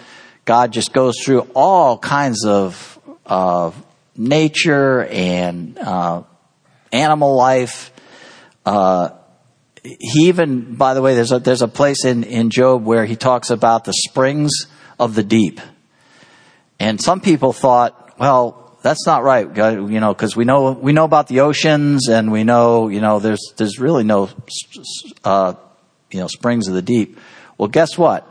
God 0.44 0.72
just 0.72 0.92
goes 0.92 1.14
through 1.22 1.40
all 1.54 1.98
kinds 1.98 2.44
of 2.46 2.98
uh, 3.26 3.72
nature 4.16 5.04
and 5.04 5.78
uh, 5.78 6.22
animal 6.92 7.36
life. 7.36 7.92
Uh, 8.64 9.10
he 9.82 10.28
even, 10.28 10.74
by 10.74 10.94
the 10.94 11.02
way, 11.02 11.14
there's 11.14 11.32
a, 11.32 11.38
there's 11.38 11.62
a 11.62 11.68
place 11.68 12.04
in, 12.04 12.24
in 12.24 12.50
Job 12.50 12.84
where 12.84 13.04
he 13.04 13.16
talks 13.16 13.50
about 13.50 13.84
the 13.84 13.92
springs 13.92 14.66
of 14.98 15.14
the 15.14 15.22
deep. 15.22 15.60
And 16.78 17.00
some 17.00 17.20
people 17.20 17.52
thought, 17.52 18.18
well, 18.18 18.65
that's 18.86 19.04
not 19.04 19.24
right, 19.24 19.48
you 19.56 19.98
know, 19.98 20.14
because 20.14 20.36
we 20.36 20.44
know 20.44 20.70
we 20.70 20.92
know 20.92 21.04
about 21.04 21.26
the 21.26 21.40
oceans, 21.40 22.08
and 22.08 22.30
we 22.30 22.44
know, 22.44 22.88
you 22.88 23.00
know, 23.00 23.18
there's 23.18 23.52
there's 23.56 23.80
really 23.80 24.04
no, 24.04 24.30
uh, 25.24 25.54
you 26.12 26.20
know, 26.20 26.28
springs 26.28 26.68
of 26.68 26.74
the 26.74 26.82
deep. 26.82 27.18
Well, 27.58 27.68
guess 27.68 27.98
what? 27.98 28.24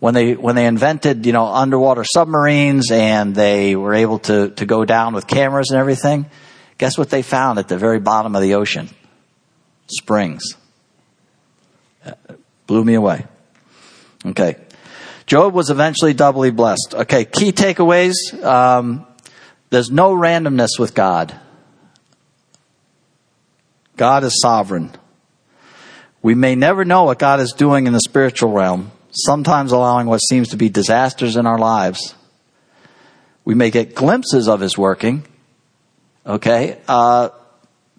When 0.00 0.12
they 0.14 0.34
when 0.34 0.56
they 0.56 0.66
invented, 0.66 1.24
you 1.24 1.32
know, 1.32 1.46
underwater 1.46 2.02
submarines, 2.04 2.90
and 2.90 3.32
they 3.32 3.76
were 3.76 3.94
able 3.94 4.18
to 4.20 4.50
to 4.50 4.66
go 4.66 4.84
down 4.84 5.14
with 5.14 5.28
cameras 5.28 5.70
and 5.70 5.78
everything, 5.78 6.26
guess 6.78 6.98
what 6.98 7.10
they 7.10 7.22
found 7.22 7.60
at 7.60 7.68
the 7.68 7.78
very 7.78 8.00
bottom 8.00 8.34
of 8.34 8.42
the 8.42 8.54
ocean? 8.54 8.88
Springs 9.86 10.56
blew 12.66 12.84
me 12.84 12.94
away. 12.94 13.24
Okay. 14.26 14.56
Job 15.26 15.54
was 15.54 15.70
eventually 15.70 16.14
doubly 16.14 16.50
blessed. 16.50 16.94
Okay, 16.94 17.24
key 17.24 17.52
takeaways. 17.52 18.14
Um, 18.42 19.06
there's 19.72 19.90
no 19.90 20.14
randomness 20.14 20.78
with 20.78 20.94
God. 20.94 21.34
God 23.96 24.22
is 24.22 24.40
sovereign. 24.40 24.92
We 26.22 26.34
may 26.34 26.54
never 26.54 26.84
know 26.84 27.04
what 27.04 27.18
God 27.18 27.40
is 27.40 27.52
doing 27.52 27.86
in 27.86 27.92
the 27.92 28.00
spiritual 28.00 28.52
realm, 28.52 28.92
sometimes 29.10 29.72
allowing 29.72 30.06
what 30.06 30.18
seems 30.18 30.50
to 30.50 30.56
be 30.56 30.68
disasters 30.68 31.36
in 31.36 31.46
our 31.46 31.58
lives. 31.58 32.14
We 33.44 33.54
may 33.54 33.70
get 33.70 33.94
glimpses 33.94 34.48
of 34.48 34.60
His 34.60 34.78
working. 34.78 35.24
Okay, 36.24 36.78
uh, 36.86 37.30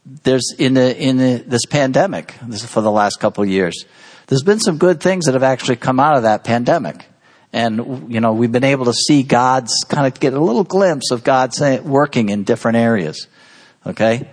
there's 0.06 0.56
in 0.58 0.76
the 0.76 0.98
in 0.98 1.18
the, 1.18 1.44
this 1.46 1.66
pandemic. 1.66 2.36
This 2.44 2.64
is 2.64 2.70
for 2.70 2.80
the 2.80 2.92
last 2.92 3.20
couple 3.20 3.44
years 3.44 3.86
there's 4.28 4.44
been 4.44 4.60
some 4.60 4.78
good 4.78 5.02
things 5.02 5.26
that 5.26 5.34
have 5.34 5.44
actually 5.44 5.76
come 5.76 6.00
out 6.00 6.18
of 6.18 6.24
that 6.24 6.44
pandemic. 6.44 7.06
And, 7.54 8.12
you 8.12 8.20
know, 8.20 8.34
we've 8.34 8.52
been 8.52 8.64
able 8.64 8.86
to 8.86 8.94
see 8.94 9.22
God's 9.22 9.86
kind 9.88 10.08
of 10.08 10.20
get 10.20 10.34
a 10.34 10.40
little 10.40 10.64
glimpse 10.64 11.12
of 11.12 11.24
God 11.24 11.52
eh, 11.62 11.80
working 11.82 12.30
in 12.30 12.44
different 12.44 12.78
areas. 12.78 13.28
Okay? 13.86 14.28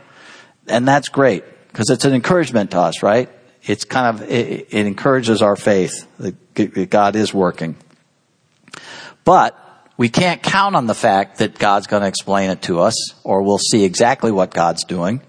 And 0.66 0.88
that's 0.88 1.10
great 1.10 1.44
because 1.68 1.90
it's 1.90 2.06
an 2.06 2.14
encouragement 2.14 2.70
to 2.70 2.80
us, 2.80 3.02
right? 3.02 3.28
It's 3.62 3.84
kind 3.84 4.16
of, 4.16 4.28
it, 4.28 4.68
it 4.70 4.86
encourages 4.86 5.42
our 5.42 5.54
faith 5.54 6.06
that 6.18 6.88
God 6.88 7.14
is 7.14 7.34
working. 7.34 7.76
But 9.24 9.54
we 9.98 10.08
can't 10.08 10.42
count 10.42 10.74
on 10.74 10.86
the 10.86 10.94
fact 10.94 11.38
that 11.38 11.58
God's 11.58 11.86
going 11.86 12.00
to 12.00 12.08
explain 12.08 12.48
it 12.48 12.62
to 12.62 12.80
us 12.80 13.14
or 13.22 13.42
we'll 13.42 13.58
see 13.58 13.84
exactly 13.84 14.32
what 14.32 14.54
God's 14.54 14.84
doing. 14.84 15.20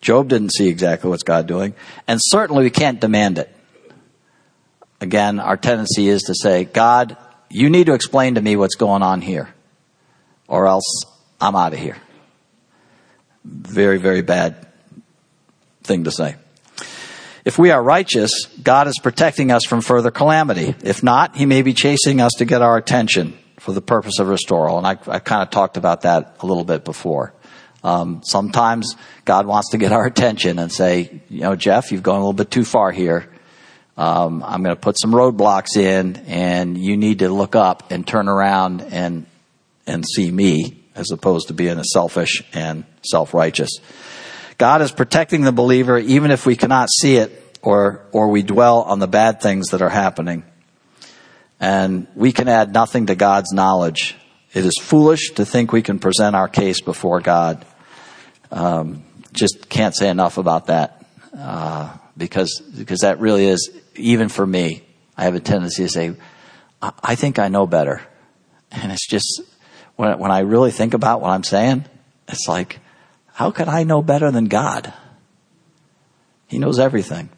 Job 0.00 0.28
didn't 0.28 0.54
see 0.54 0.68
exactly 0.68 1.10
what's 1.10 1.22
God 1.22 1.46
doing. 1.46 1.74
And 2.08 2.18
certainly 2.22 2.62
we 2.62 2.70
can't 2.70 2.98
demand 2.98 3.36
it 3.36 3.54
again, 5.00 5.40
our 5.40 5.56
tendency 5.56 6.08
is 6.08 6.22
to 6.24 6.34
say, 6.34 6.64
God, 6.64 7.16
you 7.48 7.70
need 7.70 7.86
to 7.86 7.94
explain 7.94 8.36
to 8.36 8.40
me 8.40 8.56
what's 8.56 8.76
going 8.76 9.02
on 9.02 9.20
here. 9.20 9.54
or 10.48 10.66
else 10.66 11.04
I'm 11.40 11.54
out 11.54 11.72
of 11.72 11.78
here. 11.78 11.96
Very, 13.44 13.98
very 13.98 14.20
bad 14.20 14.66
thing 15.84 16.04
to 16.04 16.10
say. 16.10 16.34
If 17.44 17.58
we 17.58 17.70
are 17.70 17.82
righteous, 17.82 18.46
God 18.62 18.86
is 18.86 18.98
protecting 19.02 19.50
us 19.50 19.64
from 19.64 19.80
further 19.80 20.10
calamity. 20.10 20.74
If 20.82 21.02
not, 21.02 21.36
He 21.36 21.46
may 21.46 21.62
be 21.62 21.72
chasing 21.72 22.20
us 22.20 22.32
to 22.38 22.44
get 22.44 22.60
our 22.62 22.76
attention 22.76 23.38
for 23.58 23.72
the 23.72 23.80
purpose 23.80 24.18
of 24.18 24.28
restoral. 24.28 24.76
And 24.76 24.86
I, 24.86 24.98
I 25.06 25.20
kind 25.20 25.42
of 25.42 25.50
talked 25.50 25.76
about 25.76 26.02
that 26.02 26.36
a 26.40 26.46
little 26.46 26.64
bit 26.64 26.84
before. 26.84 27.32
Um, 27.82 28.20
sometimes 28.24 28.94
God 29.24 29.46
wants 29.46 29.70
to 29.70 29.78
get 29.78 29.92
our 29.92 30.04
attention 30.04 30.58
and 30.58 30.70
say, 30.70 31.22
you 31.30 31.40
know, 31.40 31.56
Jeff, 31.56 31.92
you've 31.92 32.02
gone 32.02 32.16
a 32.16 32.18
little 32.18 32.34
bit 32.34 32.50
too 32.50 32.64
far 32.64 32.90
here. 32.90 33.30
Um, 34.00 34.42
I'm 34.42 34.62
going 34.62 34.74
to 34.74 34.80
put 34.80 34.98
some 34.98 35.12
roadblocks 35.12 35.76
in, 35.76 36.16
and 36.26 36.78
you 36.78 36.96
need 36.96 37.18
to 37.18 37.28
look 37.28 37.54
up 37.54 37.92
and 37.92 38.06
turn 38.06 38.28
around 38.28 38.80
and 38.80 39.26
and 39.86 40.06
see 40.06 40.30
me, 40.30 40.82
as 40.94 41.10
opposed 41.10 41.48
to 41.48 41.54
being 41.54 41.76
a 41.76 41.84
selfish 41.84 42.42
and 42.54 42.84
self 43.02 43.34
righteous. 43.34 43.68
God 44.56 44.80
is 44.80 44.90
protecting 44.90 45.42
the 45.42 45.52
believer 45.52 45.98
even 45.98 46.30
if 46.30 46.46
we 46.46 46.56
cannot 46.56 46.88
see 46.88 47.16
it 47.16 47.58
or 47.60 48.06
or 48.10 48.28
we 48.28 48.42
dwell 48.42 48.80
on 48.84 49.00
the 49.00 49.06
bad 49.06 49.42
things 49.42 49.68
that 49.68 49.82
are 49.82 49.90
happening. 49.90 50.44
And 51.60 52.06
we 52.14 52.32
can 52.32 52.48
add 52.48 52.72
nothing 52.72 53.08
to 53.08 53.14
God's 53.14 53.52
knowledge. 53.52 54.16
It 54.54 54.64
is 54.64 54.78
foolish 54.80 55.32
to 55.32 55.44
think 55.44 55.72
we 55.72 55.82
can 55.82 55.98
present 55.98 56.34
our 56.34 56.48
case 56.48 56.80
before 56.80 57.20
God. 57.20 57.66
Um, 58.50 59.04
just 59.34 59.68
can't 59.68 59.94
say 59.94 60.08
enough 60.08 60.38
about 60.38 60.68
that 60.68 61.04
uh, 61.36 61.98
because 62.20 62.62
because 62.78 63.00
that 63.00 63.18
really 63.18 63.46
is 63.46 63.70
even 63.96 64.28
for 64.28 64.46
me. 64.46 64.84
I 65.16 65.24
have 65.24 65.34
a 65.34 65.40
tendency 65.40 65.82
to 65.82 65.88
say, 65.88 66.14
I, 66.80 67.14
think 67.14 67.38
I 67.38 67.48
know 67.48 67.66
better, 67.66 68.00
and 68.70 68.92
it's 68.92 69.08
just 69.08 69.42
when 69.96 70.16
when 70.18 70.30
I 70.30 70.40
really 70.40 70.70
think 70.70 70.94
about 70.94 71.20
what 71.20 71.30
I'm 71.30 71.42
saying, 71.42 71.86
it's 72.28 72.46
like, 72.46 72.78
how 73.32 73.50
could 73.50 73.68
I 73.68 73.82
know 73.82 74.02
better 74.02 74.30
than 74.30 74.44
God? 74.44 74.92
He 76.46 76.58
knows 76.58 76.78
everything. 76.78 77.30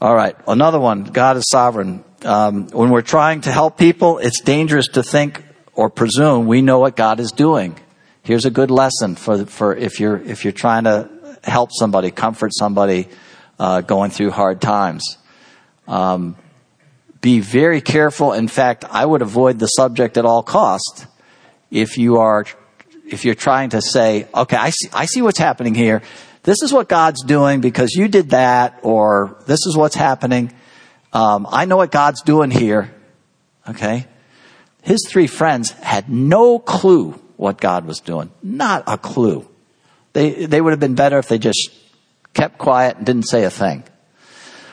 All 0.00 0.14
right, 0.14 0.34
another 0.48 0.80
one. 0.80 1.04
God 1.04 1.36
is 1.36 1.44
sovereign. 1.50 2.04
Um, 2.24 2.68
when 2.68 2.90
we're 2.90 3.02
trying 3.02 3.42
to 3.42 3.52
help 3.52 3.76
people, 3.76 4.18
it's 4.18 4.40
dangerous 4.40 4.88
to 4.88 5.02
think 5.02 5.44
or 5.74 5.90
presume 5.90 6.46
we 6.46 6.62
know 6.62 6.78
what 6.78 6.96
God 6.96 7.20
is 7.20 7.32
doing. 7.32 7.78
Here's 8.22 8.44
a 8.44 8.50
good 8.50 8.70
lesson 8.70 9.16
for 9.16 9.44
for 9.46 9.74
if 9.74 10.00
you're 10.00 10.18
if 10.18 10.44
you're 10.44 10.52
trying 10.52 10.84
to 10.84 11.10
help 11.42 11.70
somebody, 11.72 12.10
comfort 12.10 12.52
somebody 12.54 13.08
uh, 13.60 13.82
going 13.82 14.10
through 14.10 14.30
hard 14.30 14.60
times. 14.60 15.18
Um, 15.86 16.34
be 17.20 17.40
very 17.40 17.82
careful. 17.82 18.32
In 18.32 18.48
fact, 18.48 18.86
I 18.90 19.04
would 19.04 19.20
avoid 19.20 19.58
the 19.58 19.66
subject 19.66 20.16
at 20.16 20.24
all 20.24 20.42
cost 20.42 21.06
if 21.70 21.98
you 21.98 22.16
are 22.16 22.46
if 23.06 23.24
you're 23.24 23.34
trying 23.34 23.70
to 23.70 23.82
say, 23.82 24.28
okay, 24.34 24.56
I 24.56 24.70
see, 24.70 24.88
I 24.92 25.04
see 25.04 25.20
what's 25.20 25.38
happening 25.38 25.74
here. 25.74 26.00
This 26.44 26.62
is 26.62 26.72
what 26.72 26.88
God's 26.88 27.22
doing 27.24 27.60
because 27.60 27.92
you 27.92 28.08
did 28.08 28.30
that, 28.30 28.78
or 28.82 29.36
this 29.46 29.66
is 29.66 29.76
what's 29.76 29.96
happening. 29.96 30.52
Um, 31.12 31.46
I 31.50 31.64
know 31.66 31.76
what 31.76 31.90
God's 31.90 32.22
doing 32.22 32.50
here. 32.50 32.94
Okay, 33.68 34.06
his 34.82 35.04
three 35.06 35.26
friends 35.26 35.70
had 35.70 36.08
no 36.08 36.58
clue 36.58 37.12
what 37.36 37.60
God 37.60 37.84
was 37.84 37.98
doing. 37.98 38.30
Not 38.42 38.84
a 38.86 38.96
clue. 38.96 39.46
They, 40.12 40.46
they 40.46 40.60
would 40.60 40.70
have 40.70 40.80
been 40.80 40.94
better 40.94 41.18
if 41.18 41.28
they 41.28 41.38
just 41.38 41.70
kept 42.34 42.58
quiet 42.58 42.96
and 42.96 43.06
didn't 43.06 43.28
say 43.28 43.44
a 43.44 43.50
thing. 43.50 43.84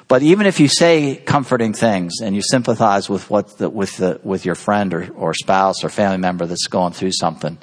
But 0.07 0.23
even 0.23 0.45
if 0.45 0.59
you 0.59 0.69
say 0.69 1.17
comforting 1.17 1.73
things 1.73 2.21
and 2.21 2.33
you 2.33 2.41
sympathize 2.41 3.09
with 3.09 3.29
what 3.29 3.57
the, 3.57 3.69
with 3.69 3.97
the, 3.97 4.21
with 4.23 4.45
your 4.45 4.55
friend 4.55 4.93
or, 4.93 5.09
or 5.13 5.33
spouse 5.33 5.83
or 5.83 5.89
family 5.89 6.17
member 6.17 6.45
that's 6.45 6.67
going 6.67 6.93
through 6.93 7.11
something, 7.11 7.57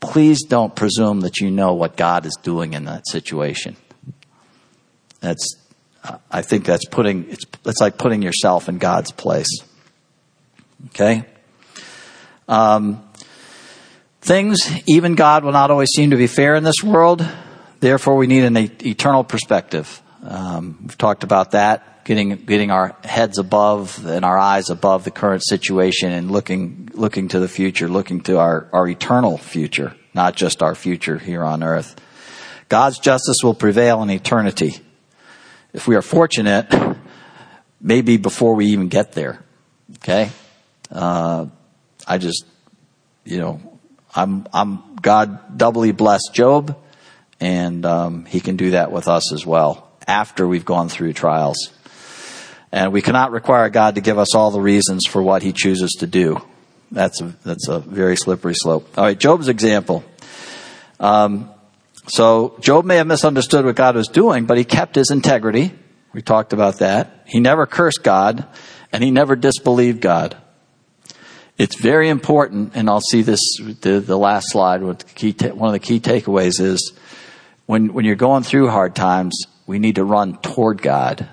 please 0.00 0.44
don't 0.44 0.74
presume 0.74 1.20
that 1.20 1.40
you 1.40 1.50
know 1.50 1.74
what 1.74 1.96
God 1.96 2.24
is 2.24 2.36
doing 2.42 2.72
in 2.72 2.86
that 2.86 3.06
situation. 3.06 3.76
That's, 5.20 5.56
I 6.30 6.40
think 6.40 6.64
that's 6.64 6.86
putting, 6.86 7.28
it's, 7.30 7.44
it's 7.66 7.80
like 7.80 7.98
putting 7.98 8.22
yourself 8.22 8.70
in 8.70 8.78
God's 8.78 9.12
place. 9.12 9.58
Okay? 10.86 11.24
Um, 12.48 13.06
things, 14.22 14.58
even 14.86 15.16
God 15.16 15.44
will 15.44 15.52
not 15.52 15.70
always 15.70 15.90
seem 15.94 16.10
to 16.10 16.16
be 16.16 16.28
fair 16.28 16.54
in 16.54 16.64
this 16.64 16.82
world. 16.82 17.28
Therefore, 17.80 18.16
we 18.16 18.26
need 18.26 18.44
an 18.44 18.56
eternal 18.56 19.24
perspective. 19.24 20.02
Um, 20.22 20.78
we've 20.82 20.98
talked 20.98 21.22
about 21.22 21.52
that, 21.52 22.04
getting 22.04 22.30
getting 22.30 22.70
our 22.70 22.96
heads 23.04 23.38
above 23.38 24.04
and 24.06 24.24
our 24.24 24.36
eyes 24.38 24.70
above 24.70 25.04
the 25.04 25.10
current 25.10 25.44
situation 25.44 26.10
and 26.10 26.30
looking 26.30 26.90
looking 26.94 27.28
to 27.28 27.38
the 27.38 27.48
future, 27.48 27.88
looking 27.88 28.20
to 28.22 28.38
our, 28.38 28.68
our 28.72 28.88
eternal 28.88 29.38
future, 29.38 29.94
not 30.12 30.34
just 30.34 30.62
our 30.62 30.74
future 30.74 31.18
here 31.18 31.44
on 31.44 31.62
earth. 31.62 31.94
God's 32.68 32.98
justice 32.98 33.38
will 33.42 33.54
prevail 33.54 34.02
in 34.02 34.10
eternity. 34.10 34.76
If 35.72 35.86
we 35.86 35.94
are 35.94 36.02
fortunate, 36.02 36.66
maybe 37.80 38.16
before 38.16 38.54
we 38.54 38.66
even 38.66 38.88
get 38.88 39.12
there. 39.12 39.42
Okay? 39.96 40.30
Uh, 40.90 41.46
I 42.06 42.18
just, 42.18 42.44
you 43.24 43.38
know, 43.38 43.78
I'm, 44.14 44.46
I'm, 44.52 44.96
God 44.96 45.56
doubly 45.56 45.92
blessed 45.92 46.30
Job, 46.32 46.76
and 47.40 47.84
um, 47.86 48.24
he 48.24 48.40
can 48.40 48.56
do 48.56 48.72
that 48.72 48.92
with 48.92 49.08
us 49.08 49.32
as 49.32 49.46
well 49.46 49.90
after 50.06 50.46
we've 50.46 50.64
gone 50.64 50.88
through 50.88 51.12
trials. 51.12 51.56
And 52.70 52.92
we 52.92 53.02
cannot 53.02 53.30
require 53.30 53.68
God 53.70 53.94
to 53.94 54.00
give 54.00 54.18
us 54.18 54.34
all 54.34 54.50
the 54.50 54.60
reasons 54.60 55.06
for 55.06 55.22
what 55.22 55.42
he 55.42 55.52
chooses 55.52 55.96
to 56.00 56.06
do. 56.06 56.40
That's 56.90 57.20
a, 57.20 57.34
that's 57.44 57.68
a 57.68 57.80
very 57.80 58.16
slippery 58.16 58.54
slope. 58.54 58.98
All 58.98 59.04
right, 59.04 59.18
Job's 59.18 59.48
example. 59.48 60.04
Um, 61.00 61.50
so 62.06 62.56
Job 62.60 62.84
may 62.84 62.96
have 62.96 63.06
misunderstood 63.06 63.64
what 63.64 63.76
God 63.76 63.94
was 63.94 64.08
doing, 64.08 64.46
but 64.46 64.58
he 64.58 64.64
kept 64.64 64.96
his 64.96 65.10
integrity. 65.10 65.72
We 66.12 66.22
talked 66.22 66.52
about 66.52 66.78
that. 66.78 67.24
He 67.26 67.40
never 67.40 67.66
cursed 67.66 68.02
God, 68.02 68.46
and 68.92 69.02
he 69.02 69.10
never 69.10 69.36
disbelieved 69.36 70.00
God 70.00 70.36
it's 71.58 71.74
very 71.74 72.08
important, 72.08 72.72
and 72.76 72.88
I'll 72.88 73.00
see 73.00 73.22
this 73.22 73.40
the, 73.58 74.00
the 74.00 74.16
last 74.16 74.50
slide. 74.50 74.80
What 74.82 75.04
key 75.14 75.32
one 75.32 75.68
of 75.68 75.72
the 75.72 75.80
key 75.84 75.98
takeaways 75.98 76.60
is 76.60 76.92
when 77.68 77.92
when 77.92 78.04
you're 78.06 78.16
going 78.16 78.42
through 78.42 78.68
hard 78.70 78.96
times, 78.96 79.46
we 79.66 79.78
need 79.78 79.96
to 79.96 80.04
run 80.04 80.38
toward 80.38 80.80
God, 80.80 81.28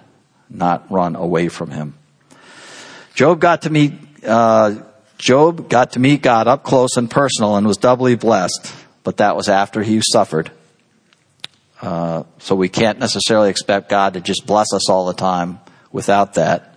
not 0.50 0.92
run 0.92 1.16
away 1.16 1.48
from 1.48 1.72
Him. 1.72 1.96
Job 3.14 3.40
got 3.40 3.62
to 3.64 3.70
meet 3.70 3.94
uh, 4.24 4.76
Job 5.18 5.70
got 5.70 5.94
to 5.94 6.00
meet 6.00 6.22
God 6.22 6.48
up 6.48 6.64
close 6.64 6.98
and 6.98 7.10
personal, 7.10 7.56
and 7.56 7.66
was 7.66 7.78
doubly 7.78 8.16
blessed. 8.16 8.74
But 9.04 9.18
that 9.18 9.36
was 9.36 9.48
after 9.48 9.82
he 9.82 10.02
suffered. 10.02 10.52
Uh, 11.82 12.24
so 12.40 12.56
we 12.56 12.70
can't 12.70 13.00
necessarily 13.00 13.50
expect 13.50 13.88
God 13.90 14.16
to 14.16 14.22
just 14.22 14.46
bless 14.46 14.74
us 14.74 14.90
all 14.90 15.06
the 15.06 15.14
time 15.14 15.60
without 15.92 16.34
that 16.34 16.76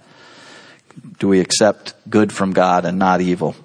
do 1.19 1.29
we 1.29 1.41
accept 1.41 1.95
good 2.09 2.33
from 2.33 2.53
God 2.53 2.85
and 2.85 2.99
not 2.99 3.21
evil? 3.21 3.57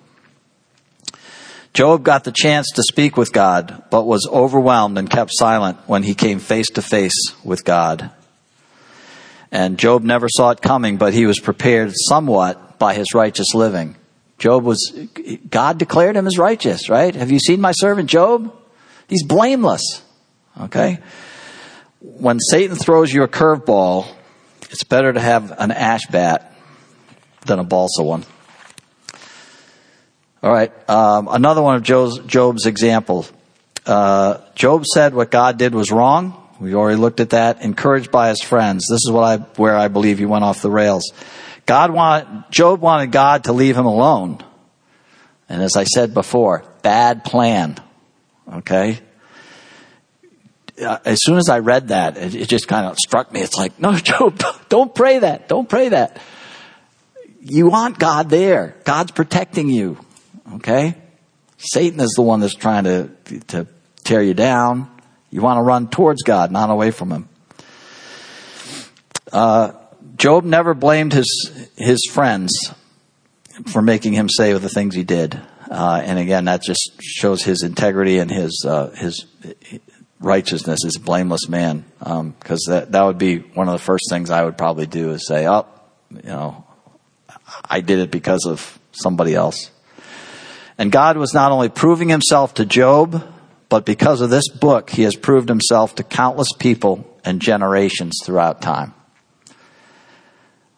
Job 1.73 2.03
got 2.03 2.23
the 2.23 2.31
chance 2.31 2.67
to 2.75 2.83
speak 2.83 3.17
with 3.17 3.33
God, 3.33 3.83
but 3.89 4.05
was 4.05 4.27
overwhelmed 4.31 4.97
and 4.99 5.09
kept 5.09 5.31
silent 5.33 5.77
when 5.87 6.03
he 6.03 6.13
came 6.13 6.37
face 6.37 6.67
to 6.71 6.83
face 6.83 7.33
with 7.43 7.65
God. 7.65 8.11
And 9.51 9.77
Job 9.79 10.03
never 10.03 10.29
saw 10.29 10.51
it 10.51 10.61
coming, 10.61 10.97
but 10.97 11.13
he 11.13 11.25
was 11.25 11.39
prepared 11.39 11.91
somewhat 11.95 12.77
by 12.77 12.93
his 12.93 13.13
righteous 13.15 13.53
living. 13.55 13.95
Job 14.37 14.63
was, 14.63 14.91
God 15.49 15.77
declared 15.77 16.15
him 16.15 16.27
as 16.27 16.37
righteous, 16.37 16.89
right? 16.89 17.13
Have 17.15 17.31
you 17.31 17.39
seen 17.39 17.61
my 17.61 17.71
servant 17.71 18.09
Job? 18.09 18.55
He's 19.07 19.23
blameless. 19.23 20.03
Okay? 20.59 20.99
When 22.01 22.39
Satan 22.39 22.75
throws 22.75 23.11
you 23.11 23.23
a 23.23 23.27
curveball, 23.27 24.07
it's 24.69 24.83
better 24.83 25.13
to 25.13 25.19
have 25.19 25.51
an 25.57 25.71
ash 25.71 26.05
bat 26.11 26.55
than 27.45 27.59
a 27.59 27.63
balsa 27.63 28.03
one. 28.03 28.25
All 30.43 30.51
right, 30.51 30.71
um, 30.89 31.29
another 31.31 31.61
one 31.61 31.77
of 31.77 31.83
Job's, 31.83 32.19
Job's 32.19 32.65
examples. 32.65 33.31
Uh, 33.85 34.39
Job 34.55 34.85
said 34.85 35.13
what 35.13 35.31
God 35.31 35.57
did 35.57 35.73
was 35.73 35.89
wrong. 35.89 36.37
We 36.59 36.75
already 36.75 36.97
looked 36.97 37.21
at 37.21 37.29
that. 37.29 37.61
Encouraged 37.61 38.11
by 38.11 38.27
his 38.27 38.41
friends. 38.41 38.85
This 38.89 38.99
is 39.05 39.09
what 39.09 39.23
I, 39.23 39.37
where 39.55 39.77
I 39.77 39.87
believe 39.87 40.19
he 40.19 40.25
went 40.25 40.43
off 40.43 40.61
the 40.61 40.69
rails. 40.69 41.13
God 41.65 41.91
wanted, 41.91 42.43
Job 42.51 42.81
wanted 42.81 43.13
God 43.13 43.45
to 43.45 43.53
leave 43.53 43.77
him 43.77 43.85
alone. 43.85 44.43
And 45.47 45.61
as 45.61 45.77
I 45.77 45.85
said 45.85 46.13
before, 46.13 46.65
bad 46.81 47.23
plan. 47.23 47.77
Okay? 48.51 48.99
Uh, 50.81 50.97
as 51.05 51.19
soon 51.23 51.37
as 51.37 51.47
I 51.47 51.59
read 51.59 51.87
that, 51.87 52.17
it, 52.17 52.35
it 52.35 52.49
just 52.49 52.67
kind 52.67 52.85
of 52.85 52.97
struck 52.97 53.31
me. 53.31 53.39
It's 53.39 53.55
like, 53.55 53.79
no, 53.79 53.93
Job, 53.97 54.43
don't 54.67 54.93
pray 54.93 55.19
that. 55.19 55.47
Don't 55.47 55.69
pray 55.69 55.89
that 55.89 56.21
you 57.39 57.67
want 57.67 57.99
God 57.99 58.29
there. 58.29 58.75
God's 58.83 59.11
protecting 59.11 59.69
you. 59.69 59.97
Okay? 60.55 60.95
Satan 61.57 61.99
is 61.99 62.13
the 62.15 62.21
one 62.21 62.39
that's 62.39 62.55
trying 62.55 62.83
to, 62.85 63.09
to 63.47 63.67
tear 64.03 64.21
you 64.21 64.33
down. 64.33 64.89
You 65.29 65.41
want 65.41 65.57
to 65.57 65.63
run 65.63 65.89
towards 65.89 66.23
God, 66.23 66.51
not 66.51 66.69
away 66.69 66.91
from 66.91 67.11
Him. 67.11 67.29
Uh, 69.31 69.71
Job 70.15 70.43
never 70.43 70.73
blamed 70.73 71.11
his, 71.11 71.69
his 71.75 72.07
friends 72.11 72.51
for 73.67 73.81
making 73.81 74.13
him 74.13 74.29
say 74.29 74.53
the 74.53 74.69
things 74.69 74.95
he 74.95 75.03
did. 75.03 75.39
Uh, 75.69 76.01
and 76.03 76.19
again, 76.19 76.45
that 76.45 76.61
just 76.61 76.91
shows 77.01 77.41
his 77.41 77.63
integrity 77.63 78.19
and 78.19 78.29
his 78.29 78.63
uh, 78.67 78.91
his 78.91 79.25
righteousness, 80.19 80.83
his 80.83 80.97
blameless 80.97 81.49
man. 81.49 81.83
Because 81.99 82.67
um, 82.67 82.73
that 82.73 82.91
that 82.91 83.03
would 83.03 83.17
be 83.17 83.39
one 83.39 83.67
of 83.67 83.73
the 83.73 83.83
first 83.83 84.05
things 84.09 84.29
I 84.29 84.43
would 84.43 84.57
probably 84.57 84.85
do 84.85 85.11
is 85.11 85.25
say, 85.25 85.47
"Oh, 85.47 85.65
you 86.11 86.21
know, 86.23 86.65
I 87.67 87.81
did 87.81 87.99
it 87.99 88.11
because 88.11 88.45
of 88.45 88.77
somebody 88.91 89.33
else." 89.33 89.71
And 90.83 90.91
God 90.91 91.15
was 91.15 91.33
not 91.33 91.53
only 91.53 91.69
proving 91.69 92.09
Himself 92.09 92.55
to 92.55 92.65
Job, 92.65 93.23
but 93.69 93.85
because 93.85 94.19
of 94.19 94.29
this 94.29 94.49
book, 94.49 94.89
He 94.89 95.03
has 95.03 95.15
proved 95.15 95.47
Himself 95.47 95.95
to 95.95 96.03
countless 96.03 96.49
people 96.59 97.07
and 97.23 97.41
generations 97.41 98.19
throughout 98.21 98.61
time. 98.61 98.93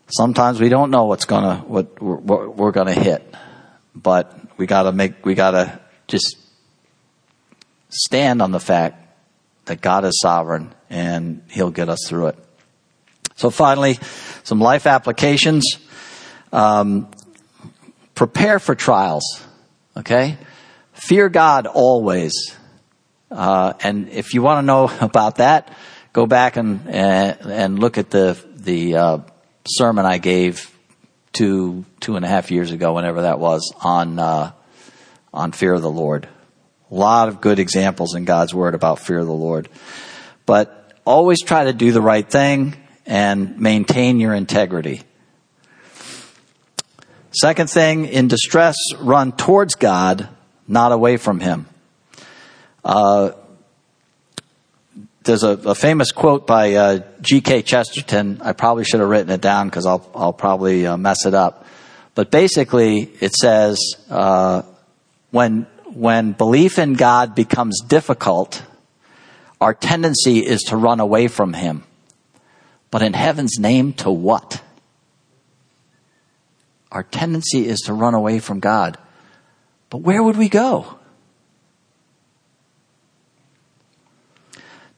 Sometimes 0.10 0.60
we 0.62 0.70
don't 0.70 0.92
know 0.92 1.06
what's 1.06 1.26
gonna 1.26 1.56
what 1.66 2.00
we're, 2.00 2.18
what 2.18 2.56
we're 2.56 2.72
gonna 2.72 2.94
hit, 2.94 3.34
but 3.96 4.32
we 4.58 4.68
gotta 4.68 4.92
make 4.92 5.26
we 5.26 5.34
gotta 5.34 5.82
just 6.08 6.38
stand 7.90 8.44
on 8.44 8.52
the 8.52 8.60
fact 8.60 9.04
that 9.66 9.82
God 9.82 10.06
is 10.06 10.20
sovereign 10.22 10.76
and 10.88 11.42
He'll 11.50 11.72
get 11.72 11.90
us 11.90 12.06
through 12.08 12.28
it. 12.28 12.38
So 13.38 13.50
finally, 13.50 13.98
some 14.44 14.60
life 14.60 14.86
applications. 14.86 15.80
Um, 16.54 17.10
prepare 18.14 18.60
for 18.60 18.76
trials. 18.76 19.42
Okay, 19.98 20.38
fear 20.94 21.30
God 21.30 21.68
always. 21.68 22.34
Uh, 23.32 23.74
and 23.82 24.10
if 24.10 24.34
you 24.34 24.42
want 24.42 24.64
to 24.64 24.66
know 24.66 24.92
about 25.02 25.36
that, 25.38 25.74
go 26.12 26.26
back 26.26 26.58
and 26.58 26.88
and, 26.88 27.40
and 27.42 27.80
look 27.80 27.98
at 27.98 28.10
the 28.10 28.38
the 28.56 28.96
uh, 28.96 29.18
sermon 29.68 30.06
I 30.06 30.18
gave 30.18 30.70
two 31.32 31.86
two 32.00 32.16
and 32.18 32.26
a 32.26 32.28
half 32.28 32.52
years 32.52 32.72
ago, 32.72 32.94
whenever 32.94 33.22
that 33.22 33.40
was, 33.40 33.74
on 33.82 34.20
uh, 34.20 34.52
on 35.34 35.52
fear 35.52 35.74
of 35.74 35.82
the 35.82 35.90
Lord. 35.90 36.28
A 36.92 36.96
lot 36.96 37.30
of 37.30 37.42
good 37.42 37.60
examples 37.60 38.16
in 38.16 38.26
God's 38.26 38.54
Word 38.54 38.76
about 38.76 39.00
fear 39.00 39.20
of 39.20 39.28
the 39.28 39.34
Lord, 39.34 39.70
but 40.46 40.94
always 41.06 41.42
try 41.42 41.66
to 41.66 41.74
do 41.74 41.92
the 41.92 42.02
right 42.02 42.30
thing 42.30 42.76
and 43.06 43.60
maintain 43.60 44.20
your 44.20 44.34
integrity. 44.34 45.04
Second 47.36 47.70
thing, 47.70 48.06
in 48.06 48.30
distress, 48.30 48.78
run 48.98 49.34
towards 49.34 49.76
God, 49.76 50.30
not 50.70 50.94
away 50.94 51.18
from 51.18 51.42
Him. 51.42 51.66
Uh, 52.82 53.32
there's 55.24 55.44
a, 55.44 55.50
a, 55.50 55.76
famous 55.76 56.14
quote 56.14 56.48
by 56.48 56.76
uh, 56.76 57.00
G.K. 57.20 57.64
Chesterton. 57.64 58.40
I 58.42 58.54
probably 58.54 58.86
should 58.86 59.02
have 59.02 59.10
written 59.10 59.32
it 59.32 59.42
down 59.42 59.68
because 59.68 59.86
I'll, 59.86 60.10
I'll 60.16 60.32
probably 60.32 60.88
uh, 60.88 60.96
mess 60.96 61.26
it 61.26 61.34
up. 61.34 61.66
But 62.14 62.32
basically, 62.32 63.12
it 63.20 63.34
says 63.34 63.80
uh, 64.10 64.62
when 65.32 65.68
when 65.88 66.32
belief 66.32 66.80
in 66.80 66.94
God 66.94 67.36
becomes 67.36 67.82
difficult, 67.82 68.64
our 69.60 69.74
tendency 69.74 70.40
is 70.40 70.62
to 70.68 70.78
run 70.78 71.02
away 71.02 71.28
from 71.28 71.52
Him. 71.52 71.84
But 72.92 73.02
in 73.02 73.12
heaven's 73.12 73.60
name, 73.60 73.92
to 73.94 74.10
what? 74.10 74.62
Our 76.96 77.04
tendency 77.04 77.68
is 77.68 77.82
to 77.82 77.94
run 77.94 78.14
away 78.14 78.40
from 78.40 78.62
God. 78.62 78.98
But 79.90 79.98
where 79.98 80.24
would 80.24 80.38
we 80.38 80.48
go? 80.48 80.98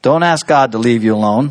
Don't 0.00 0.22
ask 0.22 0.46
God 0.46 0.70
to 0.72 0.78
leave 0.78 1.02
you 1.02 1.16
alone. 1.16 1.50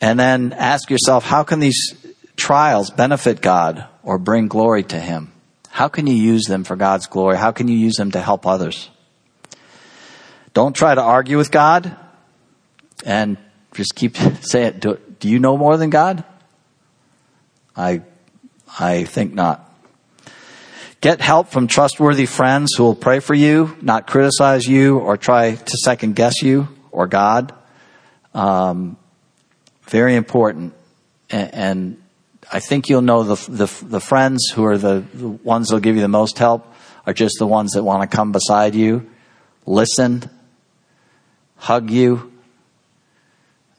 And 0.00 0.18
then 0.18 0.52
ask 0.52 0.90
yourself, 0.90 1.24
how 1.24 1.42
can 1.42 1.58
these 1.58 1.92
trials 2.36 2.90
benefit 2.90 3.40
God 3.40 3.84
or 4.04 4.16
bring 4.16 4.46
glory 4.46 4.84
to 4.84 5.00
Him? 5.00 5.32
How 5.70 5.88
can 5.88 6.06
you 6.06 6.14
use 6.14 6.44
them 6.44 6.62
for 6.62 6.76
God's 6.76 7.08
glory? 7.08 7.36
How 7.36 7.50
can 7.50 7.66
you 7.66 7.76
use 7.76 7.96
them 7.96 8.12
to 8.12 8.20
help 8.20 8.46
others? 8.46 8.90
Don't 10.52 10.76
try 10.76 10.94
to 10.94 11.02
argue 11.02 11.36
with 11.36 11.50
God 11.50 11.96
and 13.04 13.38
just 13.74 13.96
keep 13.96 14.16
saying, 14.40 14.78
do, 14.78 15.00
do 15.18 15.28
you 15.28 15.40
know 15.40 15.58
more 15.58 15.76
than 15.76 15.90
God? 15.90 16.22
I, 17.76 18.02
I 18.78 19.04
think 19.04 19.34
not. 19.34 19.70
Get 21.00 21.20
help 21.20 21.48
from 21.48 21.66
trustworthy 21.66 22.26
friends 22.26 22.74
who 22.74 22.84
will 22.84 22.94
pray 22.94 23.20
for 23.20 23.34
you, 23.34 23.76
not 23.82 24.06
criticize 24.06 24.66
you 24.66 24.98
or 24.98 25.16
try 25.16 25.54
to 25.54 25.76
second 25.76 26.16
guess 26.16 26.42
you 26.42 26.68
or 26.90 27.06
God. 27.06 27.52
Um, 28.32 28.96
very 29.82 30.16
important. 30.16 30.74
And, 31.30 31.54
and, 31.54 32.00
I 32.52 32.60
think 32.60 32.88
you'll 32.88 33.02
know 33.02 33.22
the, 33.22 33.50
the, 33.50 33.84
the 33.86 34.00
friends 34.00 34.50
who 34.54 34.64
are 34.64 34.76
the, 34.76 35.02
the 35.14 35.28
ones 35.28 35.68
that'll 35.68 35.80
give 35.80 35.96
you 35.96 36.02
the 36.02 36.08
most 36.08 36.38
help 36.38 36.72
are 37.06 37.14
just 37.14 37.36
the 37.38 37.46
ones 37.46 37.72
that 37.72 37.82
want 37.82 38.08
to 38.08 38.16
come 38.16 38.32
beside 38.32 38.74
you, 38.74 39.10
listen, 39.66 40.28
hug 41.56 41.90
you, 41.90 42.32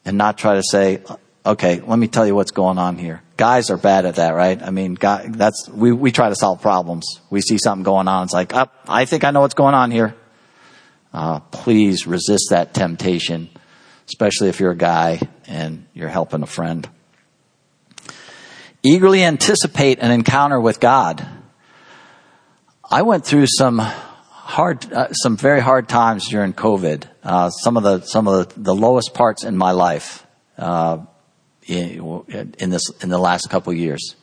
and 0.03 0.17
not 0.17 0.37
try 0.37 0.55
to 0.55 0.63
say, 0.63 1.01
okay, 1.45 1.79
let 1.81 1.97
me 1.99 2.07
tell 2.07 2.25
you 2.25 2.35
what's 2.35 2.51
going 2.51 2.77
on 2.77 2.97
here. 2.97 3.21
Guys 3.37 3.69
are 3.69 3.77
bad 3.77 4.05
at 4.05 4.15
that, 4.15 4.31
right? 4.31 4.61
I 4.61 4.69
mean, 4.69 4.95
that's, 4.95 5.67
we, 5.69 5.91
we 5.91 6.11
try 6.11 6.29
to 6.29 6.35
solve 6.35 6.61
problems. 6.61 7.19
We 7.29 7.41
see 7.41 7.57
something 7.57 7.83
going 7.83 8.07
on. 8.07 8.23
It's 8.23 8.33
like, 8.33 8.55
oh, 8.55 8.67
I 8.87 9.05
think 9.05 9.23
I 9.23 9.31
know 9.31 9.41
what's 9.41 9.55
going 9.55 9.75
on 9.75 9.91
here. 9.91 10.15
Uh, 11.13 11.39
please 11.39 12.07
resist 12.07 12.47
that 12.51 12.73
temptation, 12.73 13.49
especially 14.07 14.49
if 14.49 14.59
you're 14.59 14.71
a 14.71 14.77
guy 14.77 15.21
and 15.47 15.85
you're 15.93 16.09
helping 16.09 16.43
a 16.43 16.47
friend. 16.47 16.87
Eagerly 18.83 19.23
anticipate 19.23 19.99
an 19.99 20.11
encounter 20.11 20.59
with 20.59 20.79
God. 20.79 21.25
I 22.89 23.01
went 23.01 23.25
through 23.25 23.47
some 23.47 23.79
hard, 23.79 24.93
uh, 24.93 25.11
some 25.11 25.37
very 25.37 25.59
hard 25.59 25.89
times 25.89 26.29
during 26.29 26.53
COVID. 26.53 27.05
Uh, 27.23 27.49
some 27.49 27.77
of 27.77 27.83
the 27.83 28.01
some 28.01 28.27
of 28.27 28.53
the, 28.53 28.61
the 28.61 28.75
lowest 28.75 29.13
parts 29.13 29.43
in 29.43 29.57
my 29.57 29.71
life 29.71 30.25
uh, 30.57 30.99
in, 31.67 32.69
this 32.69 32.89
in 33.01 33.09
the 33.09 33.17
last 33.17 33.49
couple 33.49 33.73
years. 33.73 34.15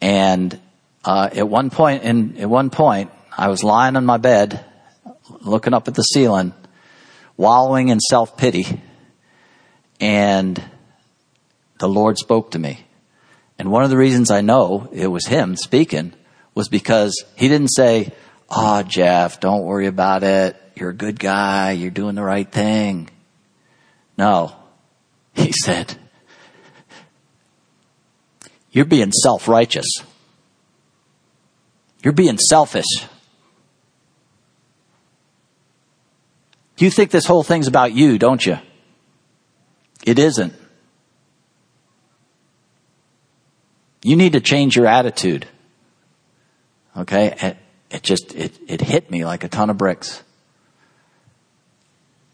And 0.00 0.58
uh, 1.04 1.30
at 1.32 1.48
one 1.48 1.70
point, 1.70 2.02
in 2.02 2.36
at 2.38 2.48
one 2.48 2.70
point, 2.70 3.10
I 3.36 3.48
was 3.48 3.64
lying 3.64 3.96
on 3.96 4.04
my 4.04 4.18
bed 4.18 4.64
looking 5.40 5.74
up 5.74 5.88
at 5.88 5.94
the 5.94 6.02
ceiling, 6.02 6.52
wallowing 7.36 7.88
in 7.88 8.00
self 8.00 8.36
pity. 8.36 8.80
And 10.00 10.62
the 11.78 11.88
Lord 11.88 12.18
spoke 12.18 12.52
to 12.52 12.58
me. 12.58 12.84
And 13.58 13.70
one 13.70 13.84
of 13.84 13.90
the 13.90 13.96
reasons 13.96 14.30
I 14.30 14.40
know 14.40 14.88
it 14.92 15.06
was 15.06 15.26
Him 15.26 15.56
speaking 15.56 16.12
was 16.54 16.68
because 16.68 17.24
He 17.36 17.48
didn't 17.48 17.68
say, 17.68 18.12
Oh, 18.50 18.82
Jeff, 18.82 19.40
don't 19.40 19.62
worry 19.62 19.86
about 19.86 20.22
it. 20.24 20.56
You're 20.74 20.90
a 20.90 20.94
good 20.94 21.18
guy. 21.18 21.72
You're 21.72 21.90
doing 21.90 22.14
the 22.14 22.22
right 22.22 22.50
thing. 22.50 23.08
No. 24.18 24.54
He 25.34 25.52
said, 25.52 25.96
You're 28.72 28.86
being 28.86 29.12
self 29.12 29.46
righteous. 29.48 29.86
You're 32.02 32.14
being 32.14 32.38
selfish. 32.38 33.06
You 36.78 36.90
think 36.90 37.10
this 37.10 37.26
whole 37.26 37.44
thing's 37.44 37.68
about 37.68 37.92
you, 37.92 38.18
don't 38.18 38.44
you? 38.44 38.58
It 40.04 40.18
isn't. 40.18 40.54
You 44.02 44.16
need 44.16 44.32
to 44.32 44.40
change 44.40 44.74
your 44.74 44.86
attitude. 44.86 45.46
Okay? 46.96 47.36
It, 47.40 47.56
it 47.90 48.02
just, 48.02 48.34
it, 48.34 48.58
it 48.66 48.80
hit 48.80 49.10
me 49.10 49.24
like 49.24 49.44
a 49.44 49.48
ton 49.48 49.70
of 49.70 49.78
bricks. 49.78 50.22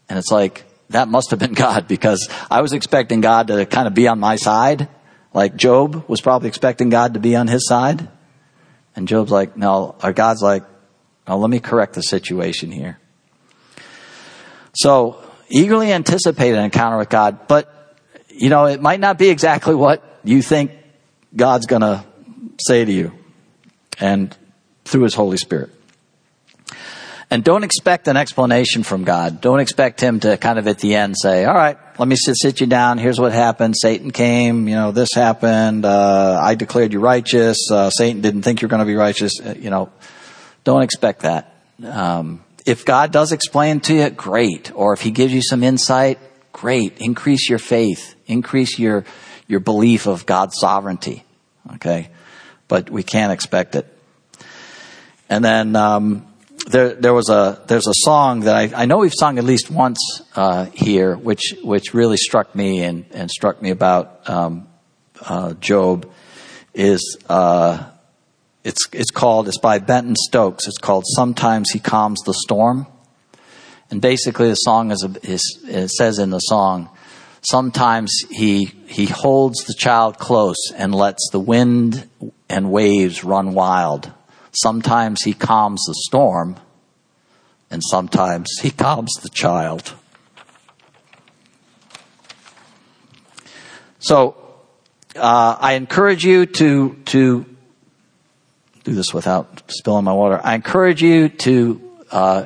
And 0.07 0.17
it's 0.17 0.31
like, 0.31 0.65
that 0.89 1.07
must 1.07 1.29
have 1.29 1.39
been 1.39 1.53
God 1.65 1.87
because 1.87 2.27
I 2.49 2.61
was 2.61 2.73
expecting 2.73 3.21
God 3.21 3.47
to 3.47 3.67
kind 3.67 3.87
of 3.87 3.93
be 3.93 4.07
on 4.07 4.19
my 4.19 4.35
side. 4.35 4.87
Like 5.33 5.55
Job 5.55 6.05
was 6.07 6.21
probably 6.21 6.47
expecting 6.47 6.89
God 6.89 7.13
to 7.13 7.19
be 7.19 7.35
on 7.35 7.47
his 7.47 7.67
side. 7.67 8.07
And 8.95 9.07
Job's 9.07 9.31
like, 9.31 9.55
no, 9.55 9.95
or 10.03 10.13
God's 10.13 10.41
like, 10.41 10.63
let 11.27 11.49
me 11.49 11.59
correct 11.59 11.93
the 11.93 12.01
situation 12.01 12.71
here. 12.71 12.99
So 14.73 15.21
eagerly 15.47 15.91
anticipate 15.91 16.53
an 16.53 16.63
encounter 16.63 16.97
with 16.97 17.09
God, 17.09 17.47
but 17.47 17.95
you 18.29 18.49
know, 18.49 18.65
it 18.65 18.81
might 18.81 18.99
not 18.99 19.17
be 19.17 19.29
exactly 19.29 19.75
what 19.75 20.03
you 20.23 20.41
think 20.41 20.71
God's 21.35 21.65
gonna 21.65 22.05
say 22.59 22.85
to 22.85 22.91
you 22.91 23.11
and 23.99 24.35
through 24.85 25.03
His 25.03 25.13
Holy 25.13 25.37
Spirit. 25.37 25.69
And 27.31 27.43
don't 27.43 27.63
expect 27.63 28.07
an 28.07 28.17
explanation 28.17 28.83
from 28.83 29.03
God. 29.03 29.39
Don't 29.39 29.59
expect 29.59 30.01
Him 30.01 30.19
to 30.21 30.37
kind 30.37 30.57
of 30.57 30.67
at 30.67 30.79
the 30.79 30.95
end 30.95 31.15
say, 31.17 31.45
all 31.45 31.53
right, 31.53 31.77
let 31.99 32.07
me 32.07 32.15
sit, 32.15 32.37
sit 32.37 32.61
you 32.61 32.67
down. 32.67 32.97
Here's 32.97 33.19
what 33.19 33.33
happened. 33.33 33.75
Satan 33.77 34.11
came. 34.11 34.69
You 34.69 34.75
know, 34.75 34.91
this 34.91 35.09
happened. 35.13 35.83
Uh, 35.83 36.39
I 36.41 36.55
declared 36.55 36.93
you 36.93 37.01
righteous. 37.01 37.69
Uh, 37.69 37.89
Satan 37.89 38.21
didn't 38.21 38.43
think 38.43 38.61
you're 38.61 38.69
going 38.69 38.79
to 38.79 38.85
be 38.85 38.95
righteous. 38.95 39.33
Uh, 39.41 39.53
you 39.59 39.69
know, 39.69 39.91
don't 40.63 40.81
expect 40.81 41.23
that. 41.23 41.53
Um, 41.83 42.41
if 42.65 42.85
God 42.85 43.11
does 43.11 43.33
explain 43.33 43.81
to 43.81 43.93
you, 43.93 44.09
great. 44.11 44.71
Or 44.73 44.93
if 44.93 45.01
He 45.01 45.11
gives 45.11 45.33
you 45.33 45.41
some 45.41 45.61
insight, 45.61 46.19
great. 46.53 46.99
Increase 46.99 47.49
your 47.49 47.59
faith. 47.59 48.15
Increase 48.27 48.79
your, 48.79 49.03
your 49.49 49.59
belief 49.59 50.07
of 50.07 50.25
God's 50.25 50.57
sovereignty. 50.57 51.25
Okay? 51.75 52.11
But 52.69 52.89
we 52.89 53.03
can't 53.03 53.33
expect 53.33 53.75
it. 53.75 53.85
And 55.27 55.43
then 55.43 55.75
um, 55.75 56.28
there, 56.67 56.93
there 56.93 57.13
was 57.13 57.29
a 57.29 57.61
there's 57.67 57.87
a 57.87 57.93
song 57.95 58.41
that 58.41 58.55
I, 58.55 58.83
I 58.83 58.85
know 58.85 58.99
we've 58.99 59.13
sung 59.17 59.37
at 59.37 59.43
least 59.43 59.71
once 59.71 59.99
uh, 60.35 60.65
here, 60.73 61.15
which 61.15 61.55
which 61.63 61.93
really 61.93 62.17
struck 62.17 62.53
me 62.55 62.83
and, 62.83 63.05
and 63.11 63.29
struck 63.31 63.61
me 63.61 63.69
about 63.69 64.29
um, 64.29 64.67
uh, 65.21 65.53
Job 65.53 66.11
is 66.73 67.17
uh, 67.29 67.89
it's 68.63 68.87
it's 68.93 69.11
called 69.11 69.47
it's 69.47 69.57
by 69.57 69.79
Benton 69.79 70.15
Stokes. 70.15 70.67
It's 70.67 70.77
called 70.77 71.05
"Sometimes 71.07 71.71
He 71.71 71.79
Calms 71.79 72.21
the 72.25 72.33
Storm," 72.33 72.87
and 73.89 74.01
basically 74.01 74.49
the 74.49 74.55
song 74.55 74.91
is, 74.91 75.03
a, 75.03 75.31
is 75.31 75.63
it 75.67 75.89
says 75.89 76.19
in 76.19 76.29
the 76.29 76.39
song, 76.39 76.89
sometimes 77.41 78.13
he 78.29 78.65
he 78.87 79.05
holds 79.05 79.63
the 79.65 79.73
child 79.73 80.17
close 80.17 80.71
and 80.75 80.93
lets 80.93 81.29
the 81.31 81.39
wind 81.39 82.07
and 82.49 82.71
waves 82.71 83.23
run 83.23 83.53
wild. 83.53 84.11
Sometimes 84.51 85.23
he 85.23 85.33
calms 85.33 85.83
the 85.85 85.95
storm, 85.95 86.57
and 87.69 87.81
sometimes 87.83 88.49
he 88.61 88.71
calms 88.71 89.13
the 89.21 89.29
child. 89.29 89.93
So 93.99 94.35
uh, 95.15 95.57
I 95.59 95.73
encourage 95.73 96.25
you 96.25 96.45
to 96.45 96.95
to 97.05 97.45
do 98.83 98.93
this 98.93 99.13
without 99.13 99.63
spilling 99.67 100.05
my 100.05 100.13
water. 100.13 100.39
I 100.43 100.55
encourage 100.55 101.01
you 101.03 101.29
to 101.29 101.81
uh, 102.11 102.45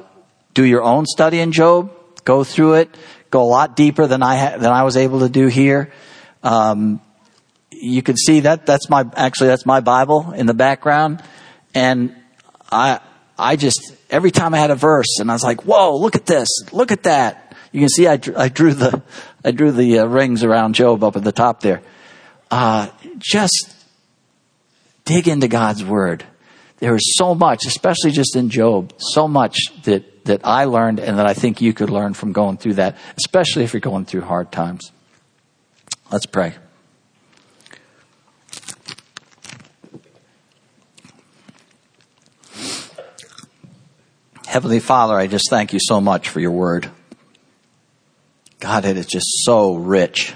do 0.54 0.64
your 0.64 0.84
own 0.84 1.06
study 1.06 1.40
in 1.40 1.52
Job. 1.52 1.92
Go 2.26 2.44
through 2.44 2.76
it. 2.76 2.98
Go 3.30 3.44
a 3.44 3.46
lot 3.46 3.76
deeper 3.76 4.08
than 4.08 4.24
I 4.24 4.38
ha- 4.38 4.58
than 4.58 4.72
I 4.72 4.84
was 4.84 4.98
able 4.98 5.20
to 5.22 5.30
do 5.30 5.48
here. 5.48 5.92
Um, 6.42 7.02
you 7.72 8.02
can 8.02 8.18
see 8.18 8.42
that 8.42 8.66
that's 8.66 8.90
my 8.90 9.06
actually 9.16 9.48
that's 9.48 9.66
my 9.66 9.80
Bible 9.80 10.32
in 10.34 10.46
the 10.46 10.54
background, 10.54 11.22
and 11.74 12.16
I 12.72 13.00
I 13.38 13.56
just 13.56 13.96
every 14.10 14.32
time 14.32 14.54
I 14.54 14.58
had 14.58 14.72
a 14.72 14.76
verse 14.76 15.20
and 15.20 15.30
I 15.30 15.34
was 15.34 15.44
like, 15.44 15.66
whoa, 15.66 15.98
look 15.98 16.16
at 16.16 16.26
this, 16.26 16.50
look 16.72 16.92
at 16.92 17.04
that. 17.04 17.56
You 17.72 17.80
can 17.80 17.90
see 17.90 18.08
I, 18.08 18.18
drew, 18.18 18.36
I 18.38 18.50
drew 18.50 18.74
the 18.74 19.02
I 19.44 19.52
drew 19.52 19.72
the 19.72 20.00
uh, 20.00 20.06
rings 20.06 20.44
around 20.44 20.76
Job 20.76 21.04
up 21.04 21.16
at 21.16 21.24
the 21.24 21.32
top 21.32 21.62
there. 21.62 21.82
Uh, 22.52 22.88
just 23.18 23.74
dig 25.06 25.28
into 25.28 25.48
God's 25.48 25.84
word. 25.84 26.24
There 26.78 26.96
is 26.96 27.16
so 27.18 27.34
much, 27.34 27.66
especially 27.66 28.12
just 28.12 28.36
in 28.36 28.50
Job, 28.50 28.94
so 28.98 29.28
much 29.28 29.58
that, 29.84 30.26
that 30.26 30.42
I 30.44 30.66
learned 30.66 31.00
and 31.00 31.18
that 31.18 31.26
I 31.26 31.34
think 31.34 31.62
you 31.62 31.74
could 31.74 31.90
learn 31.90 32.14
from 32.14 32.34
going 32.34 32.58
through 32.58 32.76
that, 32.76 32.98
especially 33.18 33.64
if 33.64 33.74
you're 33.74 33.80
going 33.80 34.06
through 34.06 34.22
hard 34.22 34.52
times. 34.52 34.92
Let's 36.12 36.26
pray. 36.26 36.56
Heavenly 44.54 44.82
Father, 44.82 45.16
I 45.16 45.26
just 45.26 45.50
thank 45.50 45.74
you 45.74 45.80
so 45.82 46.00
much 46.00 46.30
for 46.30 46.40
your 46.40 46.52
word. 46.52 46.88
God, 48.60 48.86
it 48.86 48.98
is 48.98 49.08
just 49.08 49.26
so 49.46 49.74
rich. 49.74 50.32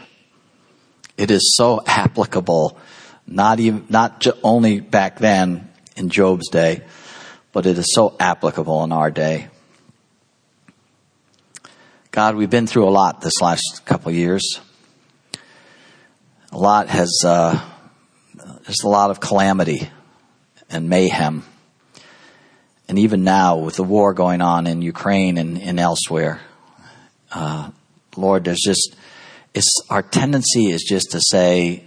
It 1.18 1.30
is 1.30 1.55
so 1.55 1.84
applicable, 1.86 2.80
not 3.28 3.59
even, 3.59 3.86
not 3.89 4.26
only 4.41 4.80
back 4.80 5.20
then 5.20 5.70
in 5.95 6.09
Job's 6.09 6.49
day, 6.49 6.82
but 7.51 7.68
it 7.68 7.78
is 7.78 7.93
so 7.93 8.15
applicable 8.20 8.84
in 8.86 8.91
our 8.91 9.11
day. 9.11 9.49
God, 12.09 12.36
we've 12.38 12.49
been 12.49 12.65
through 12.65 12.88
a 12.88 12.89
lot 12.89 13.22
this 13.22 13.39
last 13.39 13.84
couple 13.86 14.11
years. 14.11 14.59
A 16.51 16.57
lot 16.57 16.89
has, 16.89 17.22
uh, 17.24 17.61
just 18.65 18.84
a 18.84 18.89
lot 18.89 19.11
of 19.11 19.20
calamity 19.20 19.88
and 20.72 20.89
mayhem. 20.89 21.43
And 22.89 22.99
even 22.99 23.23
now, 23.23 23.57
with 23.57 23.75
the 23.75 23.83
war 23.83 24.13
going 24.13 24.41
on 24.41 24.65
in 24.67 24.81
Ukraine 24.81 25.38
and, 25.38 25.61
and 25.61 25.79
elsewhere, 25.79 26.39
uh, 27.31 27.71
Lord, 28.15 28.45
there's 28.45 28.61
just, 28.63 28.95
it's, 29.53 29.81
our 29.89 30.01
tendency 30.01 30.67
is 30.67 30.83
just 30.83 31.11
to 31.11 31.21
say, 31.21 31.83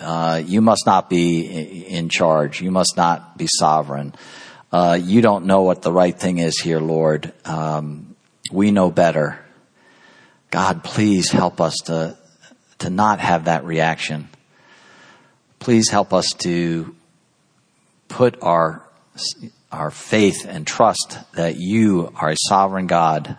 uh, 0.00 0.42
you 0.44 0.60
must 0.60 0.84
not 0.84 1.08
be 1.08 1.86
in 1.86 2.08
charge. 2.08 2.60
You 2.60 2.72
must 2.72 2.96
not 2.96 3.38
be 3.38 3.46
sovereign. 3.48 4.14
Uh, 4.72 4.98
you 5.00 5.20
don't 5.20 5.44
know 5.46 5.62
what 5.62 5.82
the 5.82 5.92
right 5.92 6.18
thing 6.18 6.38
is 6.38 6.58
here, 6.58 6.80
Lord. 6.80 7.32
Um, 7.44 8.16
we 8.50 8.72
know 8.72 8.90
better. 8.90 9.38
God, 10.50 10.82
please 10.82 11.30
help 11.30 11.60
us 11.60 11.76
to 11.84 12.16
to 12.82 12.90
not 12.90 13.20
have 13.20 13.44
that 13.44 13.64
reaction. 13.64 14.28
Please 15.60 15.88
help 15.88 16.12
us 16.12 16.32
to 16.38 16.96
put 18.08 18.42
our 18.42 18.82
our 19.72 19.90
faith 19.90 20.46
and 20.46 20.66
trust 20.66 21.18
that 21.32 21.56
you 21.56 22.12
are 22.16 22.30
a 22.30 22.36
sovereign 22.48 22.86
God, 22.86 23.38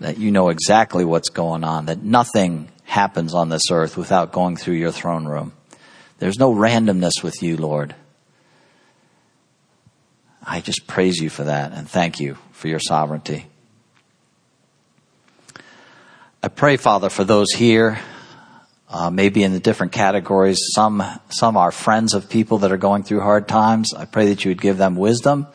that 0.00 0.18
you 0.18 0.30
know 0.30 0.50
exactly 0.50 1.04
what's 1.04 1.30
going 1.30 1.64
on, 1.64 1.86
that 1.86 2.02
nothing 2.02 2.68
happens 2.84 3.34
on 3.34 3.48
this 3.48 3.70
earth 3.70 3.96
without 3.96 4.32
going 4.32 4.56
through 4.56 4.74
your 4.74 4.92
throne 4.92 5.26
room. 5.26 5.52
There's 6.18 6.38
no 6.38 6.54
randomness 6.54 7.22
with 7.22 7.42
you, 7.42 7.56
Lord. 7.56 7.94
I 10.44 10.60
just 10.60 10.86
praise 10.86 11.18
you 11.18 11.30
for 11.30 11.44
that 11.44 11.72
and 11.72 11.88
thank 11.88 12.20
you 12.20 12.36
for 12.52 12.68
your 12.68 12.80
sovereignty. 12.80 13.46
I 16.42 16.48
pray, 16.48 16.76
Father, 16.76 17.10
for 17.10 17.24
those 17.24 17.52
here, 17.52 17.98
uh, 18.90 19.10
maybe 19.10 19.42
in 19.42 19.52
the 19.52 19.60
different 19.60 19.92
categories. 19.92 20.58
Some, 20.74 21.02
some 21.28 21.56
are 21.56 21.70
friends 21.70 22.14
of 22.14 22.30
people 22.30 22.58
that 22.58 22.72
are 22.72 22.78
going 22.78 23.02
through 23.02 23.20
hard 23.20 23.46
times. 23.46 23.92
I 23.94 24.06
pray 24.06 24.28
that 24.28 24.44
you 24.44 24.50
would 24.50 24.60
give 24.60 24.78
them 24.78 24.96
wisdom, 24.96 25.46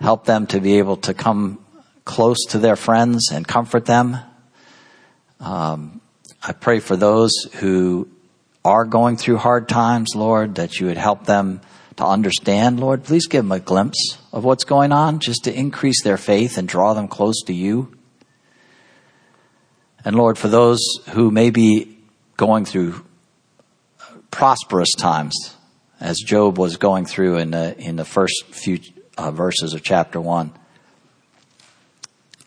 help 0.00 0.24
them 0.24 0.46
to 0.48 0.60
be 0.60 0.78
able 0.78 0.96
to 0.98 1.14
come 1.14 1.64
close 2.04 2.38
to 2.50 2.58
their 2.58 2.76
friends 2.76 3.30
and 3.32 3.46
comfort 3.46 3.86
them. 3.86 4.16
Um, 5.38 6.00
I 6.42 6.52
pray 6.52 6.80
for 6.80 6.96
those 6.96 7.32
who 7.54 8.08
are 8.64 8.84
going 8.84 9.16
through 9.16 9.38
hard 9.38 9.68
times, 9.68 10.14
Lord, 10.14 10.56
that 10.56 10.80
you 10.80 10.86
would 10.86 10.96
help 10.96 11.26
them 11.26 11.60
to 11.96 12.04
understand, 12.04 12.80
Lord. 12.80 13.04
Please 13.04 13.26
give 13.26 13.44
them 13.44 13.52
a 13.52 13.60
glimpse 13.60 14.18
of 14.32 14.44
what's 14.44 14.64
going 14.64 14.92
on 14.92 15.20
just 15.20 15.44
to 15.44 15.54
increase 15.54 16.02
their 16.02 16.16
faith 16.16 16.58
and 16.58 16.66
draw 16.66 16.94
them 16.94 17.06
close 17.06 17.42
to 17.46 17.52
you. 17.52 17.96
And 20.04 20.16
Lord, 20.16 20.38
for 20.38 20.48
those 20.48 20.80
who 21.10 21.30
may 21.30 21.50
be 21.50 21.91
going 22.42 22.64
through 22.64 22.92
prosperous 24.32 24.92
times, 24.98 25.54
as 26.00 26.18
Job 26.18 26.58
was 26.58 26.76
going 26.76 27.06
through 27.06 27.36
in 27.36 27.52
the, 27.52 27.78
in 27.78 27.94
the 27.94 28.04
first 28.04 28.46
few 28.46 28.80
uh, 29.16 29.30
verses 29.30 29.74
of 29.74 29.84
chapter 29.84 30.20
1, 30.20 30.52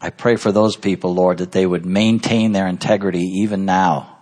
I 0.01 0.09
pray 0.09 0.35
for 0.35 0.51
those 0.51 0.75
people, 0.75 1.13
Lord, 1.13 1.37
that 1.37 1.53
they 1.53 1.65
would 1.65 1.85
maintain 1.85 2.51
their 2.51 2.67
integrity 2.67 3.21
even 3.21 3.63
now, 3.63 4.17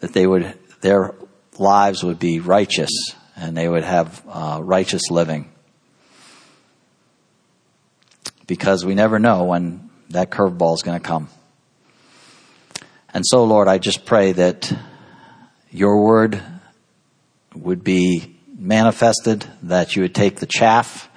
that 0.00 0.14
they 0.14 0.26
would 0.26 0.58
their 0.80 1.14
lives 1.58 2.02
would 2.02 2.18
be 2.18 2.40
righteous 2.40 2.90
and 3.36 3.54
they 3.54 3.68
would 3.68 3.84
have 3.84 4.22
uh, 4.26 4.58
righteous 4.62 5.10
living. 5.10 5.52
Because 8.46 8.86
we 8.86 8.94
never 8.94 9.18
know 9.18 9.44
when 9.44 9.90
that 10.08 10.30
curveball 10.30 10.76
is 10.76 10.82
going 10.82 10.98
to 10.98 11.06
come. 11.06 11.28
And 13.12 13.22
so, 13.26 13.44
Lord, 13.44 13.68
I 13.68 13.76
just 13.76 14.06
pray 14.06 14.32
that 14.32 14.72
your 15.74 16.04
word 16.04 16.40
would 17.52 17.82
be 17.82 18.36
manifested, 18.56 19.44
that 19.64 19.96
you 19.96 20.02
would 20.02 20.14
take 20.14 20.36
the 20.36 20.46
chaff 20.46 21.10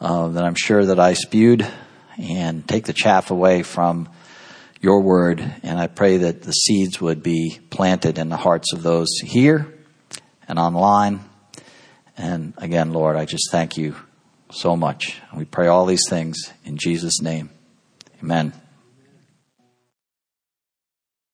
uh, 0.00 0.28
that 0.28 0.42
I'm 0.42 0.54
sure 0.54 0.86
that 0.86 0.98
I 0.98 1.12
spewed 1.12 1.66
and 2.16 2.66
take 2.66 2.86
the 2.86 2.94
chaff 2.94 3.30
away 3.30 3.62
from 3.62 4.08
your 4.80 5.02
word. 5.02 5.40
And 5.62 5.78
I 5.78 5.86
pray 5.86 6.16
that 6.16 6.42
the 6.42 6.52
seeds 6.52 6.98
would 6.98 7.22
be 7.22 7.58
planted 7.68 8.16
in 8.16 8.30
the 8.30 8.38
hearts 8.38 8.72
of 8.72 8.82
those 8.82 9.10
here 9.22 9.70
and 10.48 10.58
online. 10.58 11.20
And 12.16 12.54
again, 12.56 12.94
Lord, 12.94 13.16
I 13.16 13.26
just 13.26 13.50
thank 13.52 13.76
you 13.76 13.96
so 14.50 14.76
much. 14.76 15.20
We 15.36 15.44
pray 15.44 15.66
all 15.66 15.84
these 15.84 16.08
things 16.08 16.38
in 16.64 16.78
Jesus' 16.78 17.20
name. 17.20 17.50
Amen. 18.22 18.54